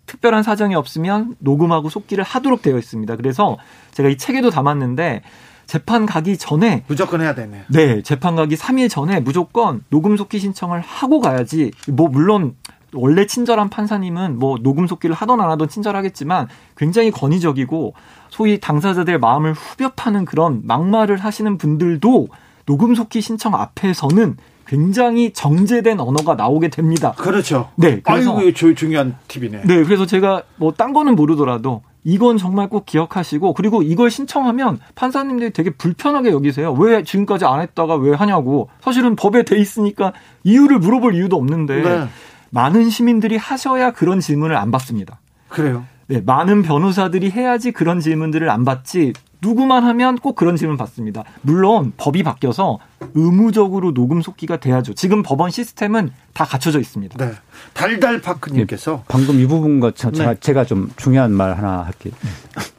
특별한 0.07 0.43
사정이 0.43 0.75
없으면 0.75 1.37
녹음하고 1.39 1.89
속기를 1.89 2.23
하도록 2.23 2.61
되어 2.61 2.77
있습니다. 2.77 3.17
그래서 3.17 3.57
제가 3.93 4.09
이 4.09 4.19
책에도 4.19 4.51
담았는데 4.51 5.23
재판 5.67 6.07
가기 6.07 6.37
전에 6.37 6.85
무조건 6.87 7.21
해야 7.21 7.35
되네. 7.35 7.65
네, 7.69 8.03
재판 8.03 8.37
가기 8.37 8.57
3일 8.57 8.91
전에 8.91 9.21
무조건 9.21 9.83
녹음 9.91 10.17
속기 10.17 10.39
신청을 10.39 10.81
하고 10.81 11.21
가야지. 11.21 11.71
뭐 11.89 12.09
물론 12.09 12.55
원래 12.95 13.27
친절한 13.27 13.71
판사님은 13.71 14.39
뭐 14.39 14.59
녹음 14.61 14.87
속기를 14.87 15.15
하던 15.15 15.41
안 15.41 15.51
하던 15.51 15.69
친절하겠지만 15.69 16.49
굉장히 16.77 17.11
권위적이고 17.11 17.95
소위 18.29 18.61
당사자들 18.61 19.19
마음을 19.19 19.55
후벼 19.55 19.91
파는 19.97 20.25
그런 20.25 20.61
막말을 20.65 21.17
하시는 21.17 21.57
분들도 21.59 22.29
녹음 22.67 22.95
속기 22.95 23.21
신청 23.21 23.55
앞에서는 23.55 24.37
굉장히 24.67 25.33
정제된 25.33 26.01
언어가 26.01 26.35
나오게 26.35 26.69
됩니다. 26.69 27.13
그렇죠. 27.13 27.71
네, 27.77 28.01
그래서 28.01 28.37
아이고, 28.37 28.53
저 28.55 28.73
중요한 28.75 29.17
팁이네. 29.29 29.63
네, 29.65 29.85
그래서 29.85 30.07
제가 30.07 30.43
뭐 30.57 30.73
딴 30.73 30.93
거는 30.93 31.17
모르더라도 31.17 31.83
이건 32.05 32.37
정말 32.37 32.69
꼭 32.69 32.85
기억하시고 32.85 33.55
그리고 33.55 33.83
이걸 33.83 34.11
신청하면 34.11 34.79
판사님들이 34.95 35.51
되게 35.51 35.71
불편하게 35.71 36.31
여기세요. 36.31 36.73
왜 36.73 37.03
지금까지 37.03 37.45
안 37.45 37.61
했다가 37.61 37.95
왜 37.97 38.15
하냐고. 38.15 38.69
사실은 38.81 39.17
법에 39.17 39.45
돼 39.45 39.59
있으니까 39.59 40.13
이유를 40.45 40.79
물어볼 40.79 41.15
이유도 41.15 41.37
없는데 41.37 41.83
네. 41.83 42.09
많은 42.51 42.91
시민들이 42.91 43.37
하셔야 43.37 43.93
그런 43.93 44.21
질문을 44.21 44.57
안 44.57 44.71
받습니다. 44.71 45.21
그래요. 45.49 45.85
네, 46.09 46.21
많은 46.21 46.63
변호사들이 46.63 47.31
해야지 47.31 47.73
그런 47.73 48.01
질문들을 48.01 48.51
안 48.51 48.65
받지. 48.65 49.13
누구만 49.43 49.83
하면 49.85 50.17
꼭 50.17 50.37
그런 50.37 50.55
질문 50.57 50.77
받습니다. 50.77 51.25
물론 51.43 51.93
법이 51.97 52.23
바뀌어서 52.23 52.79
의무적으로 53.15 53.93
녹음 53.93 54.23
속기가 54.23 54.59
돼야죠. 54.61 54.95
지금 54.95 55.23
법원 55.25 55.51
시스템은 55.51 56.11
다 56.33 56.45
갖춰져 56.45 56.79
있습니다. 56.79 57.17
네. 57.25 57.33
달달파크님께서 57.75 59.03
방금 59.09 59.41
이 59.41 59.47
부분과 59.47 59.93
저- 59.95 60.13
제가, 60.13 60.35
네. 60.35 60.41
제가 60.41 60.65
좀 60.65 60.91
중요한 60.97 61.33
말 61.33 61.57
하나 61.57 61.83
할게요. 61.83 62.13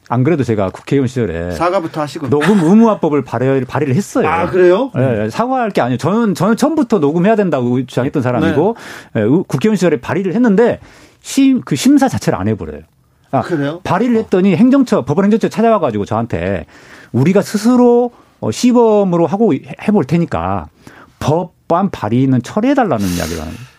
안 0.10 0.24
그래도 0.24 0.44
제가 0.44 0.70
국회의원 0.70 1.08
시절에 1.08 1.52
사과부터 1.52 2.02
하시고. 2.02 2.30
녹음 2.30 2.60
의무화법을 2.60 3.24
발의, 3.24 3.66
발의를 3.66 3.96
했어요. 3.96 4.28
아, 4.28 4.50
그래요? 4.50 4.92
예, 4.98 5.26
예, 5.26 5.30
사과할 5.30 5.72
게 5.72 5.82
아니에요. 5.82 5.98
저는 5.98 6.34
저는 6.34 6.56
처음부터 6.56 7.00
녹음해야 7.00 7.36
된다고 7.36 7.86
주장했던 7.86 8.22
사람이고 8.24 8.76
네. 9.16 9.22
국회의원 9.48 9.76
시절에 9.76 10.00
발의를 10.00 10.34
했는데 10.34 10.80
심, 11.22 11.62
그 11.62 11.76
심사 11.76 12.08
자체를 12.08 12.40
안 12.40 12.48
해버려요. 12.48 12.82
아, 13.34 13.42
그래요? 13.42 13.82
발의를 13.84 14.16
했더니 14.18 14.56
행정처 14.56 15.04
법원 15.06 15.26
행정처 15.26 15.50
찾아와 15.50 15.80
가지고 15.80 16.06
저한테 16.06 16.66
우리가 17.12 17.42
스스로 17.42 18.12
어, 18.40 18.52
시범으로 18.52 19.26
하고 19.26 19.54
해- 19.54 19.62
해볼 19.88 20.06
테니까 20.06 20.68
법안 21.20 21.90
발의는 21.90 22.44
철회해달라는 22.44 23.06
이야기를 23.08 23.42
하는 23.42 23.54
거예요. 23.54 23.74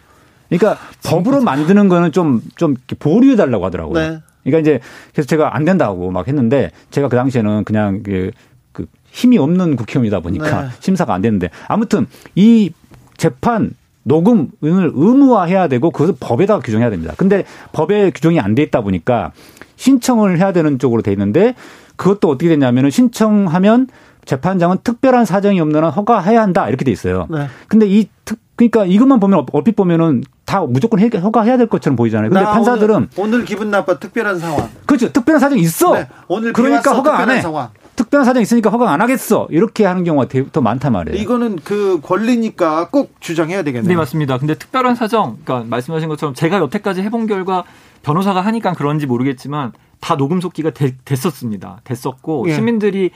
그러니까 0.49 0.81
법으로 1.05 1.41
만드는 1.43 1.89
거는 1.89 2.13
좀, 2.13 2.43
좀 2.57 2.75
보류해달라고 2.99 3.65
하더라고요. 3.67 3.95
네. 3.99 4.19
그러니까 4.43 4.59
이제 4.61 4.81
그래서 5.13 5.27
제가 5.27 5.57
안 5.57 5.65
된다고 5.65 6.11
막 6.11 6.27
했는데 6.29 6.71
제가 6.91 7.09
그 7.09 7.17
당시에는 7.17 7.65
그냥 7.65 8.03
그, 8.03 8.31
그 8.73 8.87
힘이 9.11 9.39
없는 9.39 9.77
국회의원이다 9.77 10.21
보니까 10.21 10.63
네. 10.63 10.69
심사가 10.81 11.15
안 11.15 11.23
됐는데 11.23 11.51
아무튼 11.69 12.07
이 12.35 12.73
재판 13.17 13.71
녹음을 14.05 14.49
의무화해야 14.61 15.69
되고 15.69 15.91
그것을 15.91 16.15
법에다가 16.21 16.61
규정해야 16.61 16.91
됩니다. 16.91 17.15
근데 17.17 17.45
법에 17.73 18.11
규정이 18.11 18.39
안 18.41 18.55
돼 18.55 18.63
있다 18.63 18.83
보니까 18.83 19.33
신청을 19.77 20.39
해야 20.39 20.53
되는 20.53 20.79
쪽으로 20.79 21.03
돼 21.03 21.11
있는데 21.13 21.55
그것도 21.97 22.29
어떻게 22.29 22.49
됐냐면은 22.49 22.91
신청하면 22.91 23.89
재판장은 24.25 24.79
특별한 24.85 25.25
사정이 25.25 25.61
없는 25.61 25.85
한 25.85 25.91
허가해야 25.91 26.41
한다 26.41 26.69
이렇게 26.69 26.85
돼 26.85 26.91
있어요. 26.93 27.27
네. 27.31 27.47
근데 27.69 27.87
이 27.87 28.05
특, 28.05 28.14
그러니까 28.57 28.85
이것만 28.85 29.19
보면 29.21 29.47
얼핏 29.53 29.75
보면은 29.77 30.23
다 30.45 30.61
무조건 30.61 31.01
해- 31.01 31.09
허가해야 31.09 31.57
될 31.57 31.67
것처럼 31.67 31.97
보이잖아요. 31.97 32.31
근데 32.31 32.45
나 32.45 32.53
판사들은 32.53 32.95
오늘, 32.95 33.09
오늘 33.17 33.45
기분 33.45 33.71
나빠 33.71 33.99
특별한 33.99 34.39
상황. 34.39 34.69
그렇죠. 34.87 35.13
특별한 35.13 35.41
사정이 35.41 35.61
있어. 35.63 35.95
네, 35.95 36.09
오늘 36.29 36.53
비 36.53 36.63
그러니까 36.63 36.91
왔어, 36.91 36.95
허가 36.99 37.11
안 37.13 37.17
특별한 37.19 37.37
해. 37.39 37.43
상황. 37.43 37.69
특별한 37.97 38.25
사정이 38.25 38.43
있으니까 38.43 38.71
허가 38.71 38.93
안 38.93 39.01
하겠어. 39.01 39.49
이렇게 39.51 39.85
하는 39.85 40.05
경우가 40.05 40.29
되- 40.29 40.49
더 40.51 40.61
많단 40.61 40.93
말이에요. 40.93 41.21
이거는 41.21 41.59
그 41.65 42.01
권리니까 42.03 42.89
꼭 42.91 43.15
주장해야 43.21 43.63
되겠네요. 43.65 43.89
네, 43.89 43.97
맞습니다. 43.97 44.39
근데 44.39 44.55
특별한 44.55 44.95
사정, 44.95 45.39
그러니까 45.45 45.69
말씀하신 45.69 46.09
것처럼 46.09 46.35
제가 46.35 46.59
여태까지 46.59 47.03
해본 47.03 47.27
결과 47.27 47.65
변호사가 48.03 48.41
하니까 48.43 48.73
그런지 48.75 49.07
모르겠지만 49.07 49.73
다 50.01 50.17
녹음 50.17 50.41
속기가 50.41 50.71
되- 50.71 50.95
됐었습니다. 51.05 51.81
됐었고 51.85 52.45
예. 52.49 52.55
시민들이 52.55 53.11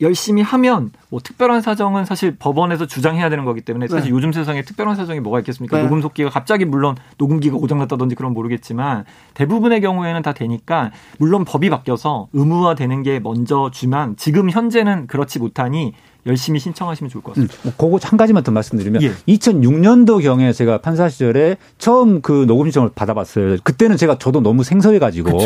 열심히 0.00 0.42
하면 0.42 0.90
뭐 1.08 1.20
특별한 1.20 1.62
사정은 1.62 2.04
사실 2.04 2.36
법원에서 2.36 2.86
주장해야 2.86 3.30
되는 3.30 3.44
거기 3.44 3.60
때문에 3.60 3.88
사실 3.88 4.10
네. 4.10 4.16
요즘 4.16 4.32
세상에 4.32 4.62
특별한 4.62 4.94
사정이 4.94 5.20
뭐가 5.20 5.38
있겠습니까? 5.40 5.78
네. 5.78 5.82
녹음 5.84 6.02
속기가 6.02 6.30
갑자기 6.30 6.64
물론 6.64 6.96
녹음기가 7.18 7.56
고장났다든지 7.56 8.14
그런 8.14 8.32
모르겠지만 8.32 9.04
대부분의 9.34 9.80
경우에는 9.80 10.22
다 10.22 10.32
되니까 10.32 10.90
물론 11.18 11.44
법이 11.44 11.70
바뀌어서 11.70 12.28
의무화되는 12.32 13.02
게 13.02 13.20
먼저 13.20 13.70
주만 13.72 14.16
지금 14.16 14.50
현재는 14.50 15.06
그렇지 15.06 15.38
못하니 15.38 15.94
열심히 16.26 16.58
신청하시면 16.60 17.08
좋을 17.10 17.22
것 17.22 17.32
같습니다. 17.32 17.54
음, 17.54 17.60
뭐 17.64 17.72
그거 17.76 17.98
한 18.02 18.16
가지만 18.16 18.42
더 18.42 18.52
말씀드리면 18.52 19.02
예. 19.02 19.12
2006년도 19.28 20.22
경에 20.22 20.52
제가 20.52 20.78
판사 20.78 21.08
시절에 21.08 21.56
처음 21.78 22.20
그 22.20 22.44
녹음 22.46 22.66
신청을 22.66 22.90
받아봤어요. 22.94 23.58
그때는 23.62 23.96
제가 23.96 24.18
저도 24.18 24.40
너무 24.40 24.62
생소해가지고 24.64 25.38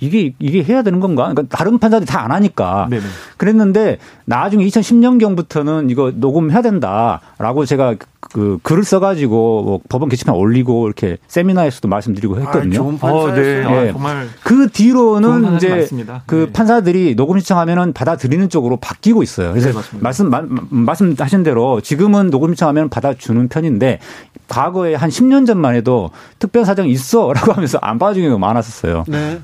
이게 0.00 0.34
이게 0.38 0.62
해야 0.62 0.82
되는 0.82 1.00
건가? 1.00 1.28
그러니까 1.32 1.44
다른 1.56 1.78
판사들이 1.78 2.06
다 2.06 2.18
안 2.18 2.32
하니까 2.32 2.88
네네. 2.90 3.02
그랬는데 3.36 3.98
나중에 4.24 4.66
2010년 4.66 5.18
경부터는 5.20 5.88
이거 5.88 6.12
녹음해야 6.14 6.62
된다라고 6.62 7.64
제가 7.64 7.94
그 8.20 8.58
글을 8.62 8.84
써가지고 8.84 9.62
뭐 9.62 9.80
법원 9.88 10.08
게시판 10.08 10.34
올리고 10.34 10.86
이렇게 10.86 11.16
세미나에서도 11.28 11.88
말씀드리고 11.88 12.36
아, 12.36 12.40
했거든요. 12.40 12.74
좋은 12.74 12.94
어, 12.96 12.98
판사였어요. 12.98 13.70
네. 13.70 13.86
예. 13.86 13.88
아, 13.88 13.92
정말 13.92 14.28
그 14.42 14.68
뒤로는 14.68 15.56
이제 15.56 15.68
많습니다. 15.70 16.22
그 16.26 16.34
네. 16.34 16.52
판사들이 16.52 17.14
녹음 17.14 17.38
신청하면은 17.38 17.92
받아들이는 17.92 18.48
쪽으로 18.50 18.76
바뀌고 18.76 19.22
있어요. 19.22 19.50
그래서 19.50 19.68
네, 19.68 19.74
맞습니다. 19.74 20.04
말씀 20.24 20.30
마- 20.30 20.42
말씀하신 20.70 21.42
대로 21.42 21.80
지금은 21.80 22.30
녹음 22.30 22.50
신청하면 22.50 22.88
받아주는 22.88 23.48
편인데 23.48 24.00
과거에 24.48 24.94
한 24.94 25.10
10년 25.10 25.46
전만 25.46 25.74
해도 25.74 26.10
특별 26.38 26.64
사정이 26.64 26.90
있어라고 26.90 27.52
하면서 27.52 27.78
안 27.82 27.98
받아주는 27.98 28.28
경우가 28.28 28.46
많았었어요. 28.46 29.04
네. 29.08 29.40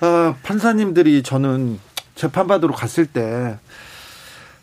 어, 0.00 0.34
판사님들이 0.42 1.22
저는 1.22 1.78
재판받으러 2.14 2.74
갔을 2.74 3.06
때 3.06 3.58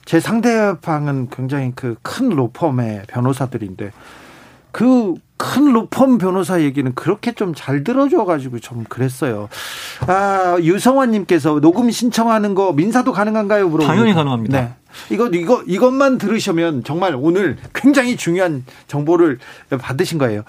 제 0.06 0.22
상대방은 0.22 1.28
굉장히 1.30 1.74
그 1.76 1.96
큰 2.02 2.30
로펌의 2.30 3.04
변호사들인데 3.10 3.92
그큰 4.72 5.74
로펌 5.74 6.18
변호사 6.18 6.62
얘기는 6.62 6.94
그렇게 6.96 7.34
좀 7.34 7.54
잘 7.54 7.84
들어줘가지고 7.84 8.60
좀 8.60 8.86
그랬어요. 8.88 9.50
아, 10.08 10.58
유성환님께서 10.62 11.60
녹음 11.60 11.90
신청하는 11.92 12.56
거 12.56 12.72
민사도 12.72 13.12
가능한가요? 13.12 13.68
물어봅니다. 13.68 13.94
당연히 13.94 14.14
가능합니다. 14.14 14.62
네. 14.62 14.74
이거, 15.10 15.28
이거, 15.28 15.64
이것만 15.66 16.18
들으시면 16.18 16.84
정말 16.84 17.16
오늘 17.16 17.58
굉장히 17.74 18.16
중요한 18.18 18.66
정보를 18.88 19.40
받으신 19.70 20.18
거예요. 20.18 20.44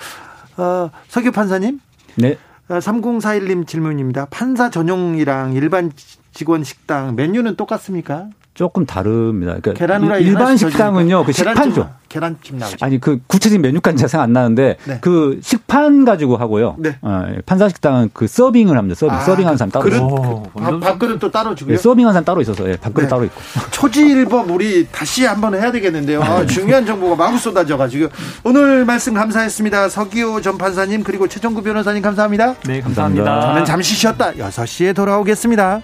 어, 0.56 0.90
석유 1.08 1.32
판사님? 1.32 1.80
네. 2.16 2.36
3041님 2.68 3.66
질문입니다. 3.66 4.26
판사 4.26 4.70
전용이랑 4.70 5.54
일반 5.54 5.90
직원 6.32 6.64
식당 6.64 7.16
메뉴는 7.16 7.56
똑같습니까? 7.56 8.28
조금 8.58 8.84
다릅니다. 8.84 9.54
그러니까 9.62 9.74
계란 9.74 10.02
후라이 10.02 10.24
일반 10.24 10.56
식당은요, 10.56 11.22
그 11.22 11.30
식판죠. 11.30 11.90
계란찜 12.08 12.58
나오죠. 12.58 12.76
아니 12.80 12.98
그 12.98 13.20
구체적인 13.28 13.62
메뉴까지 13.62 13.98
잘 13.98 14.08
생각 14.08 14.24
안 14.24 14.32
나는데 14.32 14.78
네. 14.84 14.98
그 15.00 15.38
식판 15.40 16.04
가지고 16.04 16.36
하고요. 16.38 16.74
네. 16.78 16.98
어, 17.02 17.36
판사 17.46 17.68
식당은 17.68 18.10
그 18.12 18.26
서빙을 18.26 18.76
합니다. 18.76 18.98
서빙, 18.98 19.14
아, 19.14 19.20
서빙하는 19.20 19.56
사람 19.58 19.70
따로. 19.70 19.84
그릇 19.84 19.94
있어요. 19.94 20.08
오, 20.08 20.42
밥, 20.58 20.80
밥그릇 20.80 21.20
또 21.20 21.30
따로 21.30 21.54
주고요. 21.54 21.74
예, 21.74 21.78
서빙하는 21.78 22.12
사람 22.12 22.24
따로 22.24 22.40
있어서 22.40 22.68
예, 22.68 22.76
밥그릇 22.76 23.04
네. 23.04 23.08
따로 23.08 23.22
있고. 23.26 23.40
초지일법 23.70 24.50
우리 24.50 24.88
다시 24.90 25.24
한번 25.24 25.54
해야 25.54 25.70
되겠는데요. 25.70 26.20
아, 26.20 26.44
중요한 26.44 26.84
정보가 26.84 27.14
마구 27.14 27.38
쏟아져가지고 27.38 28.08
오늘 28.42 28.84
말씀 28.84 29.14
감사했습니다. 29.14 29.88
서기호 29.88 30.40
전 30.40 30.58
판사님 30.58 31.04
그리고 31.04 31.28
최정구 31.28 31.62
변호사님 31.62 32.02
감사합니다. 32.02 32.56
네, 32.66 32.80
감사합니다. 32.80 33.24
감사합니다. 33.24 33.40
저는 33.40 33.64
잠시 33.64 33.94
쉬었다 33.94 34.32
6시에 34.32 34.96
돌아오겠습니다. 34.96 35.80